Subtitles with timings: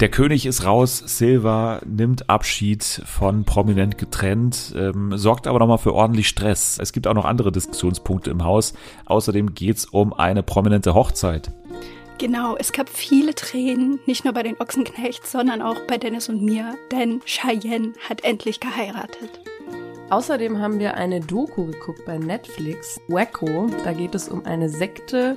[0.00, 5.92] Der König ist raus, Silva nimmt Abschied von Prominent getrennt, ähm, sorgt aber nochmal für
[5.92, 6.78] ordentlich Stress.
[6.80, 8.72] Es gibt auch noch andere Diskussionspunkte im Haus.
[9.04, 11.52] Außerdem geht's um eine prominente Hochzeit.
[12.16, 16.40] Genau, es gab viele Tränen, nicht nur bei den Ochsenknechts, sondern auch bei Dennis und
[16.40, 19.42] mir, denn Cheyenne hat endlich geheiratet.
[20.08, 23.68] Außerdem haben wir eine Doku geguckt bei Netflix, Wacko.
[23.84, 25.36] Da geht es um eine Sekte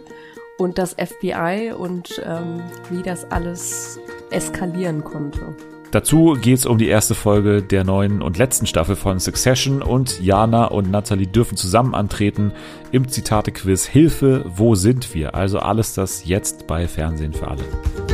[0.64, 4.00] und das FBI und ähm, wie das alles
[4.32, 5.55] eskalieren konnte.
[5.91, 10.66] Dazu geht's um die erste Folge der neuen und letzten Staffel von Succession und Jana
[10.66, 12.52] und Natalie dürfen zusammen antreten
[12.91, 15.35] im Zitate-Quiz Hilfe, wo sind wir?
[15.35, 17.63] Also alles das jetzt bei Fernsehen für alle.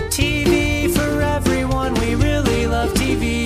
[0.09, 3.38] TV for everyone, we really love TV.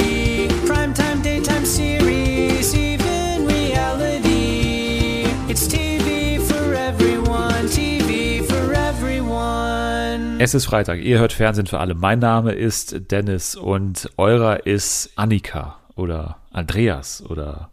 [10.44, 11.96] Es ist Freitag, ihr hört Fernsehen für alle.
[11.96, 17.72] Mein Name ist Dennis und eurer ist Annika oder Andreas oder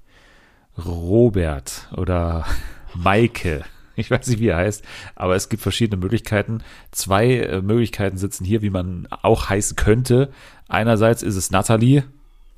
[0.78, 2.46] Robert oder
[2.94, 3.64] Maike.
[3.96, 4.84] Ich weiß nicht, wie er heißt,
[5.16, 6.62] aber es gibt verschiedene Möglichkeiten.
[6.92, 10.30] Zwei äh, Möglichkeiten sitzen hier, wie man auch heißen könnte.
[10.68, 12.04] Einerseits ist es Nathalie.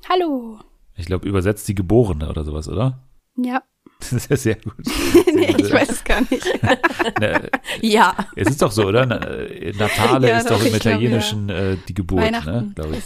[0.07, 0.59] Hallo.
[0.95, 2.99] Ich glaube, übersetzt die Geborene oder sowas, oder?
[3.35, 3.63] Ja.
[3.99, 4.73] Das ist ja sehr gut.
[5.33, 6.45] nee, ich weiß es gar nicht.
[7.19, 7.49] Ne,
[7.81, 8.15] Ja.
[8.35, 9.03] es ist doch so, oder?
[9.49, 12.71] Äh, Natale Ja, ist doch doch, im ich glaub, Italienischen äh, die Geburt, ne?
[12.75, 13.03] Glaube ich.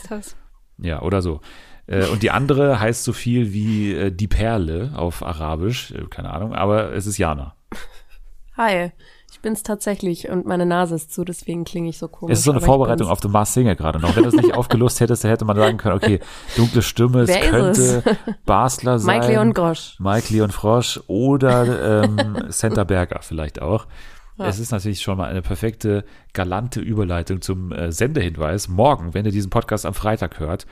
[0.85, 1.41] Ja, oder so.
[1.87, 6.93] Äh, Und die andere heißt so viel wie die Perle auf Arabisch, keine Ahnung, aber
[6.93, 7.55] es ist Jana.
[8.57, 8.91] Hi.
[9.37, 12.33] Ich bin's tatsächlich und meine Nase ist zu, deswegen klinge ich so komisch.
[12.33, 14.15] Es ist so eine Vorbereitung auf The Masked Singer gerade noch.
[14.15, 16.19] Wenn du es nicht aufgelost hättest, dann hätte man sagen können, okay,
[16.55, 18.03] dunkle Stimme, es Wer könnte
[18.47, 19.19] Basler sein.
[19.19, 19.95] Mike Leon Grosch.
[19.99, 23.85] Mike Leon Frosch oder ähm, Senta Berger vielleicht auch.
[24.39, 28.67] Es ist natürlich schon mal eine perfekte, galante Überleitung zum äh, Sendehinweis.
[28.67, 30.65] Morgen, wenn ihr diesen Podcast am Freitag hört,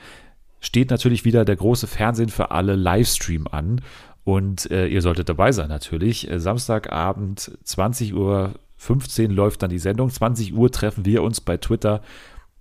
[0.60, 3.80] steht natürlich wieder der große Fernsehen für alle Livestream an.
[4.26, 6.28] Und äh, ihr solltet dabei sein natürlich.
[6.28, 10.10] Äh, Samstagabend 20 Uhr 15 läuft dann die Sendung.
[10.10, 12.02] 20 Uhr treffen wir uns bei Twitter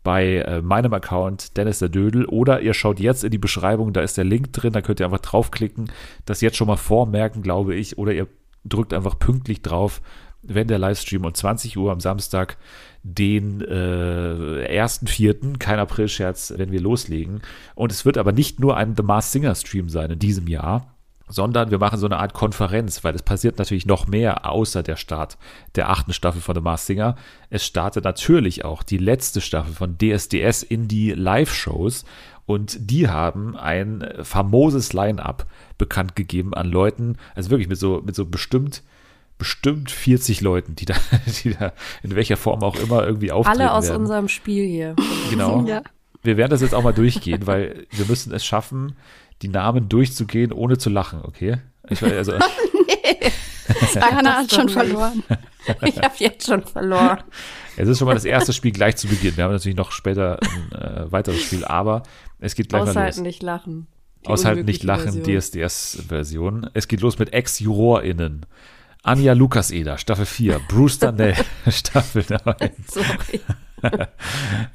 [0.04, 4.02] bei äh, meinem Account Dennis der Dödel oder ihr schaut jetzt in die Beschreibung, da
[4.02, 5.90] ist der Link drin, da könnt ihr einfach draufklicken,
[6.26, 8.28] das jetzt schon mal vormerken, glaube ich, oder ihr
[8.64, 10.04] drückt einfach pünktlich drauf,
[10.44, 12.58] wenn der Livestream um 20 Uhr am Samstag
[13.02, 17.42] den äh, ersten Vierten, kein April-Scherz, wenn wir loslegen.
[17.74, 20.95] Und es wird aber nicht nur ein The Mars Singer Stream sein in diesem Jahr,
[21.28, 24.96] sondern wir machen so eine Art Konferenz, weil es passiert natürlich noch mehr außer der
[24.96, 25.38] Start
[25.76, 27.16] der achten Staffel von The Mars Singer.
[27.50, 32.06] Es startet natürlich auch die letzte Staffel von DSDS in die Live-Shows
[32.46, 35.48] und die haben ein famoses Line-up
[35.78, 38.84] bekannt gegeben an Leuten, also wirklich mit so, mit so bestimmt
[39.38, 40.96] bestimmt 40 Leuten, die da,
[41.44, 44.02] die da in welcher Form auch immer irgendwie auftreten Alle aus werden.
[44.02, 44.96] unserem Spiel hier.
[45.30, 45.66] Genau.
[45.66, 45.82] Ja.
[46.24, 48.96] Wir werden das jetzt auch mal durchgehen, weil wir müssen es schaffen,
[49.42, 51.58] die Namen durchzugehen, ohne zu lachen, okay?
[51.90, 52.34] Ich, also,
[53.94, 54.76] Diana hat doch schon nicht.
[54.76, 55.24] verloren.
[55.84, 57.20] Ich habe jetzt schon verloren.
[57.78, 59.36] es ist schon mal das erste Spiel gleich zu Beginn.
[59.38, 62.04] Wir haben natürlich noch später ein äh, weiteres Spiel, aber
[62.40, 63.28] es geht gleich mal Aushalten, los.
[63.28, 63.88] nicht lachen.
[64.24, 65.40] Die Aushalten, nicht lachen, Version.
[65.42, 66.70] DSDS-Version.
[66.74, 68.46] Es geht los mit Ex-JurorInnen.
[69.04, 70.60] Anja Lukaseder, Staffel 4.
[70.68, 71.36] Bruce Danell,
[71.70, 72.44] Staffel 9.
[72.88, 73.42] Sorry.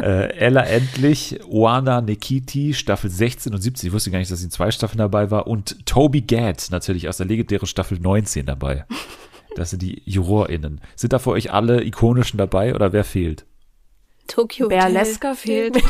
[0.00, 3.88] Äh, Ella Endlich, Oana Nikiti, Staffel 16 und 17.
[3.88, 5.46] Ich wusste gar nicht, dass sie in zwei Staffeln dabei war.
[5.46, 8.86] Und Toby Gadd, natürlich aus der legendären Staffel 19 dabei.
[9.56, 10.80] Das sind die JurorInnen.
[10.96, 13.44] Sind da für euch alle ikonischen dabei oder wer fehlt?
[14.26, 15.82] Tokyo Berleska fehlt.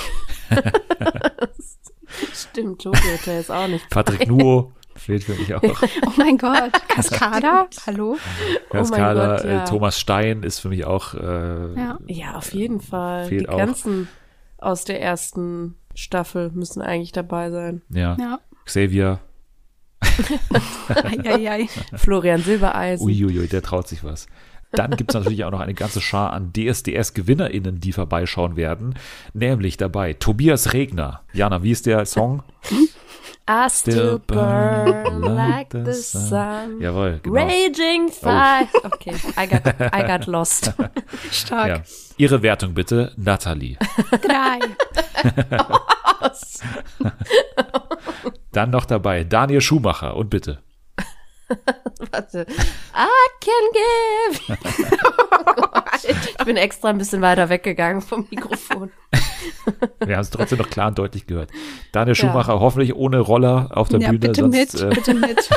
[2.34, 3.88] Stimmt, Tokyo Hotel ist auch nicht.
[3.90, 5.62] Patrick Nuo fehlt für mich auch.
[5.62, 6.72] Oh mein Gott.
[6.88, 7.66] Cascada?
[7.86, 8.16] Hallo?
[8.70, 9.62] Cascada, Gott, ja.
[9.62, 11.98] äh, Thomas Stein ist für mich auch äh, Ja.
[12.06, 13.26] Ja, auf jeden Fall.
[13.26, 13.56] Fehlt Die auch.
[13.58, 14.08] ganzen
[14.58, 17.82] aus der ersten Staffel müssen eigentlich dabei sein.
[17.90, 18.16] ja.
[18.18, 18.38] Ja.
[18.66, 19.20] Xavier.
[21.24, 21.66] Eieiei.
[21.94, 23.06] Florian Silbereisen.
[23.06, 24.26] Uiuiui, der traut sich was.
[24.72, 28.94] Dann gibt es natürlich auch noch eine ganze Schar an DSDS-GewinnerInnen, die vorbeischauen werden.
[29.34, 31.22] Nämlich dabei Tobias Regner.
[31.32, 32.42] Jana, wie ist der Song?
[33.52, 36.78] I still burn like the sun.
[36.80, 37.34] Jawohl, genau.
[37.34, 38.68] Raging fire.
[38.84, 40.72] Okay, I got, I got lost.
[41.32, 41.68] Stark.
[41.68, 41.82] Ja.
[42.16, 43.76] Ihre Wertung bitte, Nathalie.
[44.22, 44.60] Drei.
[48.52, 50.62] Dann noch dabei Daniel Schumacher und bitte.
[52.12, 52.46] Warte.
[52.94, 54.58] I can give.
[55.42, 56.04] Oh Gott.
[56.04, 58.92] ich bin extra ein bisschen weiter weggegangen vom Mikrofon.
[60.10, 61.50] Wir haben es trotzdem noch klar und deutlich gehört.
[61.92, 65.48] Daniel Schumacher, hoffentlich ohne Roller auf der Ja, Bühne, bitte sonst, mit, äh, bitte mit.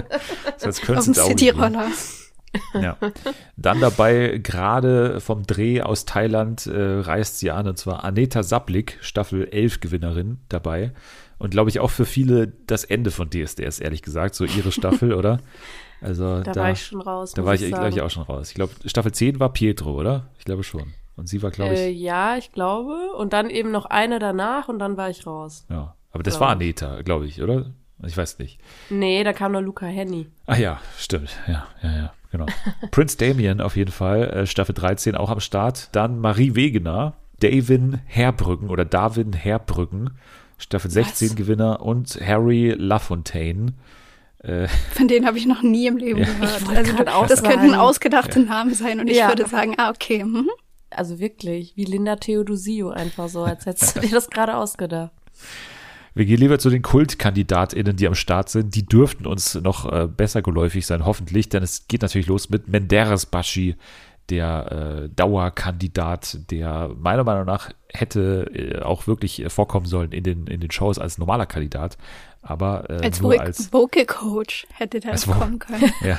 [0.56, 1.88] sonst Auf dem Cityroller.
[2.72, 2.96] Ja.
[3.58, 8.96] Dann dabei, gerade vom Dreh aus Thailand, äh, reist sie an, und zwar Aneta Sablik,
[9.02, 10.92] Staffel 11 Gewinnerin dabei.
[11.38, 15.12] Und glaube ich auch für viele das Ende von DSDS, ehrlich gesagt, so ihre Staffel,
[15.14, 15.38] oder?
[16.00, 17.32] Also Da, da, war ich schon raus.
[17.32, 18.48] da war ich, ich glaube ich, auch schon raus.
[18.48, 20.30] Ich glaube, Staffel 10 war Pietro, oder?
[20.38, 20.94] Ich glaube schon.
[21.16, 23.12] Und sie war, glaube ich, Äh, ja, ich glaube.
[23.16, 25.66] Und dann eben noch eine danach und dann war ich raus.
[25.70, 25.94] ja.
[26.14, 26.50] Aber das glaub war.
[26.50, 27.70] Aneta, glaube ich, oder?
[28.04, 28.58] Ich weiß nicht.
[28.90, 30.26] Nee, da kam nur Luca Henny.
[30.44, 31.30] Ah ja, stimmt.
[31.48, 32.44] Ja, ja, ja, genau.
[32.90, 35.88] Prince Damien auf jeden Fall, äh, Staffel 13 auch am Start.
[35.92, 40.10] Dann Marie Wegener, Davin Herbrücken oder Darwin Herbrücken,
[40.58, 43.72] Staffel 16 Gewinner und Harry Lafontaine.
[44.40, 46.26] Äh, Von denen habe ich noch nie im Leben Ja.
[46.26, 46.68] gehört.
[47.08, 49.28] Also das könnten ausgedachte Namen sein und ich Ja.
[49.28, 50.24] würde sagen, ah, okay.
[50.24, 50.50] Mhm.
[50.96, 55.12] Also wirklich, wie Linda Theodosio einfach so, als hättest du dir das gerade ausgedacht.
[56.14, 58.74] wir gehen lieber zu den KultkandidatInnen, die am Start sind.
[58.74, 62.68] Die dürften uns noch äh, besser geläufig sein, hoffentlich, denn es geht natürlich los mit
[62.68, 63.76] Menderes Baschi,
[64.28, 70.24] der äh, Dauerkandidat, der meiner Meinung nach hätte äh, auch wirklich äh, vorkommen sollen in
[70.24, 71.98] den, in den Shows als normaler Kandidat,
[72.40, 75.92] aber äh, Als, nur als Vocal Coach hätte der kommen können.
[76.02, 76.18] Ja,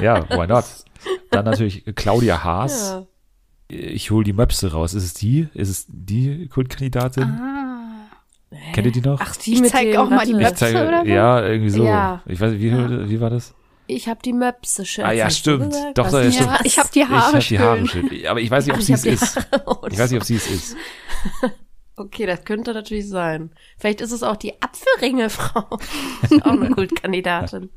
[0.00, 0.64] ja, why not?
[1.30, 2.90] Dann natürlich Claudia Haas.
[2.90, 3.06] Ja.
[3.68, 4.94] Ich hole die Möpse raus.
[4.94, 5.48] Ist es die?
[5.54, 7.24] Ist es die Kultkandidatin?
[7.24, 8.08] Ah.
[8.72, 9.20] Kennt ihr die noch?
[9.20, 10.34] Ach, die Ich mit zeig dem, auch mal die.
[10.34, 10.70] Möpse.
[10.70, 11.06] oder so?
[11.10, 11.84] ja, irgendwie so.
[11.84, 12.22] Ja.
[12.26, 12.72] Ich weiß, wie,
[13.08, 13.54] wie war das?
[13.86, 15.04] Ich hab die Möpse schön.
[15.04, 15.70] Ah, ja, stimmt.
[15.70, 15.98] gesagt?
[15.98, 16.60] Doch, doch, ja, ist stimmt.
[16.64, 18.08] Ich habe die Haare ich hab die Haare schön.
[18.08, 18.26] schön.
[18.26, 19.36] Aber ich weiß nicht, ob sie ich es ist.
[19.90, 20.76] Ich weiß nicht, ob sie es ist.
[21.96, 23.52] Okay, das könnte natürlich sein.
[23.78, 25.60] Vielleicht ist es auch die Apfelringe-Frau.
[26.42, 27.70] auch eine Kultkandidatin.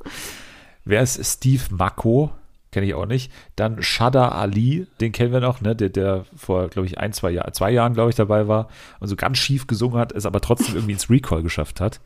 [0.85, 2.31] Wer ist Steve Mako?
[2.77, 3.31] Kenne ich auch nicht.
[3.55, 5.75] Dann Shada Ali, den kennen wir noch, ne?
[5.75, 8.67] der, der vor, glaube ich, ein, zwei, Jahr, zwei Jahren, glaube ich, dabei war
[8.99, 11.99] und so ganz schief gesungen hat, es aber trotzdem irgendwie ins Recall geschafft hat.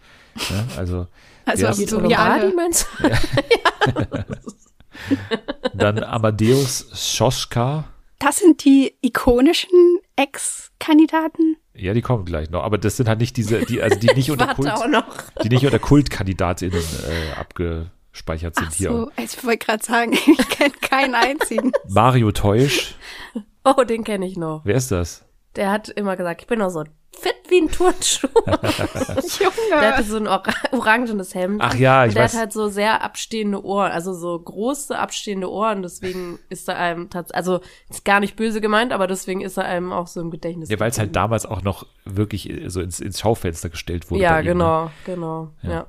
[0.49, 1.07] Ja, also
[1.43, 1.73] Also Ja.
[1.73, 2.53] so Geht wie Olomari, alle.
[2.55, 3.09] meinst du?
[5.73, 7.83] dann Amadeus Schoschka.
[8.19, 11.57] Das sind die ikonischen Ex-Kandidaten.
[11.75, 12.63] Ja, die kommen gleich noch.
[12.63, 14.71] Aber das sind halt nicht diese, die, also die nicht unter Kult,
[15.43, 17.39] die nicht unter KultkandidatInnen äh,
[18.11, 18.89] abgespeichert sind Ach hier.
[18.89, 21.71] so, ich wollte gerade sagen, ich kenne keinen einzigen.
[21.87, 22.95] Mario Teusch.
[23.63, 24.61] Oh, den kenne ich noch.
[24.63, 25.23] Wer ist das?
[25.55, 28.27] Der hat immer gesagt, ich bin noch so fit wie ein Turnschuh.
[28.47, 30.03] Der hatte Junge.
[30.03, 31.61] so ein ora orangenes Hemd.
[31.61, 32.33] Ach ja, ich Und der weiß.
[32.33, 35.83] hat halt so sehr abstehende Ohren, also so große abstehende Ohren.
[35.83, 39.65] Deswegen ist er einem tatsächlich, also ist gar nicht böse gemeint, aber deswegen ist er
[39.65, 40.69] einem auch so im Gedächtnis.
[40.69, 44.23] Ja, weil es halt damals auch noch wirklich äh, so ins, ins Schaufenster gestellt wurde.
[44.23, 44.51] Ja, ihm, ne?
[44.53, 45.53] genau, genau.
[45.61, 45.69] Ja.
[45.69, 45.87] Ja.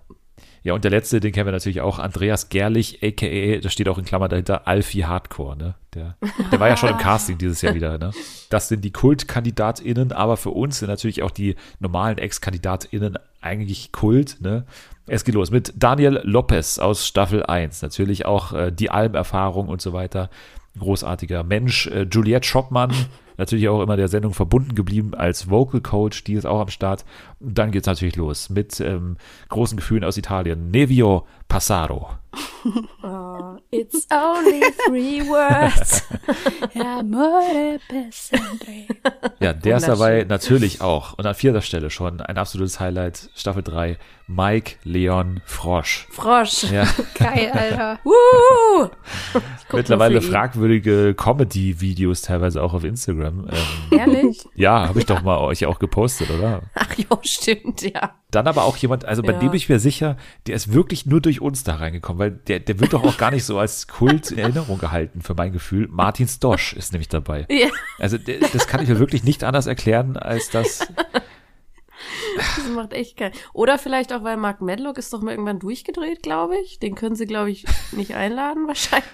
[0.64, 3.98] Ja, und der letzte, den kennen wir natürlich auch, Andreas Gerlich, a.k.a., da steht auch
[3.98, 5.74] in Klammern dahinter, Alfie Hardcore, ne?
[5.94, 6.16] Der,
[6.50, 8.12] der war ja schon im Casting dieses Jahr wieder, ne?
[8.48, 14.36] Das sind die KultkandidatInnen, aber für uns sind natürlich auch die normalen Ex-KandidatInnen eigentlich Kult,
[14.40, 14.64] ne?
[15.06, 19.82] Es geht los mit Daniel Lopez aus Staffel 1, natürlich auch äh, die Alm-Erfahrung und
[19.82, 20.30] so weiter.
[20.78, 21.88] Großartiger Mensch.
[21.88, 22.94] Äh, Juliette Schoppmann,
[23.36, 27.04] natürlich auch immer der Sendung verbunden geblieben als Vocal Coach, die ist auch am Start.
[27.44, 29.16] Dann geht's natürlich los mit ähm,
[29.48, 30.70] großen Gefühlen aus Italien.
[30.70, 32.10] Nevio Passaro.
[33.02, 36.04] Oh, it's only three words.
[36.76, 38.86] Amore per sempre.
[39.40, 41.18] Ja, der ist dabei natürlich auch.
[41.18, 43.98] Und an vierter Stelle schon ein absolutes Highlight, Staffel 3,
[44.28, 46.06] Mike Leon Frosch.
[46.10, 46.64] Frosch.
[46.70, 46.86] Ja,
[47.18, 47.98] Geil, Alter.
[48.04, 48.88] Woo!
[49.72, 53.48] Mittlerweile fragwürdige Comedy-Videos teilweise auch auf Instagram.
[53.50, 54.44] Ähm, Ehrlich?
[54.54, 56.62] ja, habe ich doch mal euch auch gepostet, oder?
[56.74, 58.14] Ach jo, stimmt, ja.
[58.30, 59.38] Dann aber auch jemand, also bei Ja.
[59.38, 60.16] dem ich mir sicher,
[60.46, 63.30] der ist wirklich nur durch uns da reingekommen, weil der, der wird doch auch gar
[63.30, 65.88] nicht so als Kult in Erinnerung gehalten, für mein Gefühl.
[65.90, 67.46] Martin Stosch ist nämlich dabei.
[67.50, 67.68] Ja,
[67.98, 70.78] Also das kann ich mir wirklich nicht anders erklären, als dass,
[72.36, 73.32] das macht echt geil.
[73.52, 76.78] Oder vielleicht auch, weil Mark Medlock ist doch mal irgendwann durchgedreht, glaube ich.
[76.78, 79.06] Den können sie, glaube ich, nicht einladen, wahrscheinlich.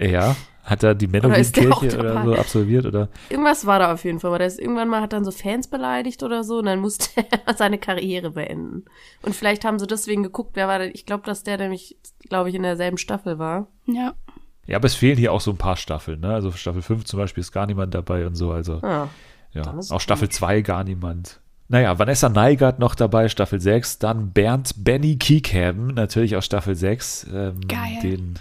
[0.00, 0.36] ja,
[0.68, 3.08] hat er die der Menowin-Kirche oder so absolviert oder?
[3.30, 5.68] Irgendwas war da auf jeden Fall, aber der ist irgendwann mal hat dann so Fans
[5.68, 7.08] beleidigt oder so und dann musste
[7.46, 8.84] er seine Karriere beenden.
[9.22, 11.96] Und vielleicht haben sie deswegen geguckt, wer war denn, ich glaube, dass der nämlich,
[12.28, 13.68] glaube ich, in derselben Staffel war.
[13.86, 14.14] Ja.
[14.66, 16.34] Ja, aber es fehlen hier auch so ein paar Staffeln, ne?
[16.34, 19.08] Also Staffel 5 zum Beispiel ist gar niemand dabei und so, also Ah,
[19.52, 19.62] ja.
[19.90, 20.00] Auch.
[20.00, 21.40] Staffel 2 gar niemand.
[21.70, 23.98] Naja, Vanessa Neigert noch dabei, Staffel 6.
[23.98, 27.26] Dann Bernd Benny Kiekhaben, natürlich aus Staffel 6.
[27.32, 27.98] Ähm, Geil.
[28.02, 28.34] Den,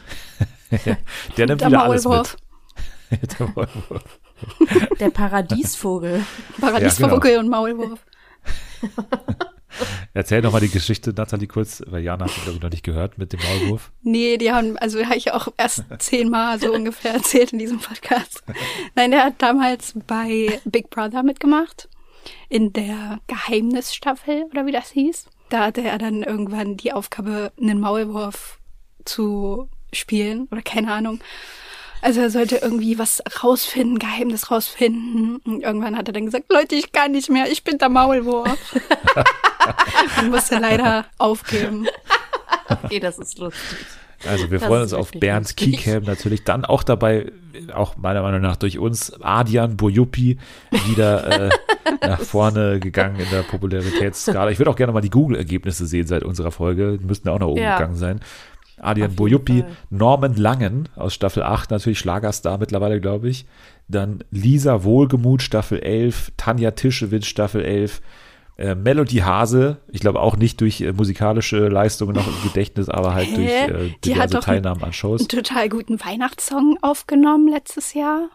[1.38, 2.38] der nimmt Der wieder alles Maulwurf.
[3.10, 3.22] mit.
[3.40, 4.20] Der Maulwurf.
[5.00, 6.24] der Paradiesvogel.
[6.60, 8.00] Paradiesvogel und Maulwurf.
[10.14, 12.84] Erzähl doch mal die Geschichte, Nathalie, kurz, weil Jana hat sie, glaube ich, noch nicht
[12.84, 13.92] gehört mit dem Maulwurf.
[14.02, 18.44] Nee, die haben, also habe ich auch erst zehnmal so ungefähr erzählt in diesem Podcast.
[18.96, 21.90] Nein, der hat damals bei Big Brother mitgemacht.
[22.50, 25.28] In der Geheimnisstaffel oder wie das hieß.
[25.50, 28.60] Da hatte er dann irgendwann die Aufgabe, einen Maulwurf
[29.06, 31.20] zu spielen oder keine Ahnung.
[32.02, 35.38] Also er sollte irgendwie was rausfinden, Geheimnis rausfinden.
[35.38, 38.58] Und irgendwann hat er dann gesagt, Leute, ich kann nicht mehr, ich bin der Maulwurf.
[40.20, 41.88] und musste leider aufgeben.
[42.70, 43.80] Okay, das ist lustig.
[44.28, 45.56] Also wir Das freuen uns auf Bernd.
[45.58, 46.44] Kiekham natürlich.
[46.44, 47.32] Dann auch dabei,
[47.74, 50.38] auch meiner Meinung nach durch uns, Adrian Bojupi
[50.88, 51.50] wieder äh,
[52.02, 54.50] nach vorne gegangen in der Popularitätsskala.
[54.50, 56.98] Ich würde auch gerne mal die Google-Ergebnisse sehen seit unserer Folge.
[56.98, 57.78] Die müssten auch nach oben Ja.
[57.78, 58.20] gegangen sein.
[58.80, 59.12] Adrian
[59.64, 59.68] Fall.
[59.90, 63.46] Norman Langen aus Staffel 8, natürlich Schlagerstar mittlerweile, glaube ich.
[63.88, 68.02] Dann Lisa Wohlgemuth, Staffel 11, Tanja Tischewitz, Staffel 11,
[68.58, 73.14] äh, Melody Hase, ich glaube auch nicht durch äh, musikalische Leistungen noch im Gedächtnis, aber
[73.14, 73.66] halt durch Hä?
[73.66, 75.22] äh, Die hat diverse doch Teilnahmen an Shows.
[75.22, 78.30] Einen total guten Weihnachtssong aufgenommen letztes Jahr.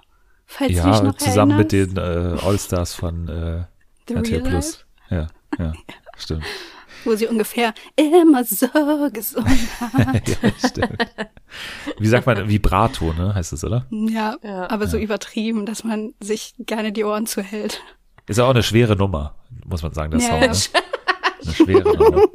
[0.47, 1.97] Falls du dich Ja, noch zusammen mit erinnerst.
[1.97, 3.65] den äh, Allstars von äh,
[4.09, 4.87] The RTL Real Plus.
[5.11, 5.27] Ja,
[5.59, 5.73] ja,
[6.17, 6.45] stimmt.
[7.05, 8.67] Wo sie ungefähr immer so
[9.13, 10.29] gesungen hat.
[10.29, 10.37] ja,
[10.69, 10.97] stimmt.
[11.99, 13.87] Wie sagt man, Vibrato, ne, heißt es, oder?
[13.91, 14.71] Ja, Ja.
[14.71, 17.81] aber so übertrieben, dass man sich gerne die Ohren zuhält.
[18.29, 19.35] Ist auch eine schwere Nummer,
[19.67, 20.41] muss man sagen, der Ja, Song.
[20.41, 20.47] ja.
[20.49, 20.57] Ne?
[21.45, 22.23] Eine schwere Nummer.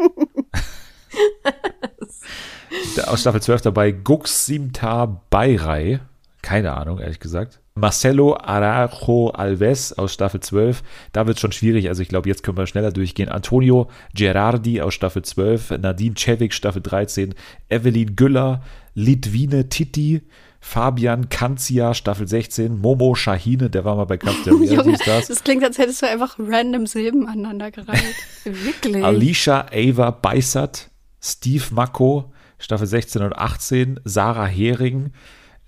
[3.07, 5.99] Aus Staffel 12 dabei Guximta Bayrei.
[6.41, 7.59] Keine Ahnung, ehrlich gesagt.
[7.77, 10.83] Marcelo Arajo Alves aus Staffel 12.
[11.13, 11.87] Da wird es schon schwierig.
[11.89, 13.29] Also ich glaube, jetzt können wir schneller durchgehen.
[13.29, 15.71] Antonio Gerardi aus Staffel 12.
[15.79, 17.35] Nadine Cevik, Staffel 13.
[17.69, 18.61] Evelyn Güller.
[18.93, 20.23] Litwine Titi.
[20.59, 22.79] Fabian Kanzia, Staffel 16.
[22.79, 25.27] Momo Shahine, der war mal bei Kampf der Junge, Stars.
[25.27, 28.15] das klingt, als hättest du einfach random Silben aneinandergereiht.
[28.43, 29.03] Wirklich?
[29.03, 30.89] Alicia Ava Beissert,
[31.21, 35.11] Steve Mako, Staffel 16 und 18, Sarah Hering,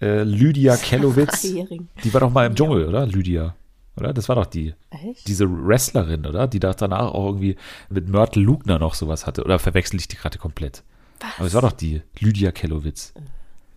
[0.02, 1.42] äh, Lydia Kellowitz.
[1.42, 3.06] Die war doch mal im Dschungel, oder?
[3.06, 3.56] Lydia.
[3.98, 4.14] Oder?
[4.14, 4.74] Das war doch die.
[4.92, 5.28] Echt?
[5.28, 6.48] Diese Wrestlerin, oder?
[6.48, 7.58] Die da danach auch irgendwie
[7.90, 9.44] mit Myrtle Lugner noch sowas hatte.
[9.44, 10.84] Oder verwechsel ich die gerade komplett?
[11.38, 12.02] Aber es war doch die.
[12.20, 13.14] Lydia Kellowitz.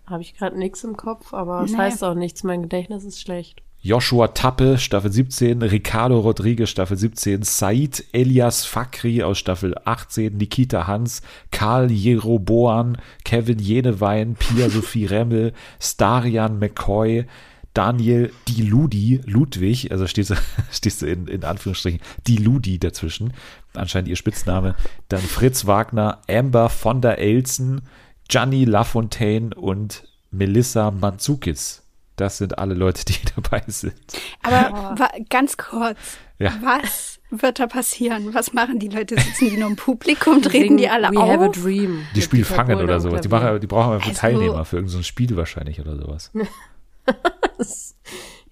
[0.07, 1.79] Habe ich gerade nichts im Kopf, aber es Nee.
[1.79, 2.45] heißt auch nichts.
[2.45, 3.63] Mein Gedächtnis ist schlecht.
[3.85, 10.87] Joshua Tappe, Staffel 17, Ricardo Rodriguez, Staffel 17, Said Elias Fakri aus Staffel 18, Nikita
[10.87, 11.21] Hans,
[11.51, 17.27] Karl Jeroboan, Kevin Jenewein, Pia Sophie Remmel, Starian McCoy,
[17.75, 20.37] Daniel Diludi, Ludwig, also stehst du,
[20.71, 23.33] stehst du in, in Anführungsstrichen, Diludi dazwischen,
[23.75, 24.77] anscheinend ihr Spitzname,
[25.09, 27.81] dann Fritz Wagner, Amber von der Elsen,
[28.29, 31.82] Gianni Lafontaine und Melissa Manzukis.
[32.17, 33.95] Das sind alle Leute, die dabei sind.
[34.43, 35.99] Aber wa ganz kurz,
[36.39, 36.53] Ja.
[36.63, 38.35] was wird da passieren?
[38.35, 39.19] Was machen die Leute?
[39.19, 41.57] Sitzen die nur im Publikum, treten die alle We have a auf?
[41.57, 42.05] dream.
[42.15, 43.23] Die spielen Dieter Fangen oder sowas.
[43.23, 46.31] Die, machen, die brauchen einfach Also- Teilnehmer für irgendein Spiel wahrscheinlich oder sowas.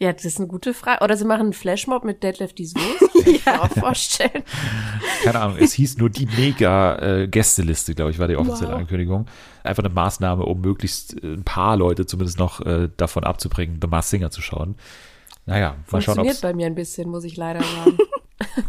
[0.01, 1.05] Ja, das ist eine gute Frage.
[1.05, 2.83] Oder sie machen einen Flashmob mit Deadlift die Soße.
[3.23, 4.45] Kann ich mir auch vorstellen.
[5.25, 8.79] Keine Ahnung, es hieß nur die Mega-Gästeliste, glaube ich, war die offizielle Wow.
[8.79, 9.27] Ankündigung.
[9.63, 13.89] Einfach eine Maßnahme, um möglichst äh, ein paar Leute zumindest noch äh, davon abzubringen, The
[13.89, 14.77] Masked Singer zu schauen.
[15.45, 17.99] Naja, mal schauen, ob Funktioniert bei mir ein bisschen, muss ich leider sagen.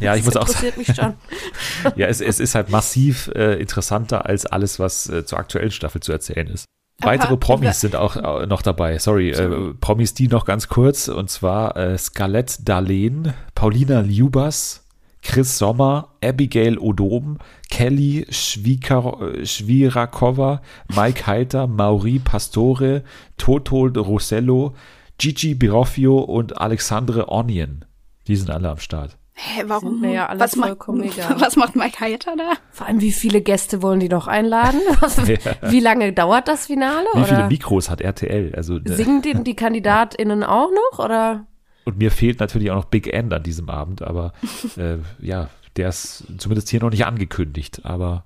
[0.01, 1.93] Ja, ich muss auch sagen, interessiert mich schon.
[1.95, 6.01] ja, es, es ist halt massiv äh, interessanter als alles, was äh, zur aktuellen Staffel
[6.01, 6.65] zu erzählen ist.
[7.03, 8.97] Weitere Promis sind auch äh, noch dabei.
[8.99, 11.07] Sorry, Äh, Promis, die noch ganz kurz.
[11.07, 14.85] Und zwar äh, Scarlett Darlene, Paulina Liubas,
[15.23, 17.37] Chris Sommer, Abigail Odom,
[17.69, 20.61] Kelly Schwiekar- Schwirakova,
[20.95, 23.03] Mike Heiter, Mauri Pastore,
[23.37, 24.73] Toto Rossello,
[25.17, 27.85] Gigi Biroffio und Alexandre Onion.
[28.27, 29.17] Die sind alle am Start.
[29.33, 29.91] Hä, warum?
[29.91, 31.39] Sind mir ja alle was, macht, vollkommen egal.
[31.39, 32.53] was macht Mike Heiter da?
[32.71, 34.79] Vor allem, wie viele Gäste wollen die noch einladen?
[35.61, 37.07] Wie lange dauert das Finale?
[37.13, 38.53] Wie viele oder Mikros hat RTL?
[38.55, 40.99] Also, ne, singen die, die KandidatInnen auch noch?
[41.03, 41.47] Oder?
[41.85, 44.33] Und mir fehlt natürlich auch noch Big End an diesem Abend, aber
[44.77, 48.25] äh, ja, der ist zumindest hier noch nicht angekündigt, aber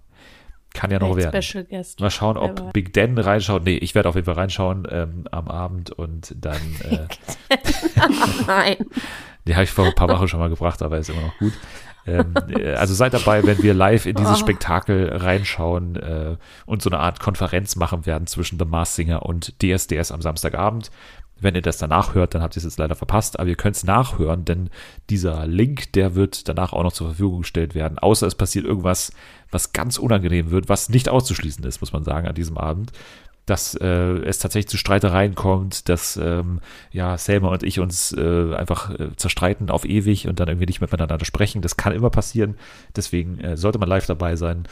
[0.74, 1.42] kann ja noch Vielleicht werden.
[1.42, 2.02] Special Guest.
[2.02, 2.74] Mal schauen, ob weiß.
[2.74, 3.64] Big Dan reinschaut.
[3.64, 6.60] Nee, ich werde auf jeden Fall reinschauen ähm, am Abend und dann,
[6.90, 7.08] äh,
[8.46, 8.76] Nein.
[9.48, 11.54] Den habe ich vor ein paar Wochen schon mal gebracht, aber ist immer noch gut.
[12.08, 14.40] Ähm, äh, also seid dabei, wenn wir live in dieses Oh.
[14.40, 19.56] Spektakel reinschauen äh, und so eine Art Konferenz machen werden zwischen The Mars Singer und
[19.62, 20.92] DSDS am Samstagabend.
[21.38, 23.76] Wenn ihr das danach hört, dann habt ihr es jetzt leider verpasst, aber ihr könnt
[23.76, 24.70] es nachhören, denn
[25.10, 29.12] dieser Link, der wird danach auch noch zur Verfügung gestellt werden, außer es passiert irgendwas,
[29.52, 32.94] was ganz unangenehm wird, was nicht auszuschließen ist, muss man sagen, an diesem Abend.
[33.46, 36.62] Dass äh, es tatsächlich zu Streitereien kommt, dass ähm,
[36.92, 40.82] ja Selma und ich uns äh, einfach äh, zerstreiten auf ewig und dann irgendwie nicht
[40.82, 41.62] miteinander sprechen.
[41.62, 42.56] Das kann immer passieren.
[42.96, 44.68] Deswegen äh, sollte man live dabei sein,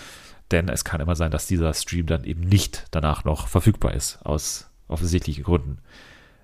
[0.52, 4.20] denn es kann immer sein, dass dieser Stream dann eben nicht danach noch verfügbar ist,
[4.24, 5.78] aus offensichtlichen Gründen.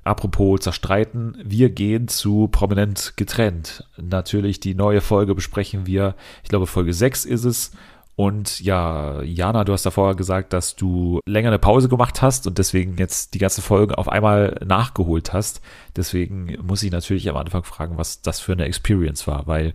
[0.04, 3.88] Apropos zerstreiten, wir gehen zu prominent getrennt.
[3.98, 7.72] Natürlich die neue Folge besprechen wir, ich glaube Folge 6 ist es.
[8.20, 12.58] Und ja, Jana, du hast davor gesagt, dass du länger eine Pause gemacht hast und
[12.58, 15.62] deswegen jetzt die ganze Folge auf einmal nachgeholt hast.
[15.96, 19.74] Deswegen muss ich natürlich am Anfang fragen, was das für eine Experience war, weil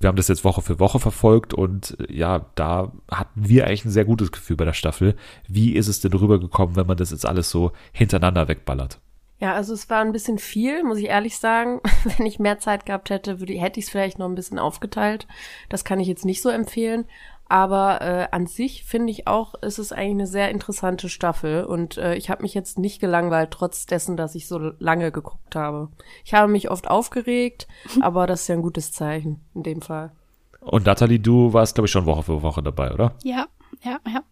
[0.00, 3.90] wir haben das jetzt Woche für Woche verfolgt und ja, da hatten wir eigentlich ein
[3.90, 5.16] sehr gutes Gefühl bei der Staffel.
[5.46, 9.00] Wie ist es denn rübergekommen, wenn man das jetzt alles so hintereinander wegballert?
[9.40, 11.80] Ja, also es war ein bisschen viel, muss ich ehrlich sagen.
[12.16, 15.28] Wenn ich mehr Zeit gehabt hätte, würde, hätte ich es vielleicht noch ein bisschen aufgeteilt.
[15.68, 17.04] Das kann ich jetzt nicht so empfehlen.
[17.48, 21.96] Aber äh, an sich finde ich auch, ist es eigentlich eine sehr interessante Staffel und
[21.96, 25.88] äh, ich habe mich jetzt nicht gelangweilt, trotz dessen, dass ich so lange geguckt habe.
[26.24, 27.66] Ich habe mich oft aufgeregt,
[28.02, 30.12] aber das ist ja ein gutes Zeichen in dem Fall.
[30.60, 33.14] Und Nathalie, du warst, glaube ich, schon Woche für Woche dabei, oder?
[33.22, 33.46] Ja,
[33.82, 34.22] ja, ja.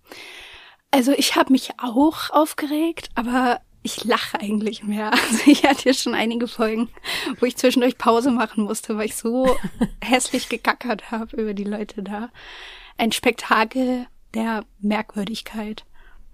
[0.90, 5.10] Also ich habe mich auch aufgeregt, aber ich lache eigentlich mehr.
[5.30, 6.90] Also ich hatte hier schon einige Folgen,
[7.40, 9.56] wo ich zwischendurch Pause machen musste, weil ich so
[10.04, 12.28] hässlich gekackert habe über die Leute da
[12.98, 15.84] ein Spektakel der Merkwürdigkeit.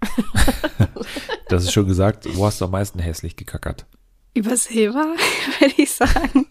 [1.47, 3.85] das ist schon gesagt, wo hast du am meisten hässlich gekackert?
[4.33, 5.15] Über Silber,
[5.59, 6.47] würde ich sagen.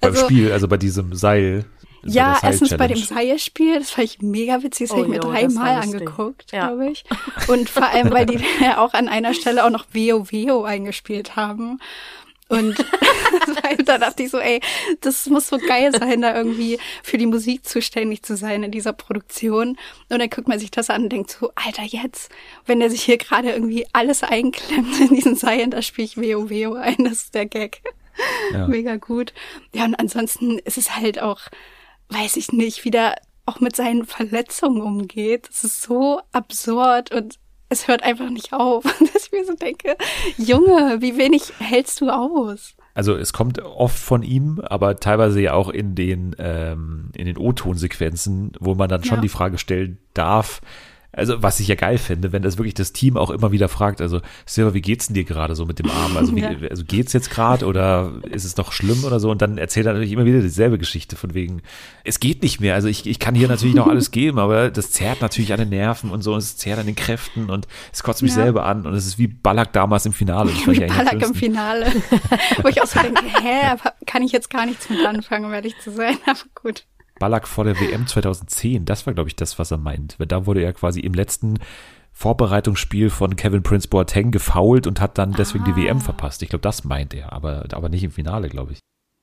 [0.00, 1.66] Beim also, Spiel, also bei diesem Seil.
[2.04, 5.20] Ja, erstens bei dem Seilspiel, das fand ich mega witzig, das oh, habe ich mir
[5.20, 6.68] dreimal angeguckt, ja.
[6.68, 7.04] glaube ich.
[7.46, 8.40] Und vor allem, weil die
[8.76, 11.78] auch an einer Stelle auch noch Veo Veo eingespielt haben.
[12.52, 12.76] Und
[13.84, 14.60] da dachte ich so, ey,
[15.00, 18.92] das muss so geil sein, da irgendwie für die Musik zuständig zu sein in dieser
[18.92, 19.78] Produktion.
[20.08, 22.30] Und dann guckt man sich das an und denkt so, Alter, jetzt,
[22.66, 26.50] wenn der sich hier gerade irgendwie alles einklemmt in diesen Seilen, da spiele ich Weo
[26.50, 27.82] Weo ein, das ist der Gag.
[28.52, 28.66] Ja.
[28.66, 29.32] Mega gut.
[29.74, 31.40] Ja, und ansonsten ist es halt auch,
[32.10, 33.16] weiß ich nicht, wieder
[33.46, 35.48] auch mit seinen Verletzungen umgeht.
[35.48, 37.38] Das ist so absurd und
[37.72, 38.84] es hört einfach nicht auf.
[39.12, 39.96] Dass ich mir so denke,
[40.36, 42.74] Junge, wie wenig hältst du aus?
[42.94, 47.38] Also es kommt oft von ihm, aber teilweise ja auch in den, ähm, in den
[47.38, 49.22] O-Ton-Sequenzen, wo man dann schon ja.
[49.22, 50.60] die Frage stellen darf,
[51.12, 54.00] also was ich ja geil finde, wenn das wirklich das Team auch immer wieder fragt,
[54.00, 56.16] also Silver, wie geht's denn dir gerade so mit dem Arm?
[56.16, 56.54] Also, wie, ja.
[56.70, 59.30] also geht's jetzt gerade oder ist es doch schlimm oder so?
[59.30, 61.62] Und dann erzählt er natürlich immer wieder dieselbe Geschichte von wegen,
[62.04, 62.74] es geht nicht mehr.
[62.74, 65.68] Also ich, ich kann hier natürlich noch alles geben, aber das zerrt natürlich an den
[65.68, 68.36] Nerven und so, und es zerrt an den Kräften und es kotzt mich ja.
[68.36, 70.50] selber an und es ist wie Ballack damals im Finale.
[70.66, 71.86] wie Ballack im Finale.
[72.62, 75.78] Wo ich auch so denke, hä, kann ich jetzt gar nichts mit anfangen, um ehrlich
[75.80, 76.84] zu sein, aber gut.
[77.22, 78.84] Ballack vor der WM 2010.
[78.84, 80.16] Das war, glaube ich, das, was er meint.
[80.18, 81.60] Weil da wurde er quasi im letzten
[82.10, 85.68] Vorbereitungsspiel von Kevin Prince Boateng gefoult und hat dann deswegen ah.
[85.68, 86.42] die WM verpasst.
[86.42, 88.80] Ich glaube, das meint er, aber, aber nicht im Finale, glaube ich.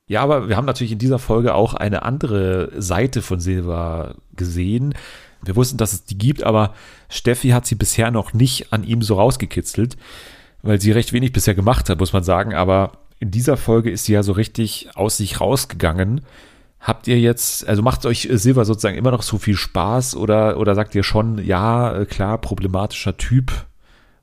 [0.07, 4.93] Ja, aber wir haben natürlich in dieser Folge auch eine andere Seite von Silva gesehen.
[5.43, 6.73] Wir wussten, dass es die gibt, aber
[7.09, 9.97] Steffi hat sie bisher noch nicht an ihm so rausgekitzelt,
[10.61, 12.53] weil sie recht wenig bisher gemacht hat, muss man sagen.
[12.53, 16.21] Aber in dieser Folge ist sie ja so richtig aus sich rausgegangen
[16.79, 20.57] Habt ihr jetzt, also macht euch äh, Silver sozusagen immer noch so viel Spaß oder,
[20.57, 23.51] oder sagt ihr schon, ja, äh, klar, problematischer Typ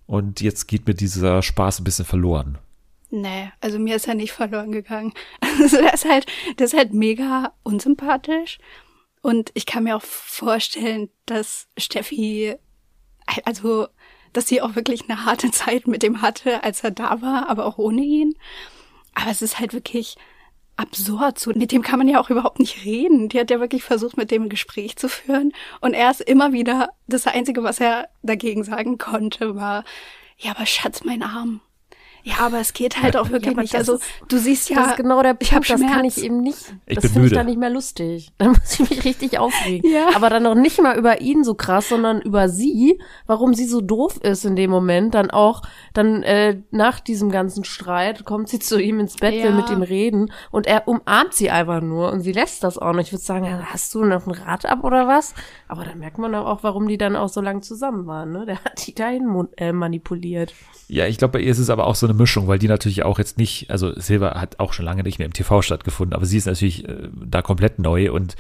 [0.07, 2.59] und jetzt geht mir dieser Spaß ein bisschen verloren?
[3.11, 5.13] Nee, also mir ist er nicht verloren gegangen.
[5.61, 6.27] Also der ist halt,
[6.59, 8.59] der ist halt mega unsympathisch.
[9.23, 12.55] Und ich kann mir auch vorstellen, dass Steffi,
[13.45, 13.89] also,
[14.33, 17.65] dass sie auch wirklich eine harte Zeit mit ihm hatte, als er da war, aber
[17.67, 18.35] auch ohne ihn.
[19.15, 20.17] Aber es ist halt wirklich,
[20.77, 21.51] absurd zu.
[21.51, 23.29] Mit dem kann man ja auch überhaupt nicht reden.
[23.29, 25.53] Die hat ja wirklich versucht, mit dem ein Gespräch zu führen.
[25.81, 29.85] Und er ist immer wieder, das Einzige, was er dagegen sagen konnte, war,
[30.39, 31.61] ja, aber Schatz, mein Arm.
[32.27, 33.77] Ja, aber es geht halt auch wirklich ja, nicht.
[33.77, 36.41] Also du siehst ja, das ist genau der Punkt, ich hab das kann ich eben
[36.41, 36.75] nicht.
[36.85, 38.33] Ich das finde ich dann nicht mehr lustig.
[38.39, 39.89] Dann muss ich mich richtig aufregen.
[39.89, 40.09] Ja.
[40.17, 43.81] Aber dann noch nicht mal über ihn so krass, sondern über sie, warum sie so
[43.81, 45.15] doof ist in dem Moment.
[45.15, 45.63] Dann auch,
[45.95, 49.45] dann äh, nach diesem ganzen Streit kommt sie zu ihm ins Bett, ja.
[49.45, 52.93] will mit ihm reden und er umarmt sie einfach nur und sie lässt das auch
[52.93, 53.07] nicht.
[53.07, 55.33] Ich würde sagen, hast du noch ein Rad ab oder was?
[55.69, 58.33] Aber da merkt man auch, warum die dann auch so lang zusammen waren.
[58.33, 58.47] Ne?
[58.47, 60.53] Der hat die dahin äh, manipuliert.
[60.89, 63.05] Ja, ich glaube, bei ihr ist es aber auch so eine Mischung, weil die natürlich
[63.05, 66.27] auch jetzt nicht, also Silva hat auch schon lange nicht mehr im TV stattgefunden, aber
[66.27, 68.37] sie ist natürlich äh, da komplett neu und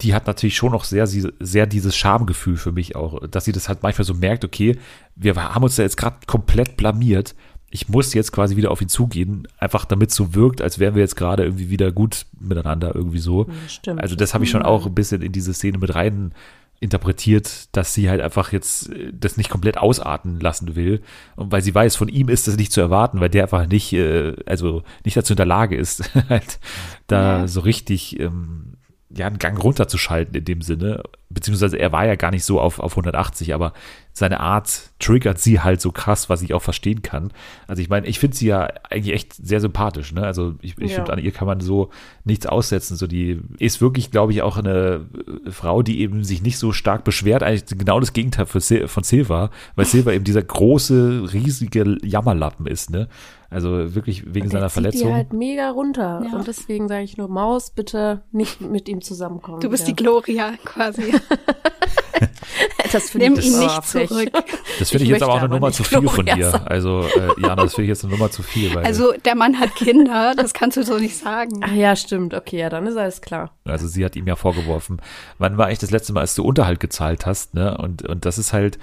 [0.00, 3.68] die hat natürlich schon noch sehr, sehr dieses Schamgefühl für mich auch, dass sie das
[3.68, 4.78] halt manchmal so merkt, okay,
[5.14, 7.34] wir haben uns da jetzt gerade komplett blamiert.
[7.70, 10.94] Ich muss jetzt quasi wieder auf ihn zugehen, einfach damit es so wirkt, als wären
[10.94, 13.46] wir jetzt gerade irgendwie wieder gut miteinander irgendwie so.
[13.68, 14.00] Stimmt.
[14.00, 16.34] Also das habe ich schon auch ein bisschen in diese Szene mit rein
[16.82, 21.02] interpretiert, dass sie halt einfach jetzt äh, das nicht komplett ausarten lassen will.
[21.36, 23.92] Und weil sie weiß, von ihm ist das nicht zu erwarten, weil der einfach nicht,
[23.92, 26.58] äh, also nicht dazu in der Lage ist, halt
[27.06, 27.48] da ja.
[27.48, 28.74] so richtig ähm,
[29.16, 31.02] ja, einen Gang runterzuschalten in dem Sinne.
[31.28, 33.72] beziehungsweise er war ja gar nicht so auf, auf 180, aber
[34.12, 37.32] seine Art triggert sie halt so krass, was ich auch verstehen kann.
[37.66, 40.24] Also ich meine, ich finde sie ja eigentlich echt sehr sympathisch, ne?
[40.26, 40.96] Also ich, ich Ja.
[40.96, 41.88] finde, an ihr kann man so
[42.24, 42.96] nichts aussetzen.
[42.96, 45.06] So die ist wirklich, glaube ich, auch eine
[45.50, 47.42] Frau, die eben sich nicht so stark beschwert.
[47.42, 53.08] Eigentlich genau das Gegenteil von Silva, weil Silva eben dieser große, riesige Jammerlappen ist, ne?
[53.52, 55.08] Also wirklich wegen seiner zieht Verletzung.
[55.08, 56.22] die halt mega runter.
[56.24, 56.36] Ja.
[56.38, 59.60] Und deswegen sage ich nur, Maus, bitte nicht mit ihm zusammenkommen.
[59.60, 60.02] Du bist die wieder.
[60.04, 61.12] Gloria quasi.
[62.92, 64.30] das finde Nimm ich ihn nicht zurück.
[64.78, 66.50] Das finde Ich ich, jetzt aber auch eine aber Nummer zu viel von Gloria dir.
[66.50, 66.66] sein.
[66.66, 68.74] Also, äh, Jana, das finde ich jetzt eine Nummer zu viel.
[68.74, 71.60] Weil, Also der Mann hat Kinder, das kannst du so nicht sagen.
[71.62, 72.34] Ach ja, stimmt.
[72.34, 73.50] Okay, ja, dann ist alles klar.
[73.64, 75.00] Also sie hat ihm ja vorgeworfen,
[75.38, 77.76] wann war eigentlich das letzte Mal, als du Unterhalt gezahlt hast, ne?
[77.78, 78.78] Und, und das ist halt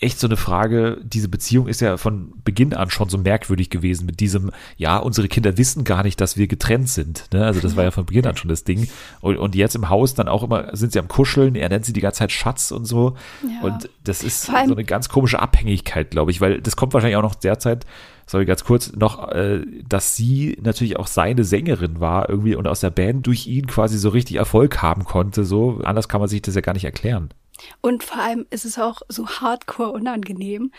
[0.00, 4.06] echt so eine Frage, diese Beziehung ist ja von Beginn an schon so merkwürdig gewesen
[4.06, 7.44] mit diesem, ja, unsere Kinder wissen gar nicht, dass wir getrennt sind, ne?
[7.44, 8.88] Also das war ja von Beginn an schon das Ding.
[9.20, 11.92] Und, und jetzt im Haus dann auch immer, sind sie am Kuscheln, er nennt sie
[11.92, 13.14] die ganze Zeit Schatz und so.
[13.42, 13.60] Ja.
[13.60, 17.22] Und das ist so eine ganz komische Abhängigkeit, glaube ich, weil das kommt wahrscheinlich auch
[17.22, 17.84] noch derzeit,
[18.26, 22.80] sorry, ganz kurz, noch, äh, dass sie natürlich auch seine Sängerin war irgendwie und aus
[22.80, 25.44] der Band durch ihn quasi so richtig Erfolg haben konnte.
[25.44, 27.30] So, anders kann man sich das ja gar nicht erklären.
[27.80, 30.72] Und vor allem ist es auch so hardcore unangenehm,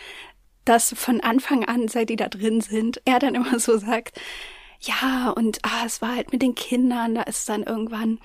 [0.64, 4.20] dass von Anfang an, seit die da drin sind, er dann immer so sagt,
[4.80, 8.18] ja, und ah, es war halt mit den Kindern, da ist dann irgendwann,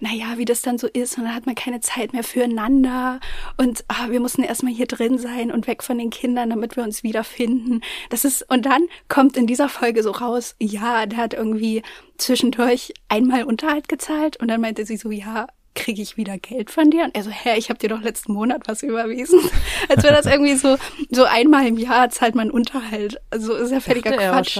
[0.00, 3.20] naja, wie das dann so ist, und dann hat man keine Zeit mehr füreinander
[3.56, 6.82] und ah, wir mussten erstmal hier drin sein und weg von den Kindern, damit wir
[6.82, 7.82] uns wiederfinden.
[8.10, 11.82] Das ist, und dann kommt in dieser Folge so raus, ja, der hat irgendwie
[12.18, 16.90] zwischendurch einmal Unterhalt gezahlt und dann meinte sie so, ja, kriege ich wieder Geld von
[16.90, 17.04] dir?
[17.04, 19.40] Und er so, hä, ich habe dir doch letzten Monat was überwiesen.
[19.88, 20.76] Als wäre das irgendwie so,
[21.10, 23.20] so einmal im Jahr zahlt man Unterhalt.
[23.30, 24.58] Also ist ja völliger Dachte er Quatsch.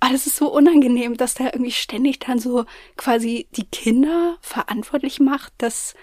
[0.00, 2.64] Aber es ist so unangenehm, dass der irgendwie ständig dann so
[2.96, 5.94] quasi die Kinder verantwortlich macht, dass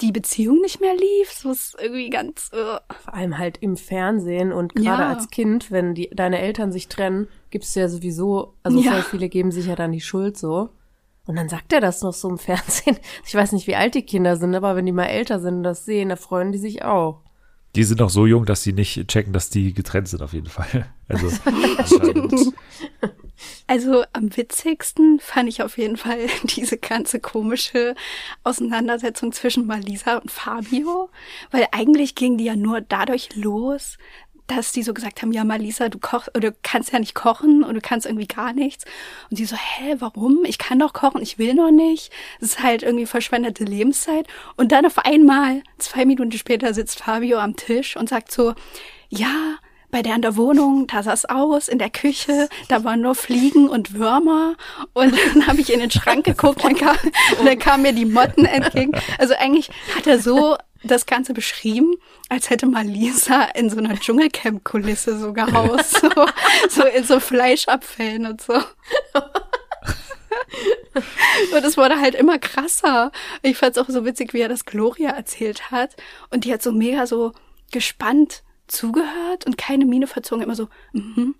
[0.00, 1.30] die Beziehung nicht mehr lief.
[1.32, 2.56] So ist irgendwie ganz, äh,
[3.04, 5.08] Vor allem halt im Fernsehen und gerade Ja.
[5.08, 8.90] als Kind, wenn die, deine Eltern sich trennen, gibt's ja sowieso, also Ja.
[8.92, 10.70] voll viele geben sich ja dann die Schuld so.
[11.26, 12.98] Und dann sagt er das noch so im Fernsehen.
[13.26, 15.62] Ich weiß nicht, wie alt die Kinder sind, aber wenn die mal älter sind und
[15.62, 17.20] das sehen, da freuen die sich auch.
[17.74, 20.48] Die sind noch so jung, dass sie nicht checken, dass die getrennt sind auf jeden
[20.48, 20.86] Fall.
[21.06, 21.28] Also.
[23.66, 27.94] Also am witzigsten fand ich auf jeden Fall diese ganze komische
[28.42, 31.10] Auseinandersetzung zwischen Malisa und Fabio,
[31.50, 33.98] weil eigentlich ging die ja nur dadurch los,
[34.46, 37.64] dass die so gesagt haben, ja Malisa, du kochst oder du kannst ja nicht kochen
[37.64, 38.84] und du kannst irgendwie gar nichts.
[39.30, 40.44] Und die so, hä, warum?
[40.44, 42.12] Ich kann doch kochen, ich will noch nicht.
[42.40, 44.26] Das ist halt irgendwie verschwendete Lebenszeit.
[44.56, 48.54] Und dann auf einmal, zwei Minuten später, sitzt Fabio am Tisch und sagt so,
[49.08, 49.56] ja,
[49.94, 53.68] bei der in der Wohnung, da sah's aus, in der Küche, da waren nur Fliegen
[53.68, 54.56] und Würmer.
[54.92, 56.80] Und dann habe ich in den Schrank geguckt, und
[57.44, 58.90] dann kamen mir die Motten entgegen.
[59.18, 61.94] Also eigentlich hat er so das Ganze beschrieben,
[62.28, 66.00] als hätte mal Lisa in so einer Dschungelcamp-Kulisse so gehaust.
[66.00, 66.10] So,
[66.68, 68.54] so in so Fleischabfällen und so.
[71.54, 73.10] Und es wurde halt immer krasser.
[73.42, 75.96] Ich fand's auch so witzig, wie er das Gloria erzählt hat.
[76.30, 77.32] Und die hat so mega so
[77.72, 81.34] gespannt zugehört und keine Miene verzogen, immer so, mhm,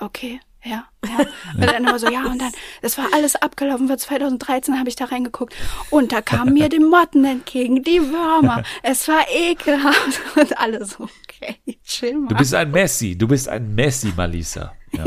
[0.00, 1.18] okay, ja, ja.
[1.54, 4.96] Und dann immer so, ja, und dann, das war alles abgelaufen, war 2013 habe ich
[4.96, 5.54] da reingeguckt
[5.90, 11.04] und da kamen mir die Motten entgegen, die Würmer, es war ekelhaft und alle so,
[11.04, 12.28] okay, chill mal.
[12.28, 14.72] Du bist ein Messi, du bist ein Messi, Malisa.
[14.92, 15.04] Ja.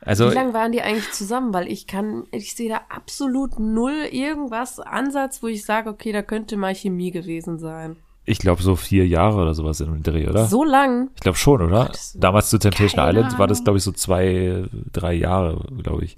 [0.00, 1.54] Also, Wie lange waren die eigentlich zusammen?
[1.54, 6.22] Weil ich kann, ich sehe da absolut null irgendwas Ansatz, wo ich sage, okay, da
[6.22, 7.96] könnte mal Chemie gewesen sein.
[8.24, 10.46] Ich glaube, so vier Jahre oder sowas in dem Dreh, oder?
[10.46, 11.10] So lang?
[11.14, 11.90] Ich glaube schon, oder?
[12.14, 13.64] Damals zu Temptation Island war das, Ahnung.
[13.64, 16.16] glaube ich, so zwei, drei Jahre, glaube ich.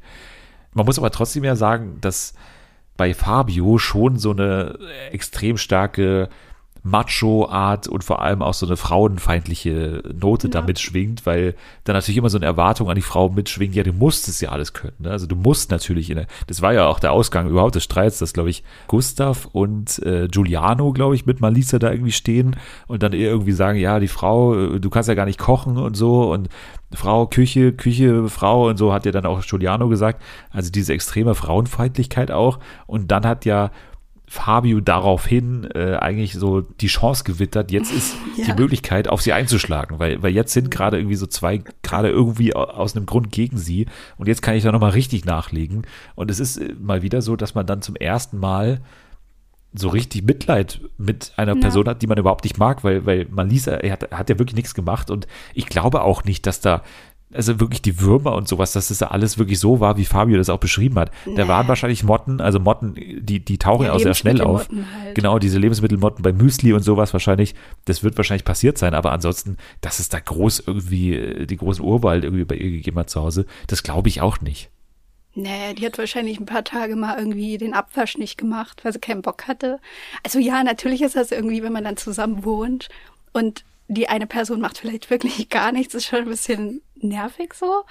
[0.73, 2.35] Man muss aber trotzdem ja sagen, dass
[2.97, 4.79] bei Fabio schon so eine
[5.11, 6.29] extrem starke
[6.87, 12.31] Macho-Art und vor allem auch so eine frauenfeindliche Note da mitschwingt, weil da natürlich immer
[12.31, 14.95] so eine Erwartung an die Frau mitschwingt, ja, du musst es ja alles können.
[15.01, 15.11] Ne?
[15.11, 18.19] Also du musst natürlich, in der, das war ja auch der Ausgang überhaupt des Streits,
[18.19, 23.03] dass, glaube ich, Gustav und äh, Giuliano, glaube ich, mit Malisa da irgendwie stehen und
[23.03, 26.33] dann irgendwie sagen, ja, die Frau, äh, du kannst ja gar nicht kochen und so
[26.33, 26.49] und
[26.93, 30.23] Frau, Küche, Küche, Frau und so hat ja dann auch Giuliano gesagt.
[30.51, 32.61] Also diese extreme Frauenfeindlichkeit auch.
[32.87, 33.73] Und dann hat ja
[34.29, 38.47] Fabio daraufhin äh, eigentlich so die Chance gewittert, jetzt ist Ja.
[38.55, 42.55] die Möglichkeit, auf sie einzuschlagen, weil, weil jetzt sind gerade irgendwie so zwei, gerade irgendwie
[42.57, 43.87] au- aus einem Grund gegen sie
[44.19, 45.83] und jetzt kann ich da nochmal richtig nachlegen.
[46.17, 48.81] Und es ist äh, mal wieder so, dass man dann zum ersten Mal
[49.75, 51.61] so richtig Mitleid mit einer Ja.
[51.61, 54.29] Person hat, die man überhaupt nicht mag, weil, weil man liest, er hat, er hat
[54.31, 56.83] ja wirklich nichts gemacht und ich glaube auch nicht, dass da
[57.33, 60.49] also wirklich die Würmer und sowas, dass das alles wirklich so war, wie Fabio das
[60.49, 61.11] auch beschrieben hat.
[61.25, 61.49] Da Nee.
[61.49, 64.69] waren wahrscheinlich Motten, also Motten, die, die tauchen ja auch sehr schnell auf.
[64.69, 65.15] Halt.
[65.15, 69.57] Genau, diese Lebensmittelmotten bei Müsli und sowas wahrscheinlich, das wird wahrscheinlich passiert sein, aber ansonsten,
[69.81, 73.21] dass es da groß irgendwie, äh, die großen Urwald irgendwie bei ihr gegeben hat zu
[73.21, 74.71] Hause, das glaube ich auch nicht.
[75.35, 79.01] Nee, die hat wahrscheinlich ein paar Tage mal irgendwie den Abwasch nicht gemacht, weil sie
[79.01, 79.81] keinen Bock hatte.
[80.23, 82.89] Also ja, natürlich ist das irgendwie, wenn man dann zusammen wohnt
[83.35, 87.85] und die eine Person macht vielleicht wirklich gar nichts, ist schon ein bisschen nervig so.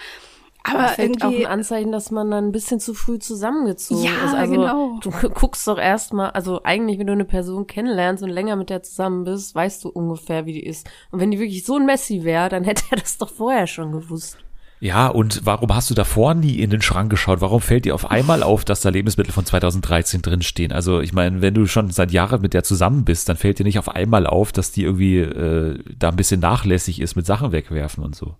[0.67, 4.25] Aber Vielleicht auch irgendwie, ein Anzeichen, dass man dann ein bisschen zu früh zusammengezogen Ja,
[4.25, 4.33] ist.
[4.33, 4.99] Also genau.
[4.99, 8.81] du guckst doch erstmal, also eigentlich, wenn du eine Person kennenlernst und länger mit der
[8.81, 10.89] zusammen bist, weißt du ungefähr, wie die ist.
[11.11, 13.91] Und wenn die wirklich so ein Messi wäre, dann hätte er das doch vorher schon
[13.91, 14.39] gewusst.
[14.79, 17.41] Ja, und warum hast du davor nie in den Schrank geschaut?
[17.41, 20.71] Warum fällt dir auf einmal auf, dass da Lebensmittel von 2013 drinstehen?
[20.71, 23.63] Also ich meine, wenn du schon seit Jahren mit der zusammen bist, dann fällt dir
[23.63, 27.51] nicht auf einmal auf, dass die irgendwie äh, da ein bisschen nachlässig ist mit Sachen
[27.51, 28.35] wegwerfen und so.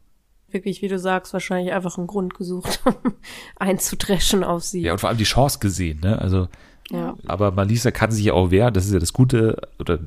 [0.55, 2.81] Wirklich, wie du sagst, wahrscheinlich einfach einen Grund gesucht,
[3.57, 4.83] einzudreschen auf sie.
[4.83, 6.17] Ja, und vor allem die Chance gesehen, ne?
[6.17, 6.47] Also
[6.89, 7.15] Ja.
[7.27, 9.99] Aber Malisa kann sich ja auch wehren, das ist ja das Gute, oder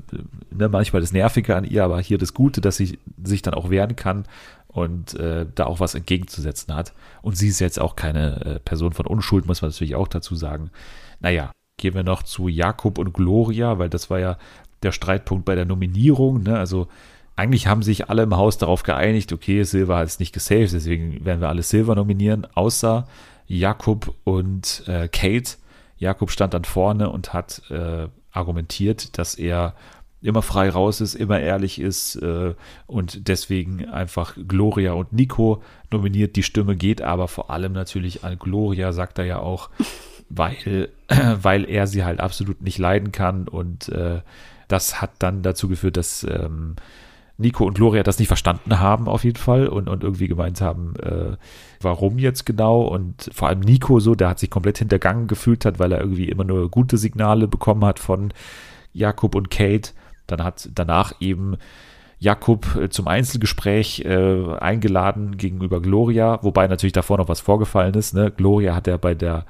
[0.50, 3.68] ne, manchmal das Nervige an ihr, aber hier das Gute, dass sie sich dann auch
[3.68, 4.24] wehren kann
[4.68, 6.94] und äh, da auch was entgegenzusetzen hat.
[7.20, 10.34] Und sie ist jetzt auch keine äh, Person von Unschuld, muss man natürlich auch dazu
[10.34, 10.70] sagen.
[11.20, 14.38] Naja, gehen wir noch zu Jakob und Gloria, weil das war ja
[14.82, 16.42] der Streitpunkt bei der Nominierung.
[16.42, 16.58] Ne?
[16.58, 16.88] Also
[17.38, 21.24] eigentlich haben sich alle im Haus darauf geeinigt, okay, Silva hat es nicht gesaved, deswegen
[21.24, 23.06] werden wir alle Silva nominieren, außer
[23.46, 25.52] Jakob und äh, Kate.
[25.98, 29.74] Jakob stand dann vorne und hat äh, argumentiert, dass er
[30.20, 32.54] immer frei raus ist, immer ehrlich ist äh,
[32.88, 36.34] und deswegen einfach Gloria und Nico nominiert.
[36.34, 39.70] Die Stimme geht aber vor allem natürlich an Gloria, sagt er ja auch,
[40.28, 40.88] weil,
[41.40, 44.22] weil er sie halt absolut nicht leiden kann und äh,
[44.66, 46.74] das hat dann dazu geführt, dass ähm,
[47.38, 50.94] Nico und Gloria das nicht verstanden haben auf jeden Fall und, und irgendwie gemeint haben,
[50.96, 51.36] äh,
[51.80, 55.78] warum jetzt genau und vor allem Nico so, der hat sich komplett hintergangen gefühlt hat,
[55.78, 58.32] weil er irgendwie immer nur gute Signale bekommen hat von
[58.92, 59.92] Jakob und Kate.
[60.26, 61.56] Dann hat danach eben
[62.18, 68.14] Jakob äh, zum Einzelgespräch äh, eingeladen gegenüber Gloria, wobei natürlich davor noch was vorgefallen ist.
[68.14, 68.32] Ne?
[68.36, 69.46] Gloria hat ja bei der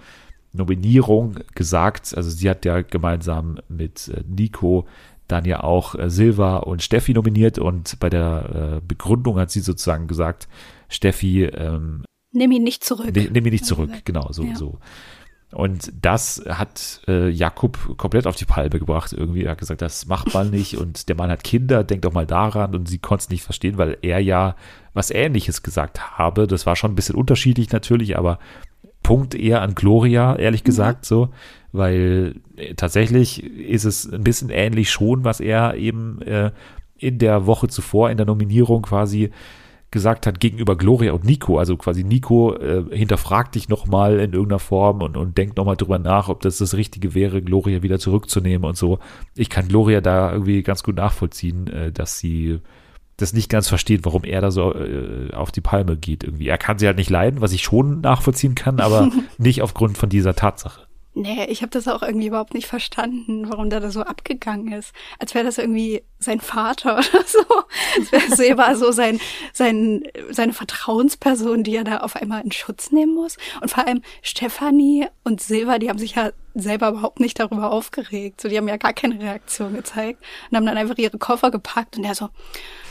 [0.53, 4.87] Nominierung gesagt, also sie hat ja gemeinsam mit äh, Nico
[5.29, 9.61] dann ja auch äh, Silva und Steffi nominiert und bei der äh, Begründung hat sie
[9.61, 10.49] sozusagen gesagt,
[10.88, 13.14] Steffi, ähm, nimm ihn nicht zurück.
[13.14, 14.57] ne, nimm ihn nicht zurück, genau, so, Ja.
[14.57, 14.79] so.
[15.51, 19.45] Und das hat äh, Jakob komplett auf die Palme gebracht irgendwie.
[19.45, 22.27] Er hat gesagt, das macht man nicht und der Mann hat Kinder, denkt doch mal
[22.27, 24.57] daran und sie konnte es nicht verstehen, weil er ja
[24.93, 26.47] was Ähnliches gesagt habe.
[26.47, 28.38] Das war schon ein bisschen unterschiedlich natürlich, aber
[29.03, 31.31] Punkt eher an Gloria, ehrlich gesagt, so,
[31.72, 36.50] weil äh, tatsächlich ist es ein bisschen ähnlich schon, was er eben äh,
[36.96, 39.31] in der Woche zuvor in der Nominierung quasi
[39.90, 41.59] gesagt hat gegenüber Gloria und Nico.
[41.59, 45.98] Also quasi Nico äh, hinterfragt dich nochmal in irgendeiner Form und, und denkt nochmal drüber
[45.98, 48.98] nach, ob das das Richtige wäre, Gloria wieder zurückzunehmen und so.
[49.35, 52.61] Ich kann Gloria da irgendwie ganz gut nachvollziehen, äh, dass sie
[53.16, 56.48] das nicht ganz versteht, warum er da so äh, auf die Palme geht irgendwie.
[56.48, 60.09] Er kann sie halt nicht leiden, was ich schon nachvollziehen kann, aber nicht aufgrund von
[60.09, 60.88] dieser Tatsache.
[61.14, 64.92] Nee, ich habe das auch irgendwie überhaupt nicht verstanden, warum der da so abgegangen ist.
[65.18, 67.44] Als wäre das irgendwie sein Vater oder so.
[67.99, 69.18] Als wäre Silva so sein,
[69.53, 73.37] sein, seine Vertrauensperson, die er da auf einmal in Schutz nehmen muss.
[73.61, 78.40] Und vor allem Stefanie und Silva, die haben sich ja selber überhaupt nicht darüber aufgeregt.
[78.40, 81.97] So, die haben ja gar keine Reaktion gezeigt und haben dann einfach ihre Koffer gepackt
[81.97, 82.29] und er so,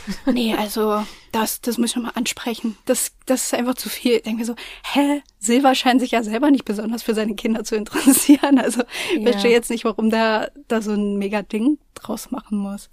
[0.32, 2.76] nee, also das, das müssen wir mal ansprechen.
[2.86, 4.12] Das, das ist einfach zu viel.
[4.16, 4.54] Ich denke mir so,
[4.92, 5.22] hä?
[5.38, 8.58] Silva scheint sich ja selber nicht besonders für seine Kinder zu interessieren.
[8.62, 8.82] Also
[9.14, 9.32] ich Ja.
[9.32, 12.88] verstehe jetzt nicht, warum der da so ein mega Ding draus machen muss.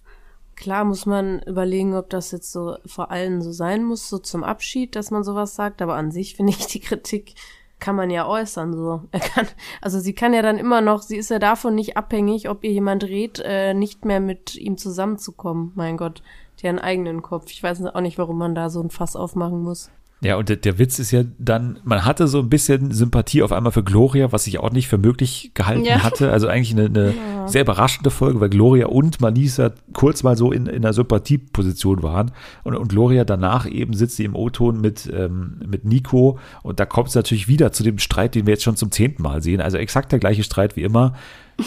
[0.55, 4.43] Klar muss man überlegen, ob das jetzt so vor allen so sein muss, so zum
[4.43, 5.81] Abschied, dass man sowas sagt.
[5.81, 7.35] Aber an sich finde ich die Kritik
[7.79, 8.73] kann man ja äußern.
[8.73, 9.47] So, er kann,
[9.81, 12.71] also sie kann ja dann immer noch, sie ist ja davon nicht abhängig, ob ihr
[12.71, 15.73] jemand rät, äh, nicht mehr mit ihm zusammenzukommen.
[15.75, 16.23] Mein Gott,
[16.69, 17.51] einen eigenen Kopf.
[17.51, 19.91] Ich weiß auch nicht, warum man da so ein Fass aufmachen muss.
[20.25, 23.51] Ja, und der, der Witz ist ja dann, man hatte so ein bisschen Sympathie auf
[23.51, 26.03] einmal für Gloria, was ich auch nicht für möglich gehalten Ja.
[26.03, 26.31] hatte.
[26.31, 27.13] Also eigentlich eine, eine
[27.47, 32.31] sehr überraschende Folge, weil Gloria und Malisa kurz mal so in, in einer Sympathieposition waren.
[32.63, 36.39] Und, und Gloria danach eben sitzt sie im O-Ton mit, ähm, mit Nico.
[36.63, 39.21] Und da kommt es natürlich wieder zu dem Streit, den wir jetzt schon zum zehnten
[39.21, 39.61] Mal sehen.
[39.61, 41.13] Also exakt der gleiche Streit wie immer.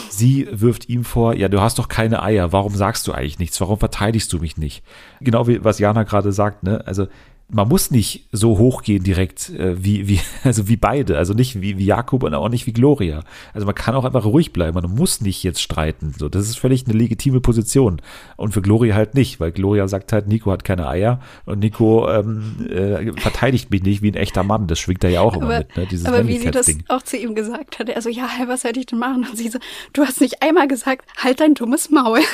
[0.09, 3.59] Sie wirft ihm vor, ja, du hast doch keine Eier, warum sagst du eigentlich nichts?
[3.59, 4.83] Warum verteidigst du mich nicht?
[5.19, 6.85] Genau wie was Jana gerade sagt, ne?
[6.85, 7.07] Also
[7.51, 11.77] man muss nicht so hochgehen direkt äh, wie, wie, also wie beide, also nicht wie,
[11.77, 13.23] wie Jakob und auch nicht wie Gloria.
[13.53, 16.13] Also man kann auch einfach ruhig bleiben, man muss nicht jetzt streiten.
[16.17, 18.01] So, das ist völlig eine legitime Position.
[18.37, 22.09] Und für Gloria halt nicht, weil Gloria sagt halt, Nico hat keine Eier und Nico
[22.09, 24.67] ähm, äh, verteidigt mich nicht wie ein echter Mann.
[24.67, 25.87] Das schwingt er ja auch immer Aber, mit, ne?
[25.87, 28.77] Dieses aber wie sie das auch zu ihm gesagt hat, er so, ja, was soll
[28.77, 29.25] ich denn machen?
[29.29, 29.59] Und sie so,
[29.93, 32.19] du hast nicht einmal gesagt, halt dein dummes Maul.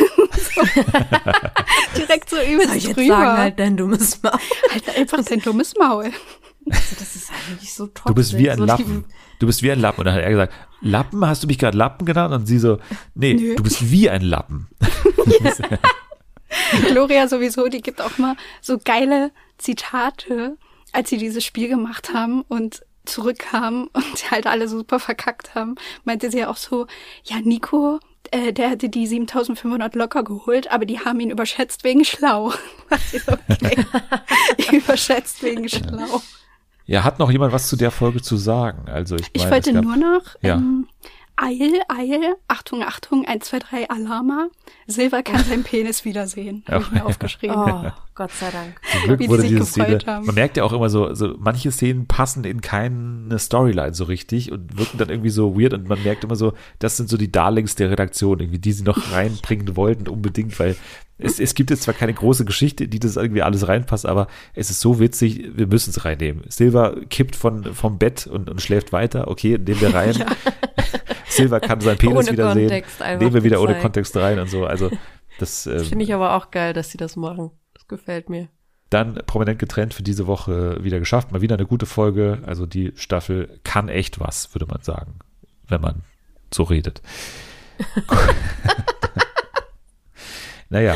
[1.97, 3.15] Direkt so übelst Soll ich jetzt drüber.
[3.15, 4.34] sagen, halt dein dummes Maul.
[4.71, 6.11] halt einfach dein dummes Maul.
[6.69, 8.05] Also das ist eigentlich so toxisch.
[8.05, 9.05] Du bist wie ein so Lappen.
[9.39, 9.99] Du bist wie ein Lappen.
[9.99, 12.33] Und dann hat er gesagt, Lappen, hast du mich gerade Lappen genannt?
[12.33, 12.79] Und sie so,
[13.13, 13.55] nee, Nö.
[13.55, 14.67] du bist wie ein Lappen.
[16.87, 20.57] Gloria sowieso, die gibt auch mal so geile Zitate,
[20.91, 25.75] als sie dieses Spiel gemacht haben und zurückkamen und sie halt alle super verkackt haben,
[26.03, 26.87] meinte sie ja auch so,
[27.25, 27.99] ja, Nico,
[28.33, 32.53] äh, der hätte die 7500 locker geholt, aber die haben ihn überschätzt wegen schlau.
[33.09, 33.85] Ich okay.
[34.77, 36.21] überschätzt wegen schlau.
[36.85, 38.88] Ja, hat noch jemand was zu der Folge zu sagen?
[38.89, 40.55] Also ich, Ich meine, wollte es gab- nur noch, Ja.
[40.55, 40.88] ähm,
[41.37, 44.47] Eil, Eil, Achtung, Achtung, 1, 2, 3, Alarma.
[44.87, 46.63] Silver kann seinen Penis wiedersehen.
[46.69, 47.55] Habe ich mir aufgeschrieben.
[47.57, 48.79] Oh, Gott sei Dank.
[48.91, 50.25] Zum Glück wie die wurde sich diese gefreut Szene, haben.
[50.25, 54.51] man merkt ja auch immer so, so, manche Szenen passen in keine Storyline so richtig
[54.51, 57.31] und wirken dann irgendwie so weird und man merkt immer so, das sind so die
[57.31, 60.77] Darlings der Redaktion, irgendwie, die sie noch reinbringen wollten unbedingt, weil
[61.17, 64.69] es, es gibt jetzt zwar keine große Geschichte, die das irgendwie alles reinpasst, aber es
[64.69, 66.43] ist so witzig, wir müssen es reinnehmen.
[66.49, 70.25] Silver kippt von, vom Bett und, und schläft weiter, okay, nehmen wir rein.
[71.27, 73.79] Silver kann seinen Penis wiedersehen, Kontext einfach nehmen wir wieder ohne.
[73.79, 74.91] Kontext rein und so, also
[75.39, 77.51] das, ähm, Finde ich aber auch geil, dass sie das machen.
[77.73, 78.49] Das gefällt mir.
[78.89, 81.31] dann prominent getrennt für diese Woche wieder geschafft.
[81.31, 82.39] Mal wieder eine gute Folge.
[82.45, 85.19] Also die Staffel kann echt was, würde man sagen,
[85.67, 86.03] wenn man
[86.53, 87.01] so redet.
[90.69, 90.95] naja.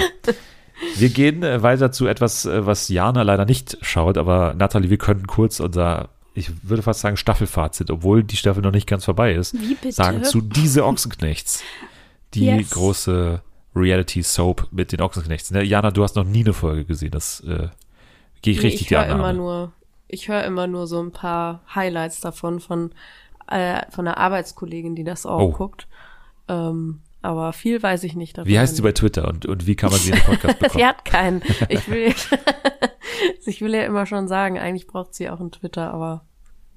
[0.95, 4.97] Wir gehen äh, weiter zu etwas, äh, was Jana leider nicht schaut, aber Nathalie, wir
[4.97, 9.33] könnten kurz unser, ich würde fast sagen, Staffelfazit, obwohl die Staffel noch nicht ganz vorbei
[9.33, 9.91] ist, Wie bitte?
[9.91, 11.63] sagen zu diese Ochsenknechts.
[12.33, 12.69] Die Yes.
[12.71, 13.41] große
[13.75, 15.51] Reality-Soap mit den Ochsenknechts.
[15.51, 15.63] Ne?
[15.63, 17.69] Jana, du hast noch nie eine Folge gesehen, das äh,
[18.41, 19.19] gehe ich Nee, richtig ich die Annahme.
[19.19, 19.71] immer nur,
[20.07, 22.91] ich höre immer nur so ein paar Highlights davon von
[23.47, 25.51] äh, von einer Arbeitskollegin, die das auch Oh.
[25.51, 25.87] guckt.
[26.47, 28.47] Ähm, aber viel weiß ich nicht davon.
[28.49, 30.79] Wie heißt sie bei Twitter und, und wie kann man sie in den Podcast bekommen?
[30.79, 31.41] Sie hat keinen.
[31.67, 32.13] Ich will,
[33.45, 36.25] ich will ja immer schon sagen, eigentlich braucht sie auch einen Twitter, aber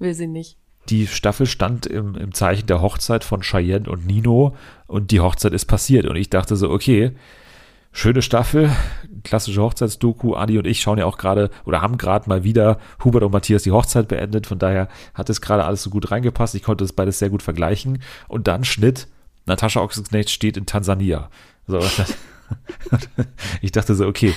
[0.03, 0.57] will sie nicht.
[0.89, 5.53] Die Staffel stand im, im Zeichen der Hochzeit von Cheyenne und Nino und die Hochzeit
[5.53, 6.05] ist passiert.
[6.05, 7.13] Und ich dachte so, okay,
[7.93, 8.69] schöne Staffel,
[9.23, 10.35] klassische Hochzeitsdoku.
[10.35, 13.63] Adi und ich schauen ja auch gerade oder haben gerade mal wieder Hubert und Matthias
[13.63, 14.45] die Hochzeit beendet.
[14.45, 16.53] Von daher hat es gerade alles so gut reingepasst.
[16.53, 18.03] Ich konnte es beides sehr gut vergleichen.
[18.27, 19.07] Und dann Schnitt,
[19.45, 21.29] Natascha Ochsenknecht steht in Tansania.
[21.65, 22.17] So, das,
[23.61, 24.33] ich dachte so, okay,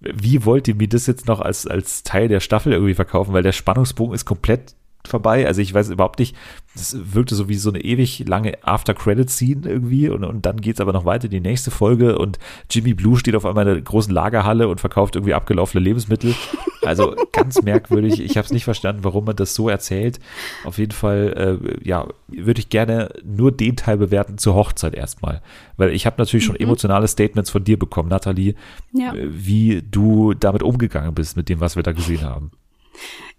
[0.00, 3.32] wie wollt ihr mir das jetzt noch als, als Teil der Staffel irgendwie verkaufen?
[3.32, 4.74] Weil der Spannungsbogen ist komplett
[5.08, 5.46] vorbei.
[5.46, 6.36] Also ich weiß überhaupt nicht,
[6.74, 10.92] das wirkte so wie so eine ewig lange After-Credit-Scene irgendwie und, und dann geht's aber
[10.92, 12.38] noch weiter in die nächste Folge und
[12.70, 16.34] Jimmy Blue steht auf einmal in einer großen Lagerhalle und verkauft irgendwie abgelaufene Lebensmittel.
[16.82, 18.20] Also ganz merkwürdig.
[18.20, 20.20] Ich habe es nicht verstanden, warum man das so erzählt.
[20.64, 25.42] Auf jeden Fall, äh, ja, würde ich gerne nur den Teil bewerten zur Hochzeit erstmal.
[25.76, 28.54] Weil ich habe natürlich schon emotionale Statements von dir bekommen, Nathalie,
[28.92, 29.14] Ja.
[29.14, 32.52] äh, wie du damit umgegangen bist mit dem, was wir da gesehen haben.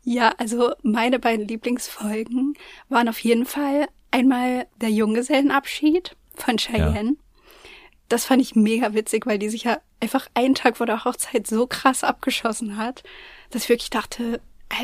[0.04, 2.56] Ja, also meine beiden Lieblingsfolgen
[2.88, 7.16] waren auf jeden Fall einmal der Junggesellenabschied von Cheyenne.
[8.08, 11.46] Das fand ich mega witzig, weil die sich ja einfach einen Tag vor der Hochzeit
[11.46, 13.04] so krass abgeschossen hat,
[13.52, 14.42] dass ich wirklich dachte,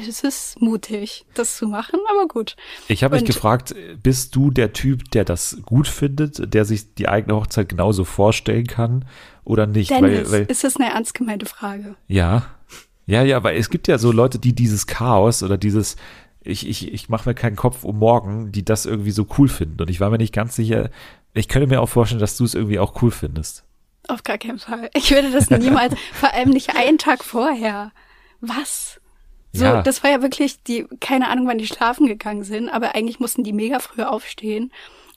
[0.08, 2.56] das ist mutig, das zu machen, aber gut.
[2.88, 7.08] Ich habe mich gefragt, bist du der Typ, der das gut findet, der sich die
[7.08, 9.06] eigene Hochzeit genauso vorstellen kann
[9.44, 9.92] oder nicht?
[9.92, 11.96] Dennis, weil, weil, ist das eine ernst gemeinte Frage?
[12.08, 12.48] ja,
[13.06, 15.96] ja, ja, weil es gibt ja so Leute, die dieses Chaos oder dieses
[16.42, 19.82] ich, ich, ich mache mir keinen Kopf um morgen, die das irgendwie so cool finden.
[19.82, 20.92] Und ich war mir nicht ganz sicher.
[21.34, 23.64] Ich könnte mir auch vorstellen, dass du es irgendwie auch cool findest.
[24.08, 24.92] Auf gar keinen Fall.
[24.94, 27.92] Ich würde das niemals, vor allem nicht einen Tag vorher.
[28.42, 29.02] Was?
[29.52, 29.82] So, Ja.
[29.82, 33.44] das war ja wirklich die, keine Ahnung, wann die schlafen gegangen sind, aber eigentlich mussten
[33.44, 34.72] die mega früh aufstehen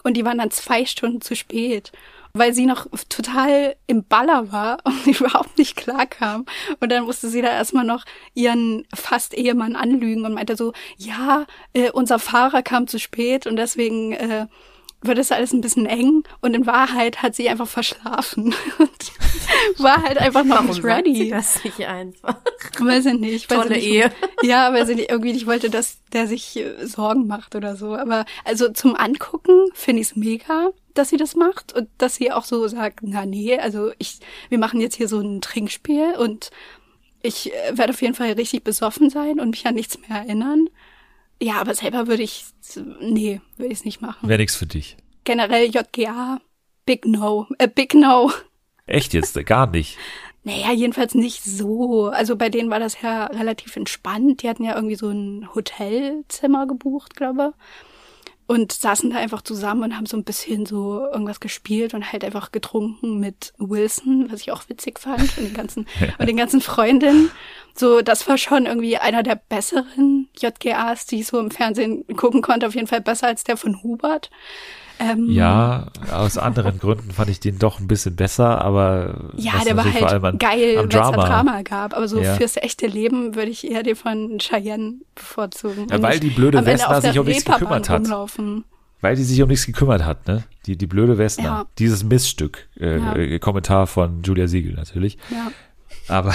[0.05, 1.93] und die waren dann zwei Stunden zu spät,
[2.39, 6.47] weil sie noch total im Baller war und überhaupt nicht klar kam.
[6.81, 11.47] Und dann musste sie da erstmal noch ihren fast Ehemann anlügen und meinte so, ja,
[11.73, 14.47] äh, unser Fahrer kam zu spät und deswegen äh,
[15.01, 20.03] wird es alles ein bisschen eng und in Wahrheit hat sie einfach verschlafen und war
[20.03, 21.31] halt einfach noch Warum nicht sagt sie ready.
[21.31, 22.37] das nicht einfach?
[22.79, 23.51] Weiß ich nicht.
[23.51, 23.95] Weiß Tolle ich nicht.
[23.95, 24.13] Ehe.
[24.43, 27.95] Ja, weil sie nicht, irgendwie nicht wollte, dass der sich äh, Sorgen macht oder so.
[27.95, 32.33] Aber also zum Angucken finde ich es mega, dass sie das macht und dass sie
[32.33, 36.51] auch so sagt, na nee, also ich, wir machen jetzt hier so ein Trinkspiel und
[37.23, 40.69] Ich äh, werde auf jeden Fall richtig besoffen sein und mich an nichts mehr erinnern.
[41.41, 42.45] Ja, aber selber würde ich,
[43.01, 44.29] nee, würde ich es nicht machen.
[44.29, 44.97] Wäre nichts für dich.
[45.25, 46.41] Generell JGA,
[46.87, 48.33] Big No, äh, Big No.
[48.87, 49.35] Echt jetzt?
[49.47, 49.97] Gar nicht.
[50.45, 52.07] Naja, jedenfalls nicht so.
[52.07, 54.43] Also bei denen war das ja relativ entspannt.
[54.43, 57.53] Die hatten ja irgendwie so ein Hotelzimmer gebucht, glaube
[58.49, 62.25] und saßen da einfach zusammen und haben so ein bisschen so irgendwas gespielt und halt
[62.25, 65.87] einfach getrunken mit Wilson, was ich auch witzig fand und den ganzen
[66.19, 67.31] und den ganzen Freundinnen.
[67.75, 72.41] So, das war schon irgendwie einer der besseren JGAs, die ich so im Fernsehen gucken
[72.41, 74.31] konnte, auf jeden Fall besser als der von Hubert.
[75.01, 79.77] Ähm, Ja, aus anderen Gründen fand ich den doch ein bisschen besser, aber Ja, der
[79.77, 81.63] war natürlich vor halt allem an, geil, wenn es Drama.
[81.63, 81.95] Gab.
[81.97, 82.35] Aber so Ja.
[82.35, 85.87] fürs echte Leben würde ich eher den von Cheyenne bevorzugen.
[85.91, 88.01] Ja, weil die blöde der sich um nichts gekümmert hat.
[88.03, 88.65] Rumlaufen.
[89.01, 90.43] Weil die sich um nichts gekümmert hat, ne?
[90.67, 91.45] Die, die blöde Westner.
[91.45, 91.67] Ja.
[91.79, 92.69] Dieses Missstück.
[92.81, 92.97] Äh,
[93.35, 95.19] äh, Kommentar von Julia Siegel natürlich.
[95.31, 95.53] Ja,
[96.09, 96.35] Aber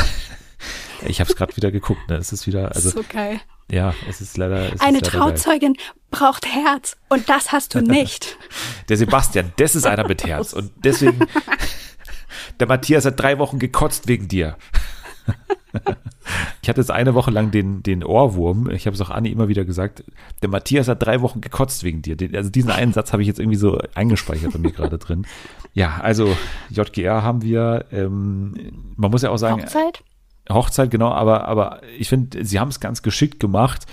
[1.05, 2.15] ich habe es gerade wieder geguckt, ne?
[2.15, 3.41] Es ist wieder, also so geil.
[3.71, 4.73] Ja, es ist leider.
[4.73, 5.33] Es Eine ist leider geil.
[5.33, 5.77] Trauzeugin
[6.11, 8.37] braucht Herz und das hast du nicht.
[8.89, 10.53] Der Sebastian, das ist einer mit Herz.
[10.53, 11.19] Und deswegen,
[12.59, 14.57] der Matthias hat drei Wochen gekotzt wegen dir.
[16.61, 18.69] Ich hatte jetzt eine Woche lang den, den Ohrwurm.
[18.69, 20.05] Ich habe es auch Anni immer wieder gesagt.
[20.41, 22.15] Der Matthias hat drei Wochen gekotzt wegen dir.
[22.15, 25.25] Den, also diesen einen Satz habe ich jetzt irgendwie so eingespeichert bei mir gerade drin.
[25.73, 26.33] Ja, also
[26.69, 27.85] JGR haben wir.
[27.91, 30.03] Ähm, man muss ja auch sagen, Hochzeit?
[30.49, 33.85] Hochzeit, genau, aber, aber ich finde, sie haben es ganz geschickt gemacht,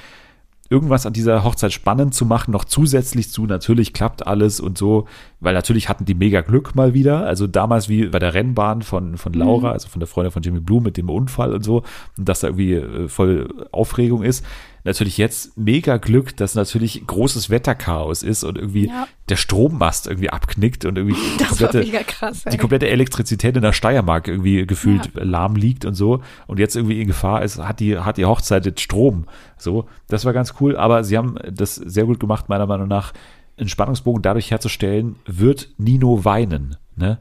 [0.71, 5.07] irgendwas an dieser Hochzeit spannend zu machen, noch zusätzlich zu, natürlich klappt alles und so,
[5.41, 9.17] weil natürlich hatten die mega Glück mal wieder, also damals wie bei der Rennbahn von,
[9.17, 11.83] von Laura, also von der Freundin von Jimmy Blue mit dem Unfall und so,
[12.17, 14.45] und dass da irgendwie äh, voll Aufregung ist.
[14.85, 19.07] Natürlich jetzt mega Glück, dass natürlich großes Wetterchaos ist und irgendwie Ja.
[19.29, 22.45] der Strommast irgendwie abknickt und irgendwie die komplette- krass.
[22.51, 27.01] Die komplette Elektrizität in der Steiermark irgendwie gefühlt lahm liegt und so und jetzt irgendwie
[27.01, 29.27] in Gefahr ist, hat die, hat die Hochzeit jetzt Strom.
[29.59, 33.13] So, das war ganz cool, aber sie haben das sehr gut gemacht, meiner Meinung nach,
[33.59, 37.19] einen Spannungsbogen dadurch herzustellen, wird Nino weinen, ne?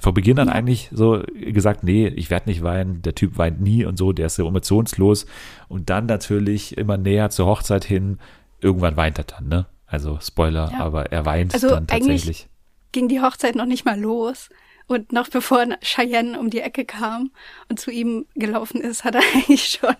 [0.00, 3.84] Von Beginn an eigentlich so gesagt, nee, ich werde nicht weinen, der Typ weint nie
[3.84, 5.26] und so, der ist so emotionslos
[5.68, 8.18] und dann natürlich immer näher zur Hochzeit hin,
[8.60, 9.66] irgendwann weint er dann, ne?
[9.86, 10.80] Also Spoiler, Ja.
[10.80, 12.48] aber er weint Also dann eigentlich- tatsächlich.
[12.92, 14.48] ging die Hochzeit noch nicht mal los.
[14.86, 17.30] Und noch bevor Cheyenne um die Ecke kam
[17.68, 19.94] und zu ihm gelaufen ist, hat er eigentlich schon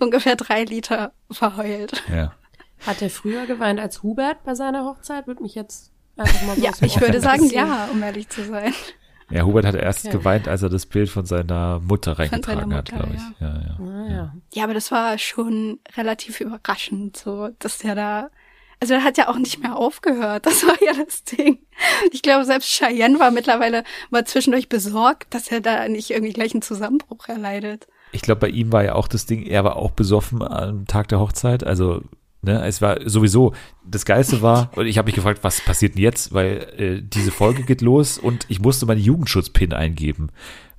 [0.00, 2.02] ungefähr drei Liter verheult.
[2.10, 2.32] Ja.
[2.86, 5.26] Hat er früher geweint als Hubert bei seiner Hochzeit?
[5.26, 8.72] Würde mich jetzt einfach mal so Ja, ich würde sagen ja, um ehrlich zu sein.
[9.32, 10.16] Ja, Hubert hat erst Okay.
[10.18, 13.40] geweint, als er das Bild von seiner Mutter reingetragen seiner hat, Mutter, glaube ich.
[13.40, 13.78] Ja, ja.
[13.80, 14.34] Ah, ja.
[14.54, 18.30] Ja, aber das war schon relativ überraschend, so, dass der da,
[18.80, 20.44] also er hat ja auch nicht mehr aufgehört.
[20.46, 21.58] Das war ja das Ding.
[22.12, 26.52] Ich glaube, selbst Cheyenne war mittlerweile mal zwischendurch besorgt, dass er da nicht irgendwie gleich
[26.52, 27.86] einen Zusammenbruch erleidet.
[28.12, 31.08] Ich glaube, bei ihm war ja auch das Ding, er war auch besoffen am Tag
[31.08, 31.64] der Hochzeit.
[31.64, 32.02] Also,
[32.42, 36.02] ne, es war sowieso, das Geilste war, und ich habe mich gefragt, was passiert denn
[36.02, 36.32] jetzt?
[36.32, 40.30] Weil äh, diese Folge geht los und ich musste meine Jugendschutzpin eingeben.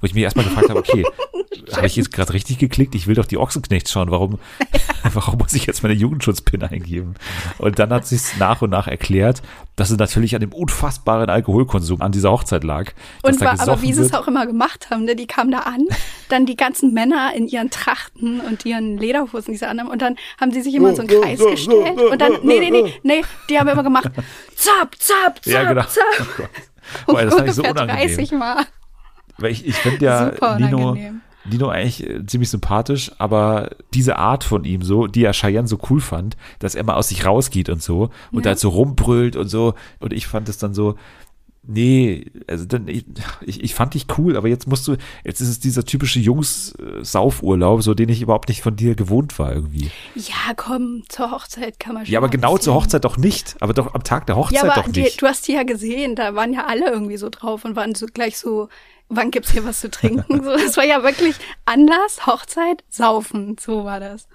[0.04, 1.06] Wo ich mich erstmal gefragt habe, okay,
[1.72, 2.94] habe ich jetzt gerade richtig geklickt?
[2.94, 4.12] Ich will doch die Ochsenknechts schauen.
[4.12, 4.38] Warum,
[5.14, 7.16] warum muss ich jetzt meine Jugendschutzpin eingeben?
[7.58, 9.42] Und dann hat sich nach und nach erklärt,
[9.78, 12.92] dass es natürlich an dem unfassbaren Alkoholkonsum an dieser Hochzeit lag.
[13.22, 15.16] dass Und war, aber wie sie es auch immer gemacht haben, ne?
[15.16, 15.88] die kamen da an,
[16.28, 20.52] dann die ganzen Männer in ihren Trachten und ihren Lederhosen, diese anderen, und dann haben
[20.52, 23.70] sie sich immer so einen Kreis gestellt und dann, nee, nee, nee, nee, die haben
[23.70, 24.12] immer gemacht,
[24.54, 25.84] zap, zap, zap, Ja, genau.
[25.84, 26.04] zap.
[26.20, 26.50] Oh Gott.
[27.08, 28.18] Boah, das fand ich so Ungefähr unangenehm.
[28.18, 28.66] 30 Mal.
[29.38, 31.22] Weil ich, ich finde ja Super Nino, unangenehm.
[31.46, 35.78] Nino eigentlich äh, ziemlich sympathisch, aber diese Art von ihm so, die ja Cheyenne so
[35.90, 38.50] cool fand, dass er mal aus sich rausgeht und so und Ja.
[38.52, 40.96] halt so rumbrüllt und so und ich fand es dann so,
[41.66, 43.06] nee, also dann, ich,
[43.46, 47.94] ich, fand dich cool, aber jetzt musst du, jetzt ist es dieser typische Jungs-Saufurlaub, so
[47.94, 49.90] den ich überhaupt nicht von dir gewohnt war irgendwie.
[50.16, 52.74] Ja, komm, zur Hochzeit kann man schon Ja, aber genau zur.
[52.74, 55.22] Hochzeit doch nicht, aber doch am Tag der Hochzeit Ja, aber doch die, nicht.
[55.22, 58.08] du hast die ja gesehen, da waren ja alle irgendwie so drauf und waren so
[58.08, 58.68] gleich so,
[59.16, 60.44] wann gibt's hier was zu trinken?
[60.44, 61.36] So, das war ja wirklich
[61.66, 64.28] anders, Hochzeit, saufen, so war das.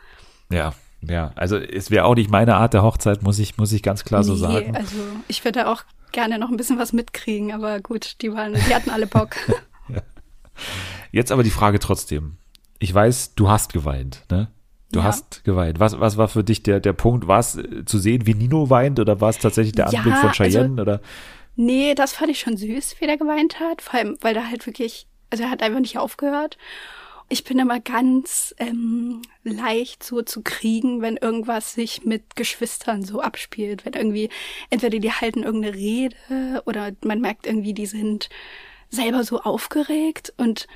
[0.51, 0.73] Ja,
[1.03, 4.05] ja, also es wäre auch nicht meine Art der Hochzeit, muss ich, muss ich ganz
[4.05, 4.75] klar so sagen.
[4.77, 4.97] also
[5.29, 8.91] ich würde auch gerne noch ein bisschen was mitkriegen, aber gut, die waren, die hatten
[8.91, 9.37] alle Bock.
[11.13, 12.37] Jetzt aber die Frage trotzdem.
[12.79, 14.49] Ich weiß, du hast geweint, ne?
[14.91, 15.05] Du Ja.
[15.05, 15.81] hast geweint.
[15.81, 17.27] Was, was war für dich der, der Punkt?
[17.27, 20.17] War es äh, zu sehen, wie Nino weint oder war es tatsächlich der Ja, Anblick
[20.17, 20.71] von Cheyenne?
[20.71, 21.01] also- oder?
[21.61, 23.83] Nee, das fand ich schon süß, wie der geweint hat.
[23.83, 26.57] Vor allem, weil er halt wirklich, also er hat einfach nicht aufgehört.
[27.29, 33.21] Ich bin immer ganz ähm, leicht so zu kriegen, wenn irgendwas sich mit Geschwistern so
[33.21, 33.85] abspielt.
[33.85, 34.31] Wenn irgendwie,
[34.71, 38.29] entweder die halten irgendeine Rede oder man merkt irgendwie, die sind
[38.89, 40.69] selber so aufgeregt und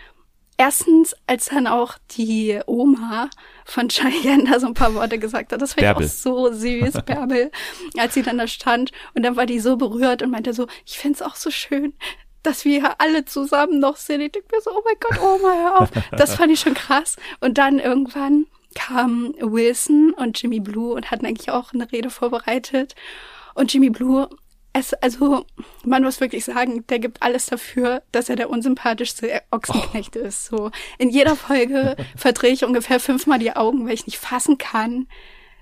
[0.63, 3.29] erstens, als dann auch die Oma
[3.65, 6.07] von Cheyenne da so ein paar Worte gesagt hat, das war Bärbel.
[6.07, 7.51] auch so süß, Bärbel,
[7.99, 10.99] als sie dann da stand und dann war die so berührt und meinte so, ich
[10.99, 11.95] find's auch so schön,
[12.45, 14.21] dass wir alle zusammen noch sind.
[14.21, 15.91] Ich denke mir so, oh mein Gott, Oma, hör auf.
[16.13, 17.17] Das fand ich schon krass.
[17.41, 18.47] Und dann irgendwann
[18.77, 22.95] kamen Wilson und Jimmy Blue und hatten eigentlich auch eine Rede vorbereitet.
[23.55, 24.29] Und Jimmy Blue,
[24.73, 25.45] es, also,
[25.85, 30.47] man muss wirklich sagen, der gibt alles dafür, dass er der unsympathischste Ochsenknecht ist.
[30.47, 35.09] So, in jeder Folge verdrehe ich ungefähr fünfmal die Augen, weil ich nicht fassen kann,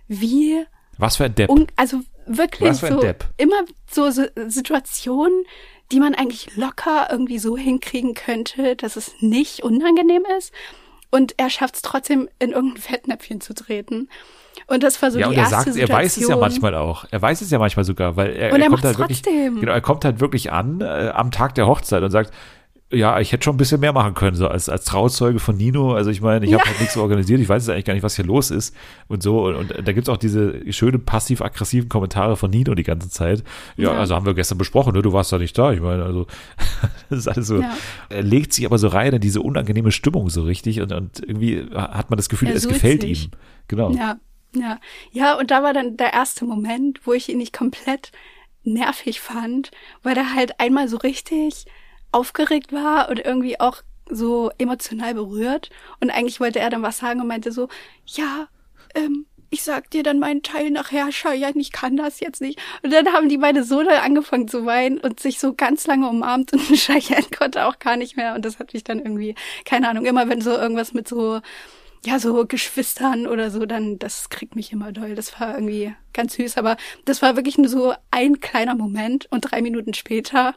[0.08, 0.64] wie
[0.98, 1.50] Was für ein Depp.
[1.50, 3.24] Un also wirklich Was für ein so Depp.
[3.36, 5.44] immer so Si- Situationen,
[5.90, 10.52] die man eigentlich locker irgendwie so hinkriegen könnte, dass es nicht unangenehm ist.
[11.10, 14.08] Und er schafft es trotzdem, in irgendein Fettnäpfchen zu treten.
[14.66, 15.98] Und das war so ja, die und er erste sagt, er Situation.
[15.98, 17.04] weiß es ja manchmal auch.
[17.10, 19.60] Er weiß es ja manchmal sogar, weil er, Und er kommt macht's halt wirklich, trotzdem.
[19.60, 22.32] genau, er kommt halt wirklich an äh, am Tag der Hochzeit und sagt,
[22.92, 25.94] ja, ich hätte schon ein bisschen mehr machen können, so als, als Trauzeuge von Nino.
[25.94, 26.68] Also ich meine, ich habe Ja.
[26.70, 28.74] halt nichts organisiert, ich weiß jetzt eigentlich gar nicht, was hier los ist
[29.06, 29.44] und so.
[29.46, 33.44] Und, und da gibt's auch diese schönen passiv-aggressiven Kommentare von Nino die ganze Zeit.
[33.76, 33.98] Ja, Ja.
[34.00, 35.02] also haben wir gestern besprochen, ne?
[35.02, 35.72] du warst da nicht da.
[35.72, 36.26] Ich meine, also
[37.10, 37.60] das ist alles so.
[37.60, 37.72] Ja.
[38.08, 41.64] Er legt sich aber so rein in diese unangenehme Stimmung so richtig und, und irgendwie
[41.72, 43.26] hat man das Gefühl, Er es gefällt sich.
[43.26, 43.30] ihm.
[43.68, 43.92] Genau.
[43.92, 44.16] Ja,
[44.54, 44.78] ja.
[45.12, 48.12] Ja, und da war dann der erste Moment, wo ich ihn nicht komplett
[48.62, 49.70] nervig fand,
[50.02, 51.66] weil er halt einmal so richtig
[52.12, 55.70] aufgeregt war und irgendwie auch so emotional berührt.
[56.00, 57.68] Und eigentlich wollte er dann was sagen und meinte so,
[58.06, 58.48] ja,
[58.94, 62.60] ähm, ich sag dir dann meinen Teil nachher, Cheyenne, ich kann das jetzt nicht.
[62.82, 66.08] Und dann haben die beide so doll angefangen zu weinen und sich so ganz lange
[66.08, 68.34] umarmt und Cheyenne konnte auch gar nicht mehr.
[68.34, 69.34] Und das hat mich dann irgendwie,
[69.64, 71.40] keine Ahnung, immer wenn so irgendwas mit so,
[72.04, 75.14] ja, so Geschwistern oder so, dann, das kriegt mich immer doll.
[75.14, 79.42] Das war irgendwie ganz süß, aber das war wirklich nur so ein kleiner Moment und
[79.42, 80.54] drei Minuten später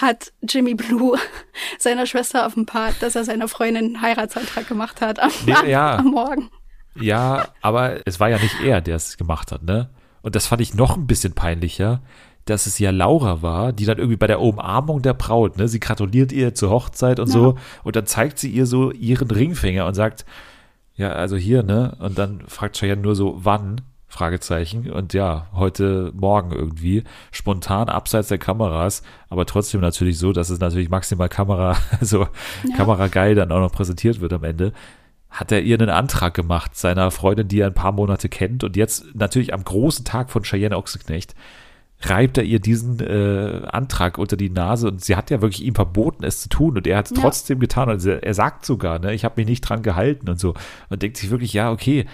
[0.00, 1.16] hat Jimmy Blue
[1.78, 5.96] seiner Schwester offenbart, dass er seiner Freundin einen Heiratsantrag gemacht hat am, Ja, ja.
[5.98, 6.50] am Morgen.
[6.96, 9.90] Ja, aber es war ja nicht er, der es gemacht hat, ne?
[10.22, 12.02] Und das fand ich noch ein bisschen peinlicher,
[12.46, 15.68] dass es ja Laura war, die dann irgendwie bei der Umarmung der Braut, ne?
[15.68, 17.32] Sie gratuliert ihr zur Hochzeit und Ja.
[17.32, 20.24] so und dann zeigt sie ihr so ihren Ringfinger und sagt,
[21.00, 21.96] ja, also hier, ne?
[21.98, 23.80] Und dann fragt Cheyenne nur so, wann?
[24.06, 24.90] Fragezeichen.
[24.90, 27.04] Und ja, heute Morgen irgendwie.
[27.30, 32.26] Spontan abseits der Kameras, aber trotzdem natürlich so, dass es natürlich maximal Kamera, also
[32.68, 32.76] Ja.
[32.76, 34.72] kamerageil dann auch noch präsentiert wird am Ende.
[35.30, 38.64] Hat er ihr einen Antrag gemacht, seiner Freundin, die er ein paar Monate kennt.
[38.64, 41.34] Und jetzt natürlich am großen Tag von Cheyenne Ochsenknecht
[42.02, 45.74] reibt er ihr diesen äh, Antrag unter die Nase und sie hat ja wirklich ihm
[45.74, 47.22] verboten, es zu tun und er hat es Ja.
[47.22, 47.88] trotzdem getan.
[47.88, 50.54] Also er sagt sogar, ne, ich habe mich nicht dran gehalten und so.
[50.88, 52.06] Und denkt sich wirklich, ja, okay,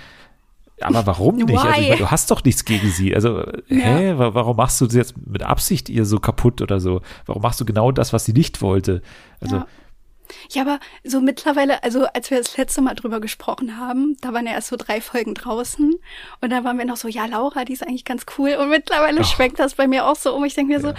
[0.80, 1.50] aber warum nicht?
[1.56, 1.82] Also ich Why?
[1.88, 3.14] meine, du hast doch nichts gegen sie.
[3.14, 7.00] Also, hä, wa- warum machst du sie jetzt mit Absicht ihr so kaputt oder so?
[7.24, 9.00] Warum machst du genau das, was sie nicht wollte?
[9.40, 9.66] Also, Ja.
[10.50, 14.46] Ja, aber so mittlerweile, also als wir das letzte Mal drüber gesprochen haben, da waren
[14.46, 15.94] ja erst so drei Folgen draußen
[16.40, 19.20] und da waren wir noch so, ja, Laura, die ist eigentlich ganz cool und mittlerweile
[19.20, 19.26] Ach.
[19.26, 20.44] schwenkt das bei mir auch so um.
[20.44, 20.94] Ich denke mir so,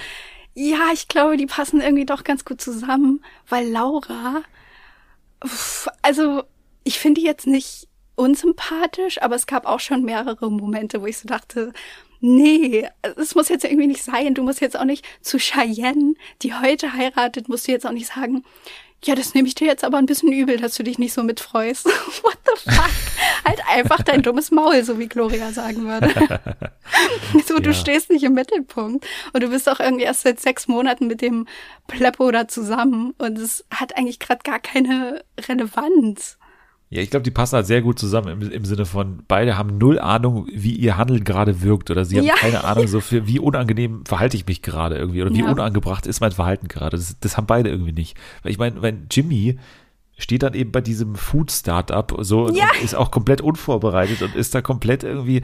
[0.53, 4.41] ja, ich glaube, die passen irgendwie doch ganz gut zusammen, weil Laura,
[6.01, 6.43] also
[6.84, 11.19] ich finde die jetzt nicht unsympathisch, aber es gab auch schon mehrere Momente, wo ich
[11.19, 11.71] so dachte,
[12.19, 14.34] nee, es muss jetzt irgendwie nicht sein.
[14.34, 18.07] Du musst jetzt auch nicht zu Cheyenne, die heute heiratet, musst du jetzt auch nicht
[18.07, 18.43] sagen,
[19.03, 21.23] ja, das nehme ich dir jetzt aber ein bisschen übel, dass du dich nicht so
[21.23, 21.85] mitfreust.
[22.23, 22.89] What the fuck?
[23.45, 26.09] halt einfach dein dummes Maul, so wie Gloria sagen würde.
[27.47, 27.73] so, du Ja.
[27.75, 31.47] stehst nicht im Mittelpunkt und du bist auch irgendwie erst seit sechs Monaten mit dem
[31.87, 36.37] Pleppo da zusammen und es hat eigentlich gerade gar keine Relevanz.
[36.89, 39.77] Ja, ich glaube, die passen halt sehr gut zusammen im, im Sinne von, beide haben
[39.77, 42.35] null Ahnung, wie ihr Handeln gerade wirkt oder sie haben Ja.
[42.35, 45.51] keine Ahnung, so für wie unangenehm verhalte ich mich gerade irgendwie oder wie Ja.
[45.51, 46.95] unangebracht ist mein Verhalten gerade.
[46.95, 48.15] Das, das haben beide irgendwie nicht.
[48.41, 49.59] Weil ich meine, wenn Jimmy
[50.17, 52.63] steht dann eben bei diesem Food-Startup so Ja.
[52.73, 55.43] und ist auch komplett unvorbereitet und ist da komplett irgendwie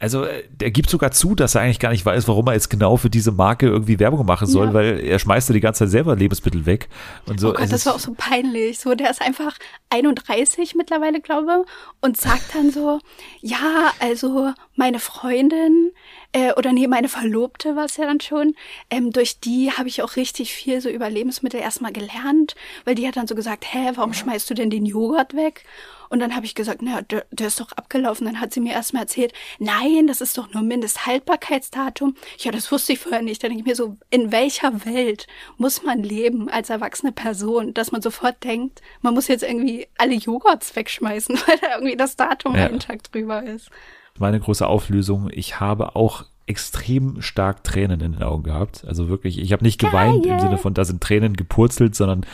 [0.00, 2.70] also äh, der gibt sogar zu, dass er eigentlich gar nicht weiß, warum er jetzt
[2.70, 4.74] genau für diese Marke irgendwie Werbung machen soll, Ja.
[4.74, 6.88] weil er schmeißt ja die ganze Zeit selber Lebensmittel weg
[7.26, 7.50] und so.
[7.50, 8.78] oh Gott, Es das war auch so peinlich.
[8.78, 9.56] So, der ist einfach
[9.90, 11.64] 31 mittlerweile, glaube
[12.00, 13.00] und sagt dann so,
[13.40, 15.90] ja, also meine Freundin
[16.32, 18.54] äh, oder nee, meine Verlobte war es ja dann schon,
[18.90, 23.08] ähm, durch die habe ich auch richtig viel so über Lebensmittel erstmal gelernt, weil die
[23.08, 25.64] hat dann so gesagt, hä, warum schmeißt du denn den Joghurt weg?
[26.10, 28.26] Und dann habe ich gesagt, naja, der, der ist doch abgelaufen.
[28.26, 32.14] Dann hat sie mir erstmal erzählt, nein, das ist doch nur Mindesthaltbarkeitsdatum.
[32.38, 33.42] Ja, das wusste ich vorher nicht.
[33.42, 37.92] Dann denke ich mir so, in welcher Welt muss man leben als erwachsene Person, dass
[37.92, 42.54] man sofort denkt, man muss jetzt irgendwie alle Joghurts wegschmeißen, weil da irgendwie das Datum
[42.54, 42.66] Ja.
[42.66, 43.70] einen Tag drüber ist.
[44.18, 48.84] meine große Auflösung, ich habe auch extrem stark Tränen in den Augen gehabt.
[48.86, 50.40] Also wirklich, ich habe nicht geweint im Geil.
[50.40, 52.24] Sinne von, da sind Tränen gepurzelt, sondern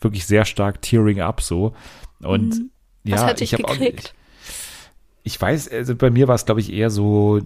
[0.00, 1.74] wirklich sehr stark tearing up so.
[2.22, 2.70] Und Mhm.
[3.10, 4.14] Ja, Was hat dich ich habe auch gekriegt?
[5.22, 7.40] ich weiß, also bei mir war es, glaube ich, eher so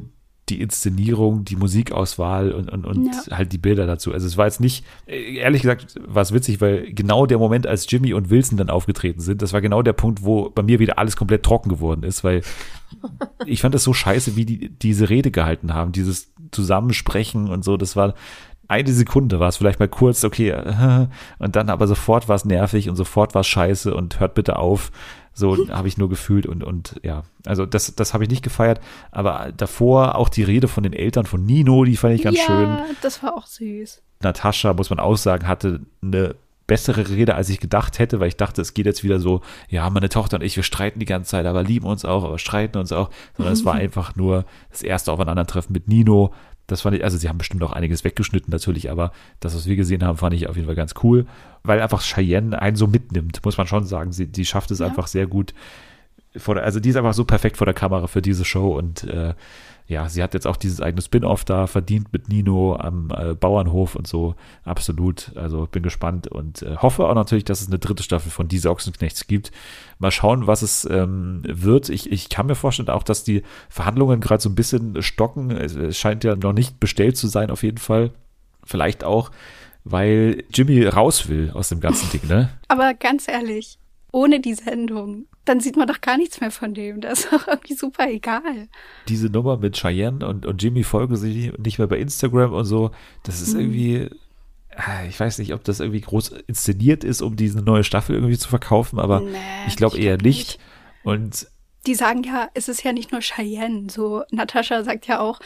[0.50, 3.38] die Inszenierung, die Musikauswahl und, und, und Ja.
[3.38, 4.12] halt die Bilder dazu.
[4.12, 7.90] Also es war jetzt nicht, ehrlich gesagt, war es witzig, weil genau der Moment, als
[7.90, 10.98] Jimmy und Wilson dann aufgetreten sind, das war genau der Punkt, wo bei mir wieder
[10.98, 12.42] alles komplett trocken geworden ist, weil
[13.46, 17.76] ich fand das so scheiße, wie die diese Rede gehalten haben, dieses Zusammensprechen und so,
[17.78, 18.14] das war
[18.68, 20.54] eine Sekunde war es vielleicht mal kurz, okay,
[21.38, 24.58] und dann aber sofort war es nervig und sofort war es scheiße und hört bitte
[24.58, 24.90] auf.
[25.34, 28.80] So habe ich nur gefühlt und, und ja, also das, das habe ich nicht gefeiert,
[29.10, 32.44] aber davor auch die Rede von den Eltern von Nino, die fand ich ganz ja,
[32.44, 32.78] schön.
[33.02, 34.02] das war auch süß.
[34.20, 38.36] Natascha, muss man auch sagen, hatte eine bessere Rede, als ich gedacht hätte, weil ich
[38.36, 41.32] dachte, es geht jetzt wieder so, ja, meine Tochter und ich, wir streiten die ganze
[41.32, 44.82] Zeit, aber lieben uns auch, aber streiten uns auch, sondern es war einfach nur das
[44.82, 46.32] erste Aufeinandertreffen mit Nino.
[46.66, 49.76] Das fand ich, also sie haben bestimmt auch einiges weggeschnitten natürlich, aber das, was wir
[49.76, 51.26] gesehen haben, fand ich auf jeden Fall ganz cool,
[51.62, 54.12] weil einfach Cheyenne einen so mitnimmt, muss man schon sagen.
[54.12, 54.86] Sie, die schafft es Ja.
[54.86, 55.52] einfach sehr gut.
[56.36, 59.04] Vor der, also die ist einfach so perfekt vor der Kamera für diese Show und
[59.04, 59.34] äh,
[59.86, 63.94] ja, sie hat jetzt auch dieses eigene Spin-off da verdient mit Nino am äh, Bauernhof
[63.96, 64.34] und so.
[64.64, 65.32] Absolut.
[65.36, 68.70] Also bin gespannt und äh, hoffe auch natürlich, dass es eine dritte Staffel von Diese
[68.70, 69.52] Ochsenknechts gibt.
[70.04, 71.88] Mal schauen, was es ähm, wird.
[71.88, 75.50] Ich, ich kann mir vorstellen auch, dass die Verhandlungen gerade so ein bisschen stocken.
[75.50, 78.10] Es, scheint ja noch nicht bestellt zu sein, auf jeden Fall.
[78.64, 79.30] Vielleicht auch,
[79.82, 82.50] weil Jimmy raus will aus dem ganzen Ding, ne?
[82.68, 83.78] Aber ganz ehrlich,
[84.12, 87.00] ohne die Sendung, dann sieht man doch gar nichts mehr von dem.
[87.00, 88.68] Das ist doch irgendwie super egal.
[89.08, 92.90] diese Nummer mit Cheyenne und, und Jimmy folgen sich nicht mehr bei Instagram und so.
[93.22, 94.16] Das ist irgendwie, ah,
[95.08, 98.48] ich weiß nicht, ob das irgendwie groß inszeniert ist, um diese neue Staffel irgendwie zu
[98.48, 99.36] verkaufen, aber Nee,
[99.68, 100.58] ich glaube eher glaub nicht.
[101.02, 101.46] Und
[101.86, 103.88] Die sagen ja, es ist ja nicht nur Cheyenne.
[103.90, 105.38] So, Natascha sagt ja auch,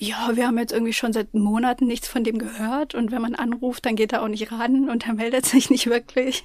[0.00, 3.36] ja, wir haben jetzt irgendwie schon seit Monaten nichts von dem gehört und wenn man
[3.36, 6.44] anruft, dann geht er auch nicht ran und er meldet sich nicht wirklich.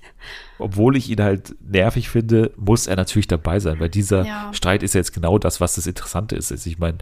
[0.60, 4.54] obwohl ich ihn halt nervig finde, muss er natürlich dabei sein, weil dieser Ja.
[4.54, 6.52] Streit ist ja jetzt genau das, was das Interessante ist.
[6.52, 7.00] Also Ich meine,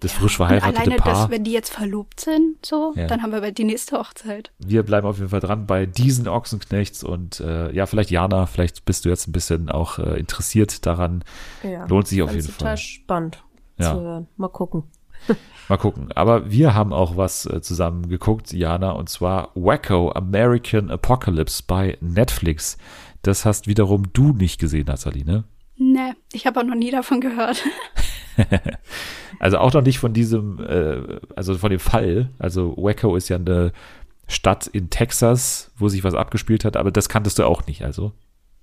[0.00, 1.12] das frisch Und verheiratete alleine, Paar.
[1.12, 3.06] dass wenn die jetzt verlobt sind, so, Ja.
[3.06, 4.50] dann haben wir bald die nächste Hochzeit.
[4.58, 8.84] wir bleiben auf jeden Fall dran bei diesen Ochsenknechts und äh, ja, vielleicht Jana, vielleicht
[8.84, 11.22] bist du jetzt ein bisschen auch äh, interessiert daran.
[11.62, 11.84] Ja.
[11.86, 12.76] Lohnt sich auf jeden total Fall.
[12.78, 13.42] spannend
[13.78, 13.92] Ja.
[13.94, 14.26] zu hören.
[14.36, 14.84] Mal gucken.
[15.68, 16.10] Mal gucken.
[16.14, 21.98] Aber wir haben auch was äh, zusammen geguckt, Jana, und zwar Wacko American Apocalypse bei
[22.00, 22.78] Netflix.
[23.22, 25.44] Das hast wiederum du nicht gesehen, Nathalie,
[25.76, 27.62] Ne, ich habe auch noch nie davon gehört.
[29.40, 32.28] Also auch noch nicht von diesem, äh, also von dem Fall.
[32.38, 33.72] Also Wacko ist ja eine
[34.28, 38.12] Stadt in Texas, wo sich was abgespielt hat, aber das kanntest du auch nicht, also.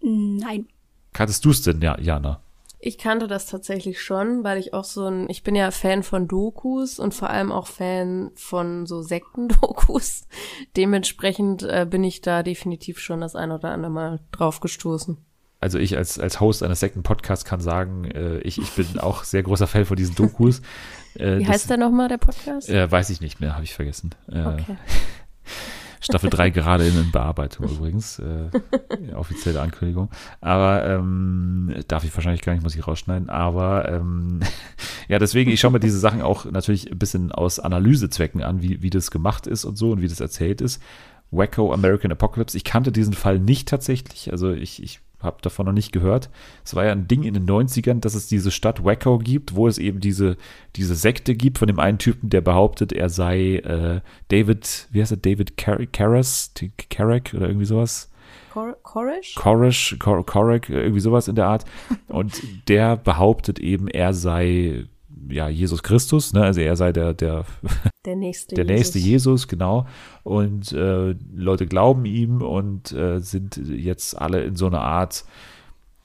[0.02, 0.68] Nein.
[1.14, 2.42] Kanntest du es denn, ja, Jana?
[2.80, 6.28] Ich kannte das tatsächlich schon, weil ich auch so ein, ich bin ja Fan von
[6.28, 10.28] Dokus und vor allem auch Fan von so Sektendokus.
[10.78, 15.18] Dementsprechend äh, bin ich da definitiv schon das ein oder andere Mal drauf gestoßen.
[15.60, 19.44] Also ich als, als Host eines Sekten-Podcasts kann sagen, äh, ich, ich bin auch sehr
[19.44, 20.62] großer Fan von diesen Dokus.
[21.16, 22.70] Äh, Wie das- heißt der nochmal, der Podcast?
[22.70, 24.12] Äh, weiß ich nicht mehr, habe ich vergessen.
[24.32, 24.78] Äh, Okay.
[26.00, 28.20] Staffel 3 gerade in Bearbeitung übrigens.
[28.20, 28.50] Äh,
[29.16, 30.10] offizielle Ankündigung.
[30.42, 33.30] Aber ähm, darf ich wahrscheinlich gar nicht, muss ich rausschneiden.
[33.32, 34.42] Aber ähm,
[35.08, 38.84] ja, deswegen, ich schaue mir diese Sachen auch natürlich ein bisschen aus Analysezwecken an, wie,
[38.84, 40.82] wie das gemacht ist und so und wie das erzählt ist.
[41.32, 42.56] Wacko American Apocalypse.
[42.56, 44.32] Ich kannte diesen Fall nicht tatsächlich.
[44.32, 46.30] Also ich, ich habe davon noch nicht gehört.
[46.64, 49.68] Es war ja ein Ding in den 90ern, dass es diese Stadt Wacko gibt, wo
[49.68, 50.38] es eben diese,
[50.76, 55.12] diese Sekte gibt von dem einen Typen, der behauptet, er sei äh, David, wie heißt
[55.12, 56.54] er, David Car Karras,
[56.90, 58.12] Carrack oder irgendwie sowas.
[58.52, 59.36] Kor Koresh?
[59.36, 61.66] Koresh, Kor Korek, irgendwie sowas in der Art.
[62.08, 64.86] Und der behauptet eben, er sei
[65.30, 66.44] ja Jesus Christus, ne?
[66.44, 67.46] also er sei der, der
[68.06, 69.86] Der nächste der nächste Jesus, genau.
[70.24, 75.26] Und äh, Leute glauben ihm und äh, sind jetzt alle in so einer Art,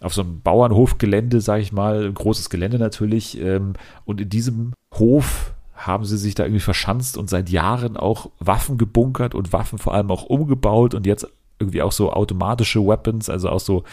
[0.00, 3.40] auf so einem Bauernhofgelände, sag ich mal, ein großes Gelände natürlich.
[3.40, 8.30] Ähm, und in diesem Hof haben sie sich da irgendwie verschanzt und seit Jahren auch
[8.40, 11.26] Waffen gebunkert und Waffen vor allem auch umgebaut und jetzt
[11.60, 13.84] irgendwie auch so automatische Weapons, also auch so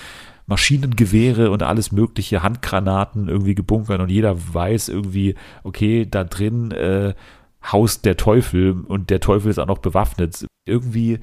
[0.50, 7.14] Maschinengewehre und alles mögliche, Handgranaten irgendwie gebunkert und jeder weiß irgendwie, okay, da drin äh,
[7.64, 10.46] haust der Teufel und der Teufel ist auch noch bewaffnet.
[10.66, 11.20] Irgendwie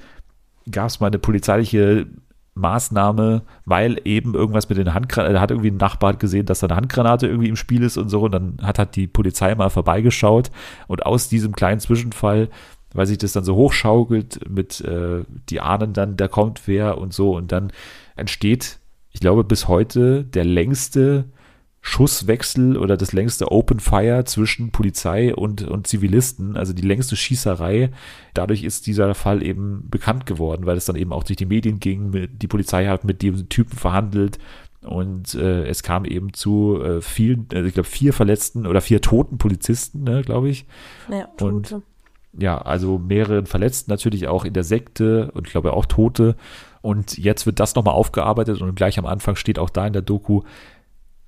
[0.70, 2.06] gab es mal eine polizeiliche
[2.54, 6.68] Maßnahme, weil eben irgendwas mit den Handgranaten, da hat irgendwie ein Nachbar gesehen, dass da
[6.68, 9.70] eine Handgranate irgendwie im Spiel ist und so und dann hat halt die Polizei mal
[9.70, 10.50] vorbeigeschaut
[10.86, 12.48] und aus diesem kleinen Zwischenfall,
[12.94, 17.12] weil sich das dann so hochschaukelt mit, äh, die ahnen dann, da kommt wer und
[17.12, 17.72] so und dann
[18.14, 18.78] entsteht,
[19.16, 21.24] ich glaube bis heute, der längste
[21.80, 27.88] Schusswechsel oder das längste Open Fire zwischen Polizei und, und Zivilisten, also die längste Schießerei.
[28.34, 31.80] Dadurch ist dieser Fall eben bekannt geworden, weil es dann eben auch durch die Medien
[31.80, 32.28] ging.
[32.30, 34.38] Die Polizei hat mit dem Typen verhandelt
[34.82, 39.00] und äh, es kam eben zu äh, vielen, äh, ich glaube vier verletzten oder vier
[39.00, 40.66] toten Polizisten, ne, glaube ich.
[41.10, 41.74] Ja, Und-.
[42.38, 46.36] Ja, also mehreren Verletzten natürlich auch in der Sekte und ich glaube auch Tote.
[46.86, 50.02] Und jetzt wird das nochmal aufgearbeitet und gleich am Anfang steht auch da in der
[50.02, 50.42] Doku,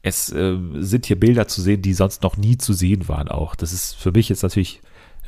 [0.03, 3.57] es äh, sind hier Bilder zu sehen, die sonst noch nie zu sehen waren auch.
[3.57, 4.81] Das ist für mich jetzt natürlich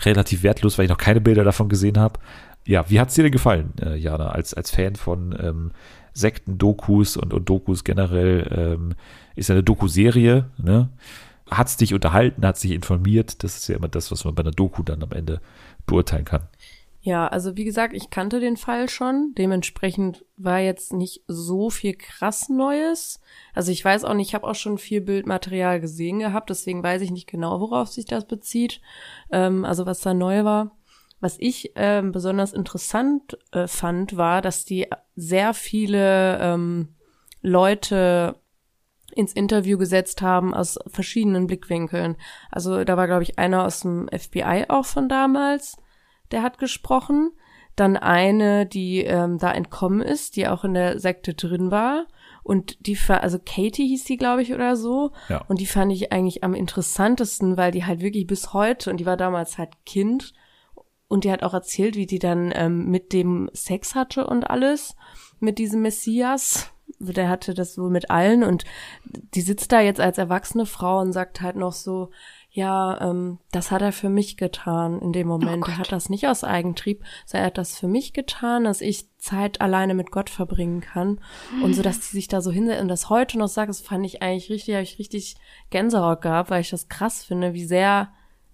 [0.02, 2.20] relativ wertlos, weil ich noch keine Bilder davon gesehen habe.
[2.64, 5.72] Ja, wie hat's dir denn gefallen, äh, Jana, als, als Fan von ähm,
[6.12, 8.46] Sekten-Dokus und, und Dokus generell?
[8.56, 8.94] Ähm,
[9.34, 10.90] ist ja eine Doku-Serie, ne?
[11.50, 13.42] Hat's dich unterhalten, hat's dich informiert?
[13.42, 15.40] Das ist ja immer das, was man bei einer Doku dann am Ende
[15.86, 16.42] beurteilen kann.
[17.02, 19.32] Ja, also wie gesagt, ich kannte den Fall schon.
[19.36, 23.20] Dementsprechend war jetzt nicht so viel krass Neues.
[23.54, 27.00] Also ich weiß auch nicht, ich habe auch schon viel Bildmaterial gesehen gehabt, deswegen weiß
[27.00, 28.82] ich nicht genau, worauf sich das bezieht.
[29.30, 30.76] Ähm, also was da neu war.
[31.20, 34.86] Was ich ähm, besonders interessant äh, fand, war, dass die
[35.16, 36.96] sehr viele ähm,
[37.40, 38.36] Leute
[39.14, 42.16] ins Interview gesetzt haben aus verschiedenen Blickwinkeln.
[42.50, 45.76] Also da war, glaube ich, einer aus dem FBI auch von damals,
[46.30, 47.32] der hat gesprochen.
[47.76, 52.06] Dann eine, die ähm, da entkommen ist, die auch in der Sekte drin war.
[52.42, 55.12] Und die, also Katie hieß die, glaube ich, oder so.
[55.28, 55.44] Ja.
[55.48, 59.06] Und die fand ich eigentlich am interessantesten, weil die halt wirklich bis heute, und die
[59.06, 60.34] war damals halt Kind,
[61.08, 64.94] und die hat auch erzählt, wie die dann ähm, mit dem Sex hatte und alles,
[65.40, 66.72] mit diesem Messias.
[66.98, 68.64] Der hatte das wohl mit allen und
[69.04, 72.10] die sitzt da jetzt als erwachsene Frau und sagt halt noch so,
[72.52, 75.68] ja, ähm, das hat er für mich getan in dem Moment.
[75.68, 79.06] er hat das nicht aus Eigentrieb, sondern er hat das für mich getan, dass ich
[79.18, 81.20] Zeit alleine mit Gott verbringen kann.
[81.62, 84.04] Und so, dass die sich da so hinsetzt und das heute noch sagt, das fand
[84.04, 85.36] ich eigentlich richtig, habe ich richtig
[85.70, 88.10] Gänsehaut gehabt, weil ich das krass finde, wie sehr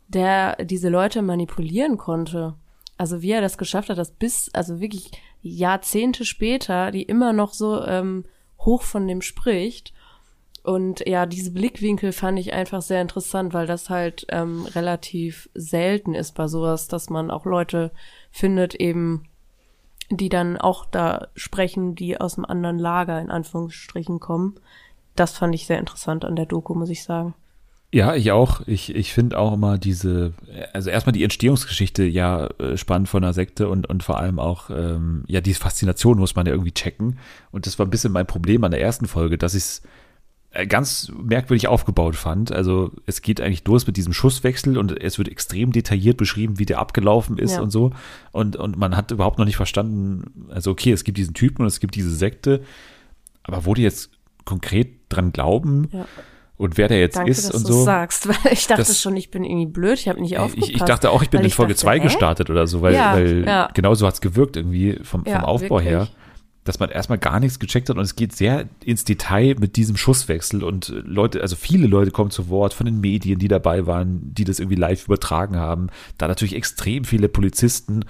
[0.08, 2.54] der diese Leute manipulieren konnte.
[2.98, 7.54] Also wie er das geschafft hat, dass bis, also wirklich Jahrzehnte später, die immer noch
[7.54, 8.24] so ähm,
[8.58, 9.92] hoch von dem spricht.
[10.66, 16.12] Und ja, diese Blickwinkel fand ich einfach sehr interessant, weil das halt ähm, relativ selten
[16.12, 17.92] ist bei sowas, dass man auch Leute
[18.32, 19.28] findet eben,
[20.10, 24.56] die dann auch da sprechen, die aus einem anderen Lager in Anführungsstrichen kommen.
[25.14, 27.34] Das fand ich sehr interessant an der Doku, muss ich sagen.
[27.92, 28.62] Ja, ich auch.
[28.66, 30.34] Ich, ich finde auch immer diese,
[30.72, 34.70] also erstmal die Entstehungsgeschichte ja äh, spannend von einer Sekte und, und vor allem auch,
[34.70, 37.20] ähm, ja, die Faszination muss man ja irgendwie checken.
[37.52, 39.82] Und das war ein bisschen mein Problem an der ersten Folge, dass ich es
[40.64, 42.50] ganz merkwürdig aufgebaut fand.
[42.52, 46.64] Also es geht eigentlich los mit diesem Schusswechsel und es wird extrem detailliert beschrieben, wie
[46.66, 47.60] der abgelaufen ist Ja.
[47.60, 47.90] und so.
[48.32, 51.68] Und, und man hat überhaupt noch nicht verstanden, also okay, es gibt diesen Typen und
[51.68, 52.62] es gibt diese Sekte,
[53.42, 54.10] aber wo die jetzt
[54.44, 56.06] konkret dran glauben Ja.
[56.56, 57.84] und wer der jetzt Danke, ist dass und du so.
[57.84, 60.70] sagst, weil ich dachte Das- schon, ich bin irgendwie blöd, ich habe nicht aufgepasst.
[60.70, 62.02] Ich, ich dachte auch, ich bin in Folge dachte, 2 hä?
[62.02, 63.68] gestartet oder so, weil, Ja, weil ja.
[63.74, 65.88] genau so hat's gewirkt irgendwie vom, vom Aufbau wirklich.
[65.90, 66.08] her,
[66.66, 69.96] dass man erstmal gar nichts gecheckt hat und es geht sehr ins Detail mit diesem
[69.96, 74.34] Schusswechsel und Leute, also viele Leute kommen zu Wort von den Medien, die dabei waren,
[74.34, 75.88] die das irgendwie live übertragen haben.
[76.18, 78.04] Da natürlich extrem viele Polizisten.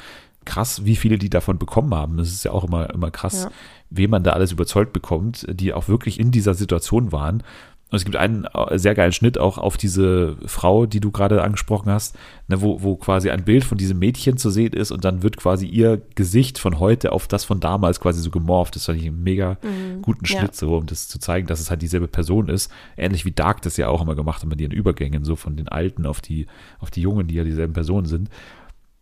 [0.44, 2.16] Krass, wie viele die davon bekommen haben.
[2.18, 3.50] Das ist ja auch immer, immer krass, Ja.
[3.90, 7.42] wen man da alles überzeugt bekommt, die auch wirklich in dieser Situation waren.
[7.89, 11.43] Und es gibt einen äh, sehr geilen Schnitt auch auf diese Frau, die du gerade
[11.43, 12.16] angesprochen hast,
[12.49, 15.37] ne, wo, wo quasi ein Bild von diesem Mädchen zu sehen ist und dann wird
[15.37, 18.74] quasi ihr Gesicht von heute auf das von damals quasi so gemorpht.
[18.74, 19.57] Das fand ich einen mega
[20.03, 20.32] guten Mhm.
[20.32, 20.41] ja.
[20.41, 22.72] Schnitt, so, um das zu zeigen, dass es halt dieselbe Person ist.
[22.97, 25.68] Ähnlich wie Dark das ja auch immer gemacht hat mit ihren Übergängen, so von den
[25.68, 26.47] Alten auf die,
[26.80, 28.30] auf die Jungen, die ja dieselben Personen sind.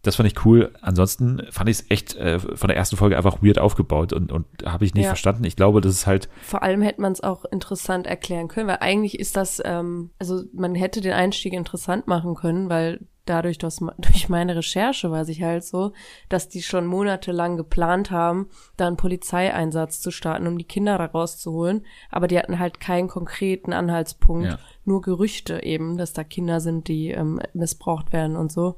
[0.04, 0.72] Das fand ich cool.
[0.80, 4.46] Ansonsten fand ich es echt äh, von der ersten Folge einfach weird aufgebaut und, und
[4.64, 5.10] habe ich nicht Ja.
[5.10, 5.44] verstanden.
[5.44, 8.78] Ich glaube, das ist halt Vor allem hätte man es auch interessant erklären können, weil
[8.80, 13.76] eigentlich ist das, ähm, also man hätte den Einstieg interessant machen können, weil dadurch, dass,
[13.98, 15.92] durch meine Recherche weiß ich halt so,
[16.28, 21.06] dass die schon monatelang geplant haben, da einen Polizeieinsatz zu starten, um die Kinder da
[21.06, 21.86] rauszuholen.
[22.10, 24.58] Aber die hatten halt keinen konkreten Anhaltspunkt, Ja.
[24.84, 28.76] nur Gerüchte eben, dass da Kinder sind, die ähm, missbraucht werden und so.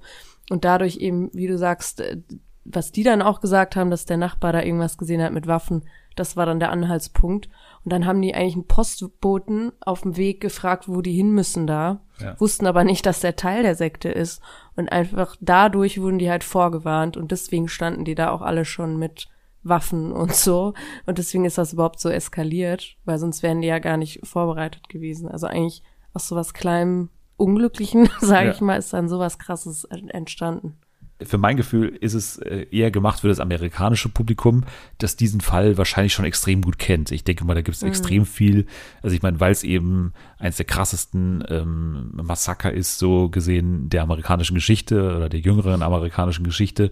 [0.50, 2.18] Und dadurch eben, wie du sagst, äh,
[2.64, 5.84] was die dann auch gesagt haben, dass der Nachbar da irgendwas gesehen hat mit Waffen,
[6.16, 7.48] das war dann der Anhaltspunkt.
[7.84, 11.66] Und dann haben die eigentlich einen Postboten auf dem Weg gefragt, wo die hin müssen
[11.66, 12.34] da, Ja.
[12.40, 14.40] wussten aber nicht, dass der Teil der Sekte ist.
[14.74, 18.98] Und einfach dadurch wurden die halt vorgewarnt und deswegen standen die da auch alle schon
[18.98, 19.28] mit
[19.62, 20.74] Waffen und so.
[21.04, 24.88] Und deswegen ist das überhaupt so eskaliert, weil sonst wären die ja gar nicht vorbereitet
[24.88, 25.28] gewesen.
[25.28, 25.82] Also eigentlich
[26.14, 28.52] aus sowas kleinem Unglücklichen, sage Ja.
[28.54, 30.74] ich mal, ist dann sowas krasses entstanden.
[31.22, 34.64] für mein Gefühl ist es äh, eher gemacht für das amerikanische Publikum,
[34.98, 37.10] das diesen Fall wahrscheinlich schon extrem gut kennt.
[37.10, 38.66] Ich denke mal, da gibt es extrem viel.
[39.02, 44.02] Also ich meine, weil es eben eins der krassesten ähm, Massaker ist, so gesehen der
[44.02, 46.90] amerikanischen Geschichte oder der jüngeren amerikanischen Geschichte,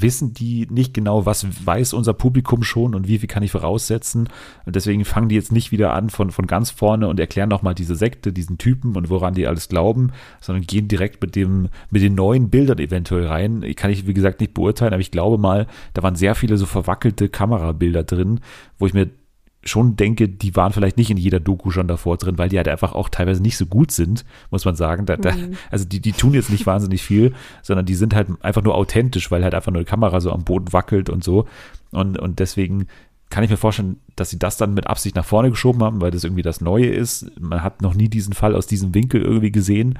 [0.00, 4.28] wissen die nicht genau, was weiß unser Publikum schon und wie viel kann ich voraussetzen.
[4.64, 7.74] Und deswegen fangen die jetzt nicht wieder an von, von ganz vorne und erklären nochmal
[7.74, 12.02] diese Sekte, diesen Typen und woran die alles glauben, sondern gehen direkt mit dem, mit
[12.02, 13.64] den neuen Bildern eventuell rein.
[13.76, 16.66] Kann ich, wie gesagt, nicht beurteilen, aber ich glaube mal, da waren sehr viele so
[16.66, 18.40] verwackelte Kamerabilder drin,
[18.78, 19.10] wo ich mir
[19.68, 22.68] schon denke, die waren vielleicht nicht in jeder Doku schon davor drin, weil die halt
[22.68, 25.06] einfach auch teilweise nicht so gut sind, muss man sagen.
[25.06, 25.32] Da, da,
[25.70, 29.30] also die, die tun jetzt nicht wahnsinnig viel, sondern die sind halt einfach nur authentisch,
[29.30, 31.46] weil halt einfach nur die Kamera so am Boden wackelt und so.
[31.90, 32.86] Und, und deswegen
[33.30, 36.10] kann ich mir vorstellen, dass sie das dann mit Absicht nach vorne geschoben haben, weil
[36.10, 37.30] das irgendwie das Neue ist.
[37.40, 39.98] Man hat noch nie diesen Fall aus diesem Winkel irgendwie gesehen.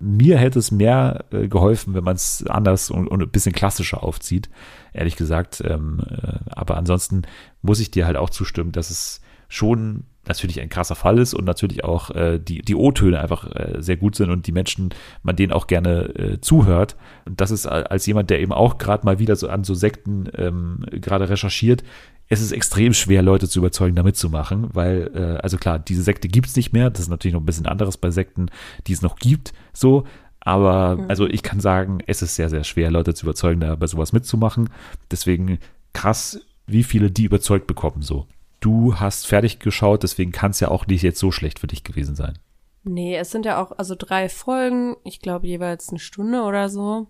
[0.00, 4.02] Mir hätte es mehr äh, geholfen, wenn man es anders und, und, ein bisschen klassischer
[4.02, 4.48] aufzieht,
[4.92, 5.62] ehrlich gesagt.
[5.64, 7.22] Ähm, äh, aber ansonsten
[7.62, 11.46] muss ich dir halt auch zustimmen, dass es schon natürlich ein krasser Fall ist und
[11.46, 14.90] natürlich auch äh, die, die O-Töne einfach sehr gut sind und die Menschen,
[15.22, 16.96] man denen auch gerne zuhört.
[17.24, 20.28] Und das ist als jemand, der eben auch gerade mal wieder so an so Sekten
[20.36, 21.82] ähm, gerade recherchiert,
[22.28, 26.28] es ist extrem schwer, Leute zu überzeugen, da mitzumachen, weil, äh, also klar, diese Sekte
[26.28, 26.90] gibt's nicht mehr.
[26.90, 28.50] Das ist natürlich noch ein bisschen anderes bei Sekten,
[28.86, 30.04] die es noch gibt, so.
[30.40, 31.04] Aber, mhm.
[31.08, 34.12] also ich kann sagen, es ist sehr, sehr schwer, Leute zu überzeugen, da bei sowas
[34.12, 34.70] mitzumachen.
[35.10, 35.58] Deswegen
[35.94, 38.26] krass, wie viele die überzeugt bekommen, so.
[38.60, 41.84] Du hast fertig geschaut, deswegen kann es ja auch nicht jetzt so schlecht für dich
[41.84, 42.38] gewesen sein.
[42.84, 47.08] Nee, es sind ja auch, also drei Folgen, ich glaube jeweils eine Stunde oder so.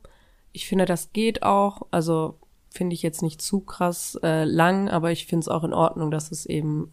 [0.52, 1.82] Ich finde, das geht auch.
[1.90, 2.38] Also
[2.70, 6.10] finde ich jetzt nicht zu krass äh, lang, aber ich finde es auch in Ordnung,
[6.10, 6.90] dass es eben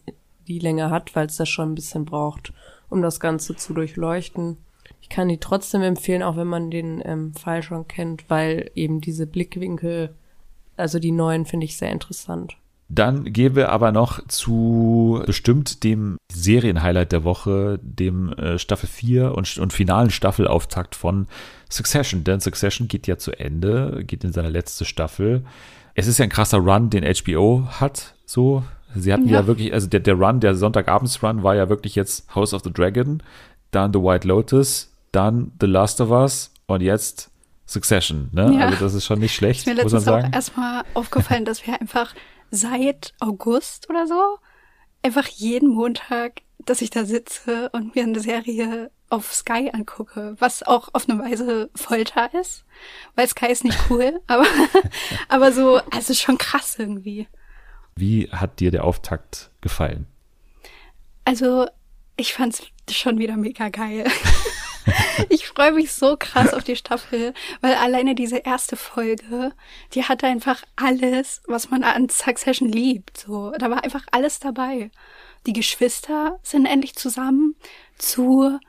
[0.47, 2.53] die Länge hat, weil es das schon ein bisschen braucht,
[2.89, 4.57] um das Ganze zu durchleuchten.
[5.01, 9.01] Ich kann die trotzdem empfehlen, auch wenn man den ähm, Fall schon kennt, weil eben
[9.01, 10.15] diese Blickwinkel,
[10.77, 12.57] also die neuen, finde ich sehr interessant.
[12.87, 19.33] Dann gehen wir aber noch zu bestimmt dem Serienhighlight der Woche, dem äh, Staffel 4
[19.33, 21.25] und, und finalen Staffelauftakt von
[21.69, 22.23] Succession.
[22.23, 25.43] Denn Succession geht ja zu Ende, geht in seine letzte Staffel.
[25.95, 28.63] Es ist ja ein krasser Run, den HBO hat, so.
[28.93, 32.33] Sie hatten ja, ja wirklich, also der, der Run, der Sonntagabends-Run war ja wirklich jetzt
[32.33, 33.21] House of the Dragon,
[33.71, 37.29] dann The White Lotus, dann The Last of Us und jetzt
[37.65, 38.55] Succession, ne?
[38.57, 38.67] Ja.
[38.67, 40.27] Also das ist schon nicht schlecht, ist mir muss man sagen.
[40.27, 42.13] Auch erstmal aufgefallen, dass wir einfach
[42.51, 44.37] seit August oder so
[45.05, 50.63] einfach jeden Montag, dass ich da sitze und mir eine Serie auf Sky angucke, was
[50.63, 52.65] auch auf eine Weise Folter ist,
[53.13, 54.47] weil Sky ist nicht cool, aber,
[55.29, 57.27] aber so, also schon krass irgendwie.
[57.95, 60.07] Wie hat dir der Auftakt gefallen?
[61.23, 61.67] Also,
[62.17, 64.05] ich fand's schon wieder mega geil.
[65.29, 69.53] ich freue mich so krass auf die Staffel, weil alleine diese erste Folge,
[69.93, 73.17] die hatte einfach alles, was man an Succession liebt.
[73.17, 74.91] So, da war einfach alles dabei.
[75.45, 77.55] Die Geschwister sind endlich zusammen
[77.97, 78.59] zu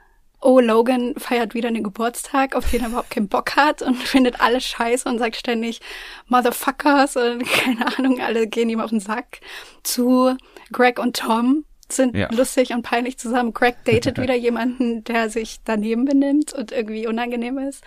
[0.41, 4.41] oh, Logan feiert wieder einen Geburtstag, auf den er überhaupt keinen Bock hat und findet
[4.41, 5.81] alles scheiße und sagt ständig
[6.29, 9.41] Motherfuckers und keine Ahnung, alle gehen ihm auf den Sack.
[9.83, 10.37] Zu
[10.73, 12.33] Greg und Tom, sind ja.
[12.33, 13.53] lustig und peinlich zusammen.
[13.53, 17.85] Greg datet wieder jemanden, der sich daneben benimmt und irgendwie unangenehm ist.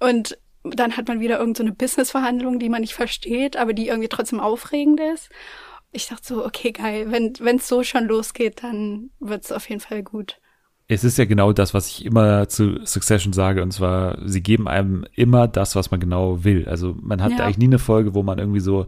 [0.00, 4.08] Und dann hat man wieder irgendeine so Businessverhandlung, die man nicht versteht, aber die irgendwie
[4.08, 5.28] trotzdem aufregend ist.
[5.90, 9.80] Ich dachte so, okay, geil, wenn es so schon losgeht, dann wird es auf jeden
[9.80, 10.38] Fall gut.
[10.88, 14.68] Es ist ja genau das, was ich immer zu Succession sage, und zwar, sie geben
[14.68, 16.68] einem immer das, was man genau will.
[16.68, 17.38] Also man hat ja.
[17.38, 18.86] eigentlich nie eine Folge, wo man irgendwie so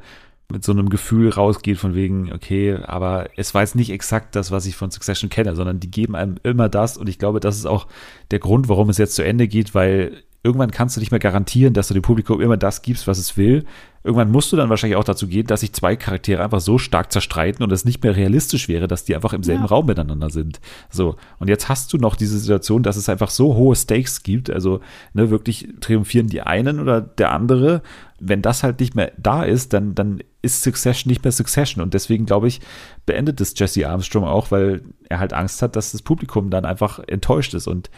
[0.55, 4.53] mit so einem Gefühl rausgeht von wegen, okay, aber es war jetzt nicht exakt das,
[4.53, 7.57] was ich von Succession kenne, sondern die geben einem immer das und ich glaube, das
[7.57, 7.89] ist auch
[8.31, 11.73] der Grund, warum es jetzt zu Ende geht, weil irgendwann kannst du nicht mehr garantieren,
[11.75, 13.65] dass du dem Publikum immer das gibst, was es will.
[14.05, 17.11] Irgendwann musst du dann wahrscheinlich auch dazu gehen, dass sich zwei Charaktere einfach so stark
[17.11, 19.69] zerstreiten und es nicht mehr realistisch wäre, dass die einfach im selben ja.
[19.69, 20.61] Raum miteinander sind.
[20.91, 21.17] So.
[21.39, 24.51] Und jetzt hast du noch diese Situation, dass es einfach so hohe Stakes gibt.
[24.51, 24.81] Also,
[25.15, 27.83] ne, wirklich triumphieren die einen oder der andere.
[28.27, 31.83] Wenn das halt nicht mehr da ist, dann, dann ist Succession nicht mehr Succession.
[31.83, 32.61] Und deswegen, glaube ich,
[33.07, 37.01] beendet es Jesse Armstrong auch, weil er halt Angst hat, dass das Publikum dann einfach
[37.07, 37.67] enttäuscht ist.
[37.67, 37.91] Und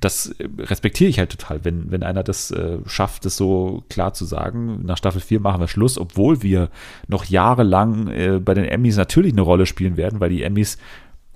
[0.00, 4.24] das respektiere ich halt total, wenn, wenn einer das äh, schafft, das so klar zu
[4.24, 4.84] sagen.
[4.84, 6.70] Nach Staffel 4 machen wir Schluss, obwohl wir
[7.08, 10.78] noch jahrelang äh, bei den Emmys natürlich eine Rolle spielen werden, weil die Emmys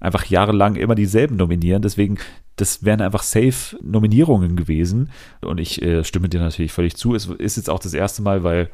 [0.03, 1.81] einfach jahrelang immer dieselben nominieren.
[1.81, 2.19] Deswegen,
[2.57, 5.11] das wären einfach safe Nominierungen gewesen.
[5.41, 7.15] Und ich äh, stimme dir natürlich völlig zu.
[7.15, 8.69] Es ist jetzt auch das erste Mal, weil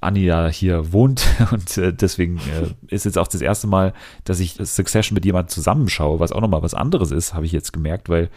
[0.00, 4.40] Anni ja hier wohnt und äh, deswegen äh, ist jetzt auch das erste Mal, dass
[4.40, 8.10] ich Succession mit jemandem zusammenschaue, was auch nochmal was anderes ist, habe ich jetzt gemerkt,
[8.10, 8.28] weil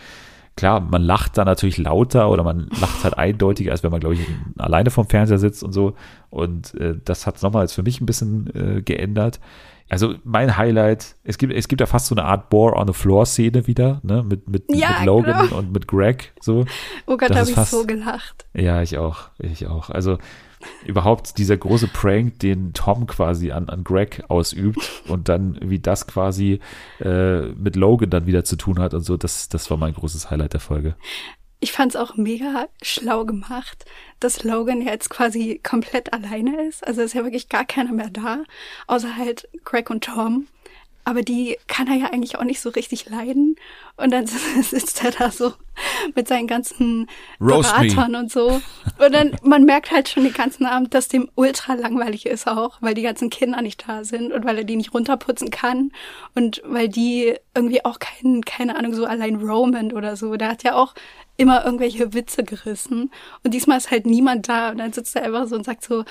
[0.56, 4.16] klar, man lacht da natürlich lauter oder man lacht halt eindeutiger, als wenn man, glaube
[4.16, 4.22] ich,
[4.58, 5.96] alleine vorm Fernseher sitzt und so.
[6.30, 9.40] Und äh, das hat nochmals für mich ein bisschen äh, geändert.
[9.90, 12.94] Also mein Highlight, es gibt, es gibt ja fast so eine Art Bore on the
[12.94, 15.58] Floor Szene wieder, ne, mit, mit, Ja, mit Logan genau.
[15.60, 16.66] und mit Greg, so.
[17.08, 18.46] Oh Gott, habe ich fast- so gelacht.
[18.54, 19.90] Ja, ich auch, ich auch.
[19.90, 20.18] Also
[20.86, 26.06] überhaupt dieser große Prank, den Tom quasi an, an Greg ausübt und dann wie das
[26.06, 26.60] quasi
[27.00, 30.30] äh, mit Logan dann wieder zu tun hat und so, das, das war mein großes
[30.30, 30.96] Highlight der Folge.
[31.62, 33.84] Ich fand's auch mega schlau gemacht,
[34.22, 36.88] dass Logan jetzt quasi komplett alleine ist.
[36.88, 38.44] Also ist ja wirklich gar keiner mehr da,
[38.88, 40.48] außer halt Greg und Tom.
[41.06, 43.56] Aber die kann er ja eigentlich auch nicht so richtig leiden.
[43.98, 44.28] Und dann
[44.62, 45.54] sitzt er da so
[46.16, 47.08] mit seinen ganzen
[47.42, 47.88] Roast me.
[47.88, 48.62] Beratern und so.
[48.98, 52.78] Und dann, man merkt halt schon den ganzen Abend, dass dem ultra langweilig ist auch,
[52.82, 55.92] weil die ganzen Kinder nicht da sind und weil er die nicht runterputzen kann
[56.36, 60.36] und weil die irgendwie auch keinen, keine Ahnung, so allein Roman oder so.
[60.36, 60.94] Der hat ja auch
[61.38, 63.12] immer irgendwelche Witze gerissen.
[63.44, 64.72] Und diesmal ist halt niemand da.
[64.72, 66.04] Und dann sitzt er einfach so und sagt so,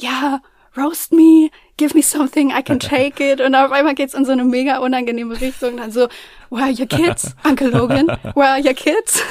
[0.00, 0.40] ja,
[0.76, 3.40] roast me, give me something, I can take it.
[3.40, 5.76] Und auf einmal geht's in so eine mega unangenehme Richtung.
[5.76, 6.08] Dann so,
[6.50, 8.06] where are your kids, Uncle Logan?
[8.34, 9.22] Where are your kids?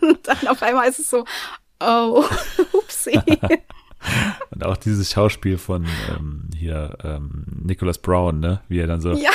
[0.00, 1.24] Und dann auf einmal ist es so,
[1.80, 2.24] oh,
[2.72, 3.20] upsie.
[4.50, 8.60] Und auch dieses Schauspiel von ähm, hier ähm, Nicholas Brown, ne?
[8.68, 9.32] Wie er dann so, Ja,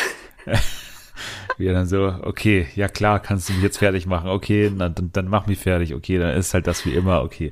[1.57, 4.95] wie er dann so, okay, ja klar, kannst du mich jetzt fertig machen, okay, dann,
[4.95, 7.51] dann mach mich fertig, okay, dann ist halt das wie immer, okay,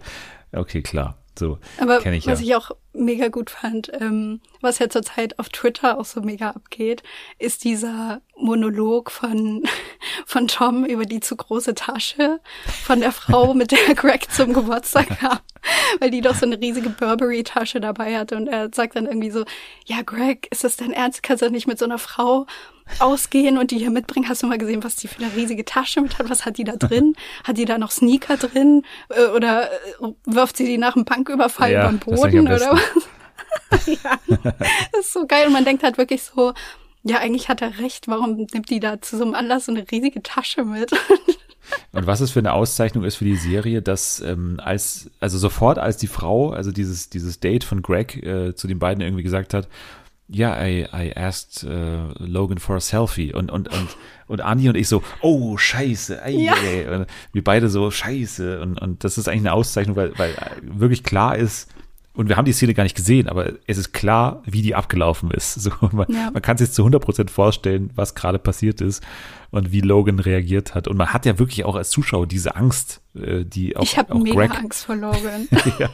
[0.51, 1.17] okay, klar.
[1.37, 2.45] So, aber ich was ja.
[2.45, 7.03] ich auch mega gut fand, ähm, was ja zurzeit auf Twitter auch so mega abgeht,
[7.39, 9.63] ist dieser Monolog von,
[10.25, 12.39] von Tom über die zu große Tasche
[12.83, 15.39] von der Frau, mit der Greg zum Geburtstag kam,
[15.99, 19.45] weil die doch so eine riesige Burberry-Tasche dabei hatte und er sagt dann irgendwie so,
[19.85, 21.23] ja Greg, ist das dein Ernst?
[21.23, 22.45] Kannst du nicht mit so einer Frau
[22.99, 24.27] ausgehen und die hier mitbringen?
[24.27, 26.29] Hast du mal gesehen, was die für eine riesige Tasche mit hat?
[26.29, 27.15] Was hat die da drin?
[27.43, 28.83] Hat die da noch Sneaker drin?
[29.09, 32.47] Äh, Oder äh, wirft sie die nach einem Banküberfall Ja, über den Boden?
[32.47, 32.80] Oder was?
[33.85, 34.19] ja,
[34.91, 35.47] das ist so geil.
[35.47, 36.53] Und man denkt halt wirklich so,
[37.03, 38.07] ja, eigentlich hat er recht.
[38.07, 40.91] Warum nimmt die da zu so einem Anlass so eine riesige Tasche mit?
[41.93, 45.77] Und was es für eine Auszeichnung ist für die Serie, dass ähm, als, also sofort
[45.77, 49.53] als die Frau, also dieses, dieses Date von Greg äh, zu den beiden irgendwie gesagt
[49.53, 49.67] hat,
[50.27, 54.75] ja, I, I asked äh, Logan for a selfie und, und, und, und Anni und
[54.75, 56.53] ich so, oh, scheiße, ei, Ja.
[56.53, 56.89] ei.
[56.89, 58.61] Und wir beide so, scheiße.
[58.61, 61.69] Und, und das ist eigentlich eine Auszeichnung, weil, weil wirklich klar ist,
[62.13, 65.31] und wir haben die Szene gar nicht gesehen, aber es ist klar, wie die abgelaufen
[65.31, 65.55] ist.
[65.61, 66.29] So, man, Ja.
[66.31, 69.01] man kann sich zu 100% vorstellen, was gerade passiert ist
[69.49, 70.87] und wie Logan reagiert hat.
[70.87, 74.17] Und man hat ja wirklich auch als Zuschauer diese Angst, äh, die auch, ich habe
[74.19, 75.47] mega Greg, Angst vor Logan.
[75.79, 75.89] ja,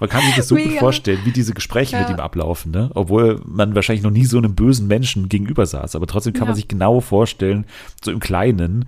[0.00, 2.02] man kann sich das so gut vorstellen, wie diese Gespräche Ja.
[2.02, 2.90] mit ihm ablaufen, ne?
[2.94, 5.94] Obwohl man wahrscheinlich noch nie so einem bösen Menschen gegenüber saß.
[5.96, 7.66] Aber trotzdem kann man sich genau vorstellen,
[8.04, 8.86] so im Kleinen,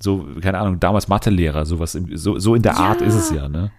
[0.00, 3.48] so, keine Ahnung, damals Mathelehrer, sowas, im- so, so in der Art ist es ja,
[3.48, 3.70] ne?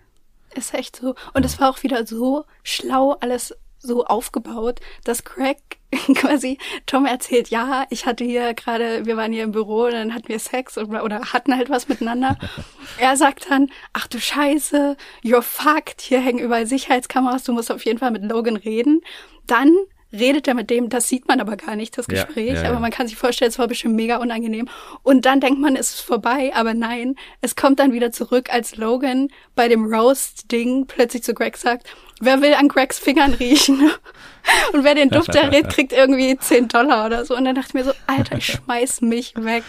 [0.55, 1.15] Ist echt so.
[1.33, 5.57] Und es war auch wieder so schlau alles so aufgebaut, dass Craig
[6.15, 10.13] quasi Tom erzählt, ja, ich hatte hier gerade, wir waren hier im Büro und dann
[10.13, 12.37] hatten wir Sex oder, oder hatten halt was miteinander.
[12.97, 17.85] er sagt dann, ach du Scheiße, you're fucked, hier hängen überall Sicherheitskameras, du musst auf
[17.85, 19.01] jeden Fall mit Logan reden.
[19.45, 19.75] Dann
[20.13, 22.69] redet er mit dem, das sieht man aber gar nicht, das Gespräch, ja, ja.
[22.69, 24.69] aber man kann sich vorstellen, es war bestimmt mega unangenehm.
[25.01, 28.77] Und dann denkt man, es ist vorbei, aber nein, es kommt dann wieder zurück, als
[28.77, 31.87] Logan bei dem Roast-Ding plötzlich zu Greg sagt,
[32.21, 33.79] wer will an Gregs Fingern riechen?
[34.73, 37.35] Und wer den Duft errät, kriegt irgendwie 10 Dollar oder so.
[37.35, 39.63] Und dann dachte ich mir so, Alter, ich schmeiß mich weg.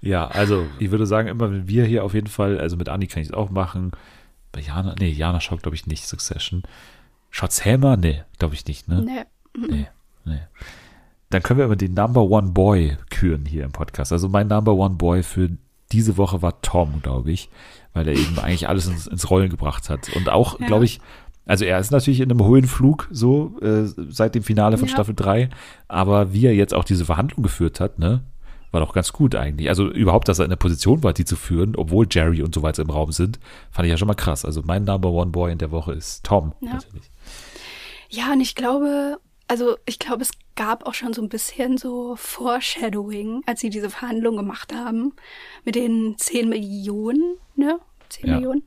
[0.00, 3.06] Ja, also ich würde sagen, immer wenn wir hier auf jeden Fall, also mit Anni
[3.06, 3.92] kann ich es auch machen.
[4.52, 6.62] Bei Jana, nee, Jana schaut, glaube ich, nicht Succession.
[7.36, 7.96] Schaut's Helmer?
[7.96, 9.02] Nee, glaube ich nicht, ne?
[9.02, 9.66] Nee.
[9.68, 9.86] Nee,
[10.24, 10.38] nee.
[11.30, 14.12] Dann können wir über den Number One Boy küren hier im Podcast.
[14.12, 15.50] Also mein Number One Boy für
[15.90, 17.48] diese Woche war Tom, glaube ich,
[17.92, 20.14] weil er eben eigentlich alles ins, ins Rollen gebracht hat.
[20.14, 20.66] Und auch, Ja.
[20.68, 21.00] glaube ich,
[21.44, 24.94] also er ist natürlich in einem hohen Flug so äh, seit dem Finale von Ja.
[24.94, 25.50] Staffel 3,
[25.88, 28.22] aber wie er jetzt auch diese Verhandlung geführt hat, ne,
[28.74, 29.68] war doch ganz gut eigentlich.
[29.68, 32.62] Also überhaupt, dass er in der Position war, die zu führen, obwohl Jerry und so
[32.62, 33.38] weiter im Raum sind,
[33.70, 34.44] fand ich ja schon mal krass.
[34.44, 36.52] Also mein Number One Boy in der Woche ist Tom.
[36.60, 36.74] Ja.
[36.74, 37.10] Natürlich.
[38.10, 39.18] Ja, und ich glaube,
[39.48, 43.90] also ich glaube, es gab auch schon so ein bisschen so Foreshadowing, als sie diese
[43.90, 45.14] Verhandlung gemacht haben
[45.64, 47.78] mit den 10 Millionen, ne?
[48.08, 48.34] 10 Ja.
[48.36, 48.62] Millionen.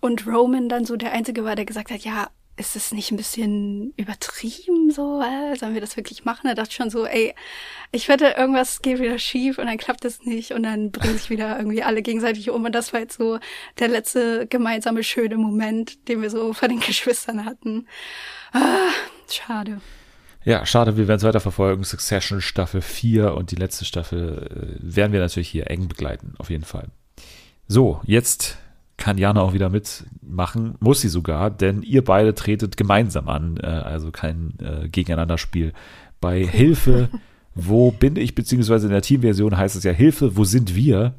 [0.00, 3.16] Und Roman dann so der Einzige war, der gesagt hat, ja, ist es nicht ein
[3.16, 5.22] bisschen übertrieben so?
[5.22, 6.46] Äh, sollen wir das wirklich machen?
[6.46, 7.34] Er dachte schon so, ey,
[7.92, 11.30] ich wette, irgendwas geht wieder schief und dann klappt es nicht und dann bringen sich
[11.30, 12.64] wieder irgendwie alle gegenseitig um.
[12.64, 13.38] Und das war jetzt so
[13.78, 17.86] der letzte gemeinsame schöne Moment, den wir so vor den Geschwistern hatten.
[18.52, 18.90] Ah,
[19.30, 19.80] schade.
[20.44, 21.84] Ja, schade, wir werden es weiter verfolgen.
[21.84, 26.50] Succession Staffel 4 und die letzte Staffel äh, werden wir natürlich hier eng begleiten, auf
[26.50, 26.88] jeden Fall.
[27.68, 28.58] So, jetzt
[29.02, 33.66] kann Jana auch wieder mitmachen, muss sie sogar, denn ihr beide tretet gemeinsam an, äh,
[33.66, 35.72] also kein äh, Gegeneinanderspiel.
[36.20, 37.08] Bei Hilfe,
[37.56, 41.14] wo bin ich, beziehungsweise in der Teamversion heißt es ja Hilfe, wo sind wir?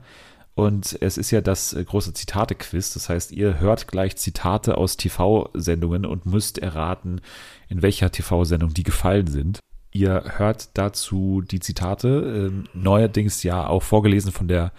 [0.56, 2.94] Und es ist ja das äh, große Zitate-Quiz.
[2.94, 7.20] Das heißt, ihr hört gleich Zitate aus TV-Sendungen und müsst erraten,
[7.68, 9.60] in welcher TV-Sendung die gefallen sind.
[9.92, 12.08] Ihr hört dazu die Zitate,
[12.48, 14.72] ähm, neuerdings ja auch vorgelesen von der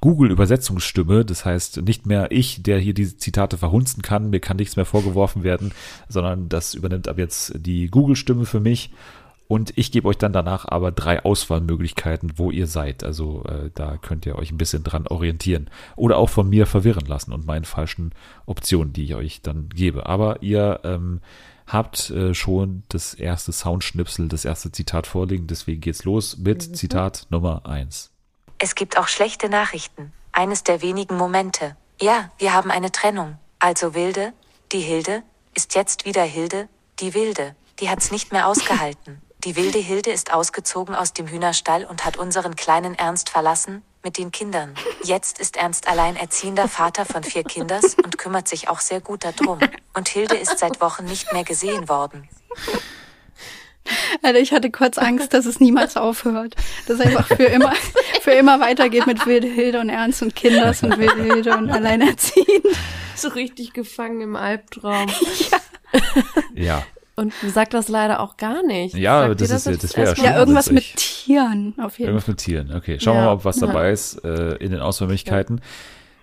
[0.00, 1.24] Google-Übersetzungsstimme.
[1.24, 4.84] Das heißt, nicht mehr ich, der hier diese Zitate verhunzen kann, mir kann nichts mehr
[4.84, 5.72] vorgeworfen werden,
[6.08, 8.90] sondern das übernimmt ab jetzt die Google-Stimme für mich.
[9.50, 13.02] Und ich gebe euch dann danach aber drei Auswahlmöglichkeiten, wo ihr seid.
[13.02, 15.70] Also äh, da könnt ihr euch ein bisschen dran orientieren.
[15.96, 18.12] Oder auch von mir verwirren lassen und meinen falschen
[18.46, 20.06] Optionen, die ich euch dann gebe.
[20.06, 21.20] Aber ihr ähm,
[21.66, 25.48] habt äh, schon das erste Soundschnipsel, das erste Zitat vorliegen.
[25.48, 28.12] Deswegen geht's los mit Zitat Nummer eins.
[28.62, 30.12] Es gibt auch schlechte Nachrichten.
[30.32, 31.76] Eines der wenigen Momente.
[31.98, 33.38] Ja, wir haben eine Trennung.
[33.58, 34.34] Also Wilde,
[34.70, 35.22] die Hilde,
[35.54, 37.56] ist jetzt wieder Hilde, die Wilde.
[37.80, 39.22] Die hat's nicht mehr ausgehalten.
[39.44, 44.18] Die wilde Hilde ist ausgezogen aus dem Hühnerstall und hat unseren kleinen Ernst verlassen, mit
[44.18, 44.74] den Kindern.
[45.02, 49.58] Jetzt ist Ernst alleinerziehender Vater von vier Kinders und kümmert sich auch sehr gut darum.
[49.94, 52.28] Und Hilde ist seit Wochen nicht mehr gesehen worden.
[54.22, 56.54] Alter, ich hatte kurz Angst, dass es niemals aufhört.
[56.86, 57.72] Dass es einfach für immer,
[58.22, 62.66] für immer weitergeht mit Wilde Hilde und Ernst und Kinders und Wilde Hilde und Alleinerziehend.
[63.16, 65.08] So richtig gefangen im Albtraum.
[66.54, 66.82] Ja,
[67.16, 68.94] Und sagt das leider auch gar nicht.
[68.94, 70.24] Ja, Sagt das ist ja- jetzt das wäre ja?
[70.24, 70.96] Ja, irgendwas mit.
[70.96, 72.72] Tieren auf jeden irgendwas mit Tieren.
[72.74, 73.26] Okay, schauen wir Ja.
[73.26, 75.60] mal, ob was dabei ist äh, in den Auswahlmöglichkeiten.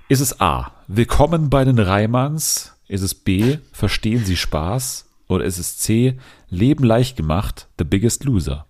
[0.10, 2.74] Ist es A, willkommen bei den Reimanns?
[2.88, 5.06] Ist es B, verstehen Sie Spaß?
[5.30, 6.18] Oder ist es C,
[6.50, 8.66] Leben leicht gemacht, The Biggest Loser?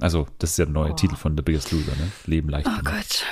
[0.00, 2.10] Also, das ist ja der neue Titel von The Biggest Loser, ne?
[2.26, 2.94] Leben leicht Oh gemacht.
[2.94, 3.24] Gott.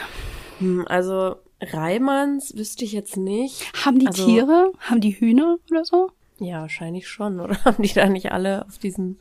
[0.59, 3.73] Hm, Also Reimanns wüsste ich jetzt nicht.
[3.85, 4.73] Haben die Also- Tiere?
[4.81, 6.11] Haben die Hühner oder so?
[6.39, 7.39] Ja, wahrscheinlich schon.
[7.41, 9.19] Oder haben die da nicht alle auf diesen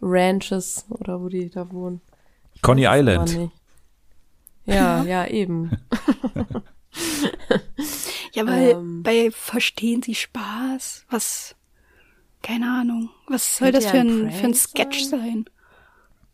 [0.00, 2.00] Ranches oder wo die da wohnen?
[2.62, 3.36] Coney Aber Island.
[3.36, 3.52] nicht.
[4.66, 5.76] Ja, ja, eben.
[8.32, 9.02] Ja, weil Ähm.
[9.02, 11.04] bei Verstehen Sie Spaß?
[11.10, 11.54] Was?
[12.46, 13.10] Keine Ahnung.
[13.26, 15.46] Was soll das ja für ein für ein Sketch sein?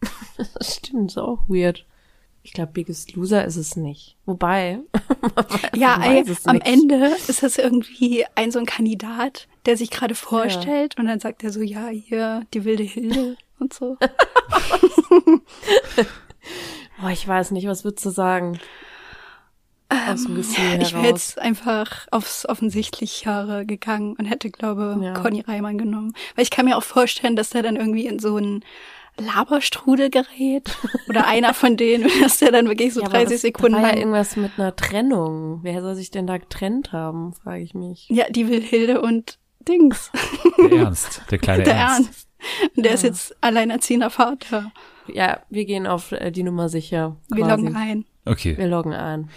[0.36, 1.86] Das stimmt, ist auch weird.
[2.42, 4.16] Ich glaube, Biggest Loser ist es nicht.
[4.26, 4.80] Wobei,
[5.76, 6.66] Ja, ey, am nicht.
[6.66, 11.44] Ende ist das irgendwie ein so ein Kandidat, der sich gerade vorstellt und dann sagt
[11.44, 13.96] er so, ja, hier, die wilde Hilde und so.
[17.02, 18.58] oh, ich weiß nicht, was würdest du sagen?
[20.12, 25.12] Aus dem Gefühl Ähm, Ich wäre jetzt einfach aufs Offensichtlichere gegangen und hätte, glaube Ja.
[25.14, 26.14] Conny Reimann genommen.
[26.36, 28.64] Weil ich kann mir auch vorstellen, dass der dann irgendwie in so einen
[29.18, 30.76] Laberstrudel gerät.
[31.08, 33.82] Oder einer von denen, dass der dann wirklich so Ja, aber 30 das Sekunden war
[33.82, 33.98] ja lang.
[33.98, 35.60] irgendwas mit einer Trennung.
[35.62, 38.08] Wer soll sich denn da getrennt haben, frage ich mich.
[38.08, 39.38] Ja, die Wilhilde und
[39.68, 40.10] Dings.
[40.58, 42.08] Der Ernst, der kleine der Ernst.
[42.08, 42.28] Ernst.
[42.76, 44.72] Und der ist jetzt alleinerziehender Vater.
[45.06, 47.16] Ja, wir gehen auf äh, die Nummer sicher.
[47.28, 47.50] Wir quasi.
[47.62, 48.04] loggen ein.
[48.24, 49.30] Okay, Wir loggen ein.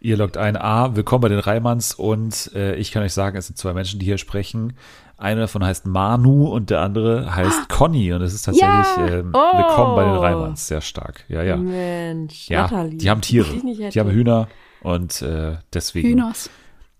[0.00, 0.56] Ihr loggt ein.
[0.56, 3.98] A, willkommen bei den Reimanns und äh, ich kann euch sagen, es sind zwei Menschen,
[4.00, 4.74] die hier sprechen.
[5.16, 9.06] Einer davon heißt Manu und der andere heißt Conny und es ist tatsächlich Ja.
[9.18, 9.58] ähm, Oh.
[9.58, 10.66] willkommen bei den Reimanns.
[10.66, 11.24] Sehr stark.
[11.28, 11.56] Ja, ja.
[11.56, 12.96] Mensch, Ja, Natalie.
[12.96, 13.48] die haben Tiere.
[13.52, 13.88] Die.
[13.90, 14.48] Die haben Hühner
[14.82, 16.08] und äh, deswegen.
[16.08, 16.48] Hühners.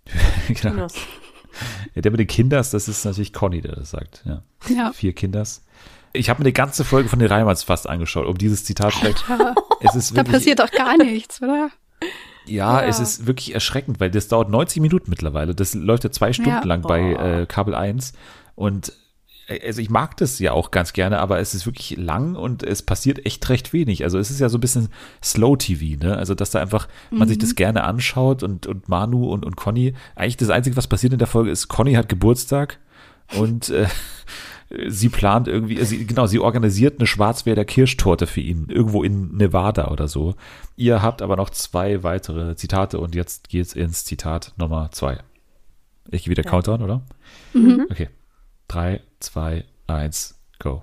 [0.48, 0.74] genau.
[0.74, 0.94] Hühners.
[1.94, 4.22] Ja, der mit den Kinders, das ist natürlich Conny, der das sagt.
[4.26, 4.42] Ja.
[4.68, 4.92] Ja.
[4.92, 5.64] Vier Kinders.
[6.12, 9.06] Ich habe mir eine ganze Folge von den Reimanns fast angeschaut, um dieses Zitat zu.
[9.80, 11.70] Es ist Da passiert doch gar nichts, oder?
[12.50, 12.86] Ja, Ja.
[12.88, 15.54] es ist wirklich erschreckend, weil das dauert 90 Minuten mittlerweile.
[15.54, 16.64] Das läuft ja zwei Stunden Ja.
[16.64, 18.12] lang bei äh, Kabel 1
[18.54, 18.92] und
[19.48, 22.62] äh, also ich mag das ja auch ganz gerne, aber es ist wirklich lang und
[22.62, 24.04] es passiert echt recht wenig.
[24.04, 24.88] Also es ist ja so ein bisschen
[25.22, 26.16] Slow-TV, ne?
[26.16, 29.94] Also dass da einfach man sich das gerne anschaut und, und Manu und, und Conny,
[30.14, 32.78] eigentlich das Einzige, was passiert in der Folge ist, Conny hat Geburtstag
[33.36, 33.86] und äh,
[34.88, 39.88] sie plant irgendwie, sie, genau, sie organisiert eine Schwarzwälder Kirschtorte für ihn, irgendwo in Nevada
[39.88, 40.34] oder so.
[40.76, 45.18] Ihr habt aber noch zwei weitere Zitate und jetzt geht's ins Zitat Nummer zwei.
[46.10, 47.02] Ich gehe wieder Countdown, oder?
[47.90, 48.08] Okay.
[48.68, 50.82] Drei, zwei, eins, go.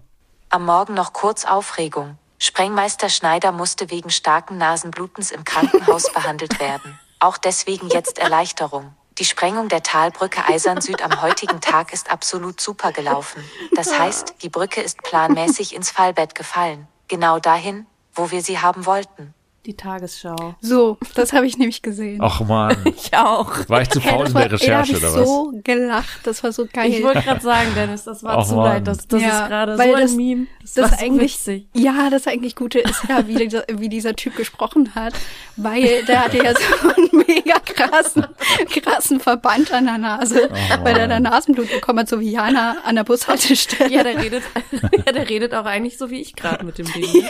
[0.49, 2.17] Am Morgen noch kurz Aufregung.
[2.39, 6.99] Sprengmeister Schneider musste wegen starken Nasenblutens im Krankenhaus behandelt werden.
[7.19, 8.93] Auch deswegen jetzt Erleichterung.
[9.20, 13.43] Die Sprengung der Talbrücke Eisern Süd am heutigen Tag ist absolut super gelaufen.
[13.76, 16.88] Das heißt, die Brücke ist planmäßig ins Fallbett gefallen.
[17.07, 19.34] Genau dahin, wo wir sie haben wollten.
[19.65, 20.55] Die Tagesschau.
[20.61, 22.19] So, das habe ich nämlich gesehen.
[22.21, 23.67] Ach man, Ich auch.
[23.67, 25.27] war ich zu faul das in war, der ey, da Recherche ich oder was?
[25.27, 26.89] so gelacht, das war so geil.
[26.89, 28.63] Ich wollte gerade sagen, Dennis, das war Ach, zu Mann.
[28.65, 28.88] leid.
[28.88, 30.47] Das, das Ja, ist gerade so weil ein das- Meme.
[30.61, 31.67] das war ist so eigentlich, witzig.
[31.73, 35.13] ja, das eigentlich Gute ist ja, wie dieser, wie dieser Typ gesprochen hat,
[35.57, 38.25] weil der hatte ja so einen mega krassen,
[38.69, 40.49] krassen Verband an der Nase,
[40.84, 43.93] weil er da Nasenblut bekommen hat, so wie Jana an der Bushaltestelle.
[43.93, 47.27] Ja, der redet, ja, der redet auch eigentlich so wie ich gerade mit dem Ding.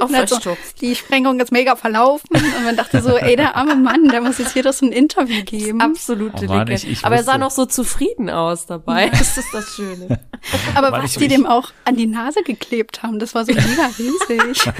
[0.00, 3.56] Auch Und hat so, die Sprengung ist mega verlaufen und man dachte so, ey, der
[3.56, 5.80] arme Mann, der muss jetzt hier doch so ein Interview geben.
[5.80, 9.08] Absolute Oh Mann, ich- ich Aber er sah noch so zufrieden aus dabei.
[9.08, 10.20] Das ist das Schöne.
[10.76, 13.44] Aber Mann, was ich- die ich- dem auch an die Nase geklebt haben, das war
[13.44, 14.62] so mega riesig.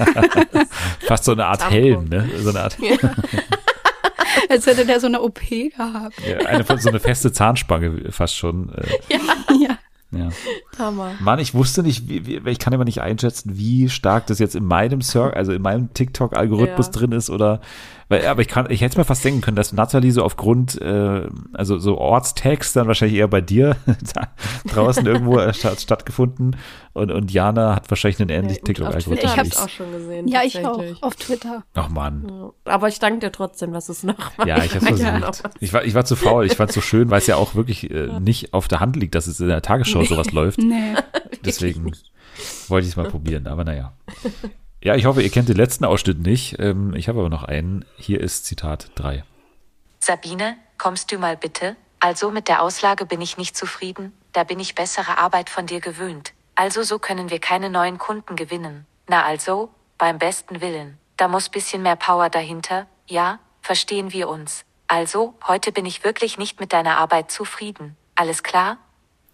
[1.07, 1.77] Fast so eine Art Tampon.
[1.77, 2.29] Helm, ne?
[2.41, 2.77] So eine Art,
[4.49, 6.15] Als hätte der so eine OP gehabt.
[6.25, 8.69] ja, eine, so eine feste Zahnspange fast schon.
[9.09, 9.15] Äh,
[9.59, 9.66] Ja.
[10.11, 10.29] Ja.
[10.79, 11.11] Hammer.
[11.19, 14.55] Mann, ich wusste nicht, wie, wie, ich kann immer nicht einschätzen, wie stark das jetzt
[14.55, 16.91] in meinem Cir also in meinem TikTok-Algorithmus Ja.
[16.93, 17.61] drin ist oder,
[18.09, 21.27] weil, aber ich kann, ich hätte mir fast denken können, dass Natalie so aufgrund, äh,
[21.53, 23.75] also so Ortstags dann wahrscheinlich eher bei dir
[24.13, 24.29] da
[24.69, 26.55] draußen irgendwo äh, statt, stattgefunden
[26.93, 29.37] und, und Jana hat wahrscheinlich einen ähnlichen Twitter TikTok-Algorithmus.
[29.37, 30.27] habe Ich hab's- auch schon gesehen.
[30.27, 30.83] Ja, ich auch.
[31.01, 31.63] Auf Twitter.
[31.73, 32.27] Ach Mann.
[32.29, 32.73] Ja.
[32.73, 35.51] Aber ich danke dir trotzdem, dass es noch mal Ja, ich habe Ja, versucht.
[35.59, 36.45] Ich war, ich war zu faul.
[36.45, 38.95] Ich fand es so schön, weil es ja auch wirklich äh, nicht auf der Hand
[38.95, 40.59] liegt, dass es in der Tagesschau sowas läuft.
[40.59, 40.93] Nee.
[41.45, 41.91] Deswegen
[42.67, 43.93] wollte ich es mal probieren, aber naja.
[44.87, 46.59] Ja, ich hoffe, ihr kennt den letzten Ausschnitt nicht.
[46.59, 47.83] Ähm, ich habe aber noch einen.
[47.97, 49.25] Hier ist Zitat 3.
[49.99, 51.75] Sabine, kommst du mal bitte?
[51.99, 55.81] Also mit der Auslage bin ich nicht zufrieden, da bin ich bessere Arbeit von dir
[55.81, 56.31] gewöhnt.
[56.55, 58.85] Also so können wir keine neuen Kunden gewinnen.
[59.09, 60.97] Na also, beim besten Willen.
[61.17, 64.63] Da muss bisschen mehr Power dahinter, ja, verstehen wir uns.
[64.87, 67.97] Also, heute bin ich wirklich nicht mit deiner Arbeit zufrieden.
[68.15, 68.77] Alles klar?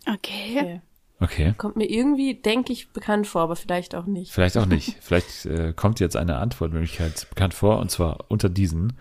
[0.07, 0.57] Okay.
[0.57, 0.81] Okay.
[1.19, 1.53] Okay.
[1.57, 4.31] Kommt mir irgendwie, denke ich, bekannt vor, aber vielleicht auch nicht.
[4.31, 4.97] Vielleicht auch nicht.
[5.01, 8.93] Vielleicht äh, kommt jetzt eine Antwortmöglichkeit bekannt vor, und zwar unter diesen.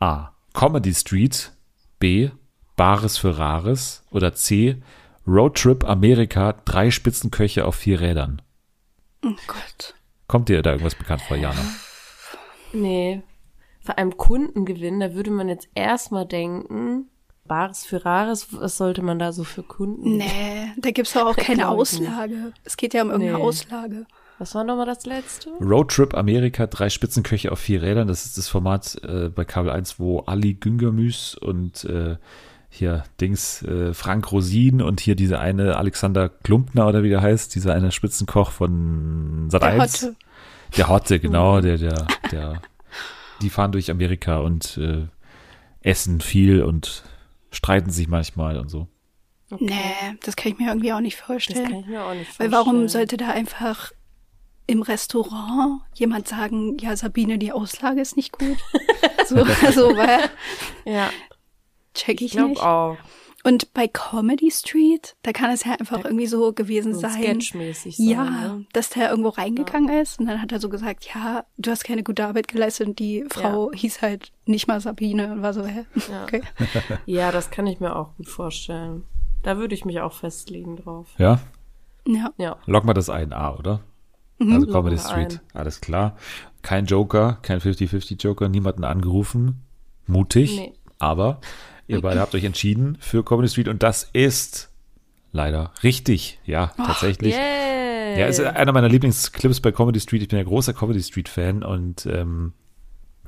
[0.00, 0.30] A.
[0.54, 1.52] Comedy Street.
[1.98, 2.30] B.
[2.76, 4.04] Bares für Rares.
[4.10, 4.82] Oder C.
[5.26, 6.54] Roadtrip Amerika.
[6.64, 8.40] Drei Spitzenköche auf vier Rädern.
[9.24, 9.94] Oh Gott.
[10.28, 11.60] Kommt dir da irgendwas bekannt vor, Jana?
[12.72, 13.22] Nee.
[13.80, 17.08] Vor allem Kundengewinn, da würde man jetzt erstmal denken,
[17.46, 20.16] Bares für Rares, was sollte man da so für Kunden?
[20.18, 21.68] Nee, da gibt's doch auch keine.
[21.68, 22.52] Auslage.
[22.64, 23.44] Es geht ja um irgendeine Nee.
[23.44, 24.06] Auslage.
[24.38, 25.50] Was war nochmal das letzte?
[25.60, 28.06] Roadtrip Amerika, drei Spitzenköche auf vier Rädern.
[28.06, 32.16] Das ist das Format äh, bei Kabel 1, wo Ali Güngermüs und äh,
[32.68, 37.54] hier Dings äh, Frank Rosin und hier diese eine Alexander Klumpner oder wie der heißt,
[37.54, 40.02] dieser eine Spitzenkoch von Sat Der 1.
[40.02, 40.16] Hotte.
[40.76, 42.60] Der Hotte, genau, der, der, der,
[43.40, 45.06] die fahren durch Amerika und äh,
[45.80, 47.04] essen viel und
[47.56, 48.88] streiten sich manchmal und so.
[49.60, 51.64] Nee, das kann ich mir irgendwie auch nicht Das vorstellen.
[51.70, 52.52] kann ich mir auch nicht Weil vorstellen.
[52.52, 53.92] warum sollte da einfach
[54.66, 58.56] im Restaurant jemand sagen, ja, Sabine, die Auslage ist nicht gut?
[59.26, 59.36] so,
[59.72, 60.28] so, weil
[60.84, 61.10] Ja,
[61.94, 62.62] check ich, ich glaube nicht.
[62.62, 62.96] auch.
[63.46, 67.12] Und bei Comedy Street, da kann es ja einfach irgendwie so gewesen So sein.
[67.22, 68.06] sketchmäßig sein.
[68.08, 68.66] Ja, Ne?
[68.72, 72.02] dass der irgendwo reingegangen ist und dann hat er so gesagt, ja, du hast keine
[72.02, 75.84] gute Arbeit geleistet und die Frau hieß halt nicht mal Sabine und war so, hä?
[76.10, 76.24] Ja.
[76.24, 76.42] Okay.
[77.06, 79.04] ja, das kann ich mir auch gut vorstellen.
[79.42, 81.06] Da würde ich mich auch festlegen drauf.
[81.18, 81.38] Ja,
[82.06, 82.32] Ja.
[82.38, 82.56] Ja.
[82.66, 83.80] loggen wir das ein, A, oder?
[84.40, 85.60] Also Comedy Street, ein.
[85.60, 86.16] alles klar.
[86.62, 89.62] Kein Joker, kein 50-50 Joker, niemanden angerufen.
[90.06, 90.72] Mutig, Nee.
[90.98, 91.40] aber
[91.86, 94.70] ihr beide habt euch entschieden für Comedy Street und das ist
[95.32, 96.40] leider richtig.
[96.44, 97.34] Ja, tatsächlich.
[97.34, 98.18] Yay!
[98.18, 100.22] Ja, es ist einer meiner Lieblingsclips bei Comedy Street.
[100.22, 102.52] Ich bin ja großer Comedy Street Fan und ähm,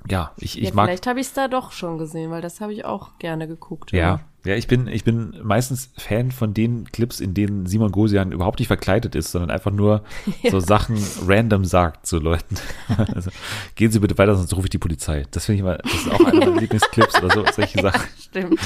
[0.08, 2.60] ja, ich, ich ja, mag vielleicht habe ich es da doch schon gesehen, weil das
[2.60, 3.92] habe ich auch gerne geguckt.
[3.92, 8.32] Ja, ja, ich bin, ich bin meistens Fan von den Clips, in denen Simon Gosian
[8.32, 10.02] überhaupt nicht verkleidet ist, sondern einfach nur
[10.50, 10.96] so Sachen
[11.26, 12.56] random sagt zu Leuten.
[13.14, 13.30] Also,
[13.74, 15.24] gehen Sie bitte weiter, sonst rufe ich die Polizei.
[15.30, 18.08] Das finde ich immer, das ist auch einer meiner Lieblingsclips oder so, solche Sachen.
[18.20, 18.58] Stimmt.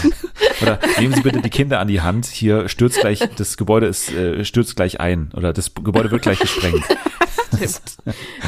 [0.61, 2.27] Oder nehmen Sie bitte die Kinder an die Hand.
[2.27, 5.31] Hier stürzt gleich, das Gebäude ist, äh, stürzt gleich ein.
[5.35, 6.85] Oder das Gebäude wird gleich gesprengt.
[6.85, 7.99] Stimmt.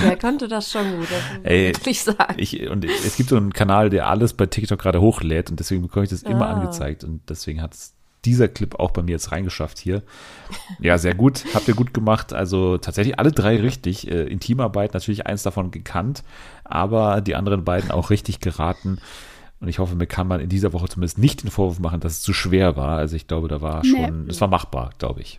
[0.03, 2.35] Der konnte das schon gut, das Ey, wirklich sagen.
[2.39, 5.83] Ich, und es gibt so einen Kanal, der alles bei TikTok gerade hochlädt und deswegen
[5.83, 6.55] bekomme ich das immer Ah.
[6.55, 7.95] angezeigt und deswegen hat es
[8.25, 10.03] dieser Clip auch bei mir jetzt reingeschafft hier.
[10.81, 11.45] Ja, sehr gut.
[11.55, 12.33] Habt ihr gut gemacht.
[12.33, 14.11] Also tatsächlich alle drei richtig.
[14.11, 16.23] Äh, Intimarbeit, natürlich eins davon gekannt,
[16.65, 18.99] aber die anderen beiden auch richtig geraten.
[19.61, 22.13] Und ich hoffe, mir kann man in dieser Woche zumindest nicht den Vorwurf machen, dass
[22.13, 22.97] es zu schwer war.
[22.97, 23.91] Also ich glaube, da war Nee.
[24.07, 25.39] schon, es war machbar, glaube ich.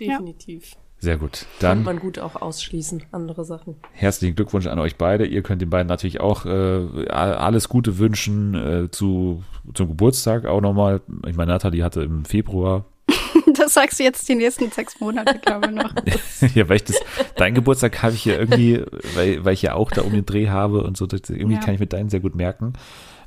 [0.00, 0.76] Definitiv.
[0.98, 1.44] Sehr gut.
[1.60, 3.76] Kann Dann man gut auch ausschließen, andere Sachen.
[3.92, 5.26] herzlichen Glückwunsch an euch beide.
[5.26, 9.42] Ihr könnt den beiden natürlich auch äh, alles Gute wünschen äh, zu,
[9.74, 11.02] zum Geburtstag auch nochmal.
[11.26, 12.86] Ich meine, Nathalie hatte im Februar,
[13.54, 15.94] Das sagst du jetzt die nächsten sechs Monate, glaube ich, noch.
[16.54, 16.96] ja, weil ich das,
[17.36, 18.82] dein Geburtstag habe ich ja irgendwie,
[19.14, 21.60] weil, weil ich ja auch da um den Dreh habe und so, das, irgendwie Ja.
[21.60, 22.72] kann ich mit deinen sehr gut merken.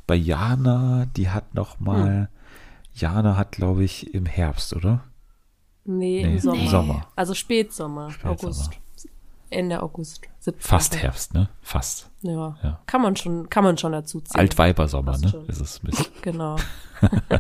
[0.08, 2.30] Bei Jana, die hat noch mal,
[2.94, 5.04] Jana hat, glaube ich, im Herbst, oder?
[5.92, 6.62] Nee, Nee, im Sommer.
[6.62, 7.08] im Sommer.
[7.16, 8.32] Also Spätsommer, Spätsommer.
[8.34, 8.72] August.
[9.50, 10.22] Ende August.
[10.40, 10.62] 17.
[10.62, 11.50] Fast Herbst, ne?
[11.62, 12.10] Fast.
[12.22, 12.58] Ja.
[12.64, 12.80] Ja.
[12.86, 14.40] Kann man schon, kann man schon dazu ziehen.
[14.40, 15.30] Altweibersommer, ne?
[15.30, 15.46] schon.
[15.48, 16.08] Ist es bisschen.
[16.22, 16.58] Genau.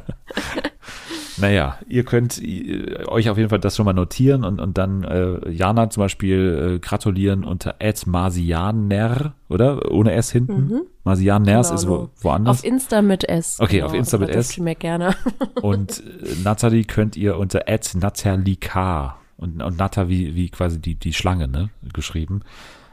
[1.40, 5.04] Naja, ihr könnt äh, euch auf jeden Fall das schon mal notieren und, und dann
[5.04, 7.76] äh, Jana zum Beispiel äh, gratulieren unter
[8.06, 9.92] Marsianer, oder?
[9.92, 10.82] Ohne S hinten.
[11.04, 12.60] Marsianers Genau, ist wo, woanders.
[12.60, 13.60] Auf Insta mit S.
[13.60, 14.58] Okay, auf Insta mit S.
[14.58, 15.16] ihr mir gerne.
[15.62, 17.64] Und äh, Natalie könnt ihr unter
[17.96, 22.42] natalika und, und Nata wie, wie quasi die, die Schlange, ne, geschrieben.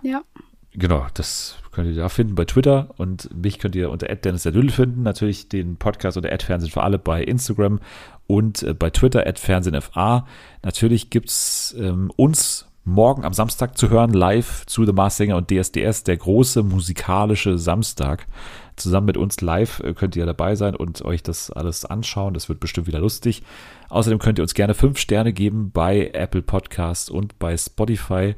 [0.02, 0.22] Ja.
[0.72, 4.52] Genau, das könnt ihr da finden bei Twitter und mich könnt ihr unter Dennis der
[4.52, 5.02] Düdel finden.
[5.02, 7.80] Natürlich den Podcast unter Fernsehen für alle bei Instagram
[8.26, 10.26] und äh, bei Twitter FernsehenFA.
[10.62, 15.50] Natürlich gibt's ähm, uns morgen am Samstag zu hören, live zu The Mars Singer und
[15.50, 18.26] DSDS, der große musikalische Samstag.
[18.76, 22.34] Zusammen mit uns live äh, könnt ihr dabei sein und euch das alles anschauen.
[22.34, 23.42] Das wird bestimmt wieder lustig.
[23.88, 28.34] Außerdem könnt ihr uns gerne fünf Sterne geben bei Apple Podcast und bei Spotify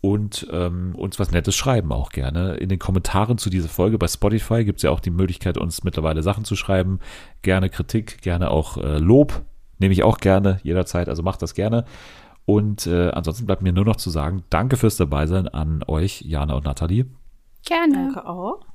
[0.00, 2.54] und ähm, uns was Nettes schreiben auch gerne.
[2.54, 5.84] In den Kommentaren zu dieser Folge bei Spotify gibt es ja auch die Möglichkeit, uns
[5.84, 7.00] mittlerweile Sachen zu schreiben.
[7.42, 9.42] Gerne Kritik, gerne auch äh, Lob.
[9.78, 11.84] Nehme ich auch gerne jederzeit, also macht das gerne.
[12.46, 16.54] Und äh, ansonsten bleibt mir nur noch zu sagen, danke fürs Dabeisein an euch, Jana
[16.54, 17.06] und Nathalie.
[17.64, 18.12] Gerne.
[18.12, 18.69] Danke auch.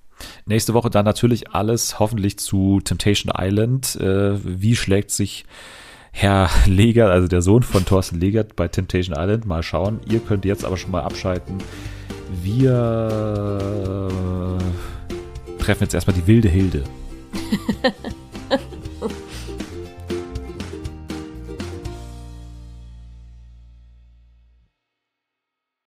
[0.45, 3.95] Nächste Woche dann natürlich alles hoffentlich zu Temptation Island.
[3.95, 5.45] Äh, wie schlägt sich
[6.11, 9.45] Herr Legert, also der Sohn von Thorsten Legert bei Temptation Island?
[9.45, 9.99] Mal schauen.
[10.09, 11.57] Ihr könnt jetzt aber schon mal abschalten.
[12.43, 13.09] Wir
[15.59, 16.83] treffen jetzt erstmal die wilde Hilde.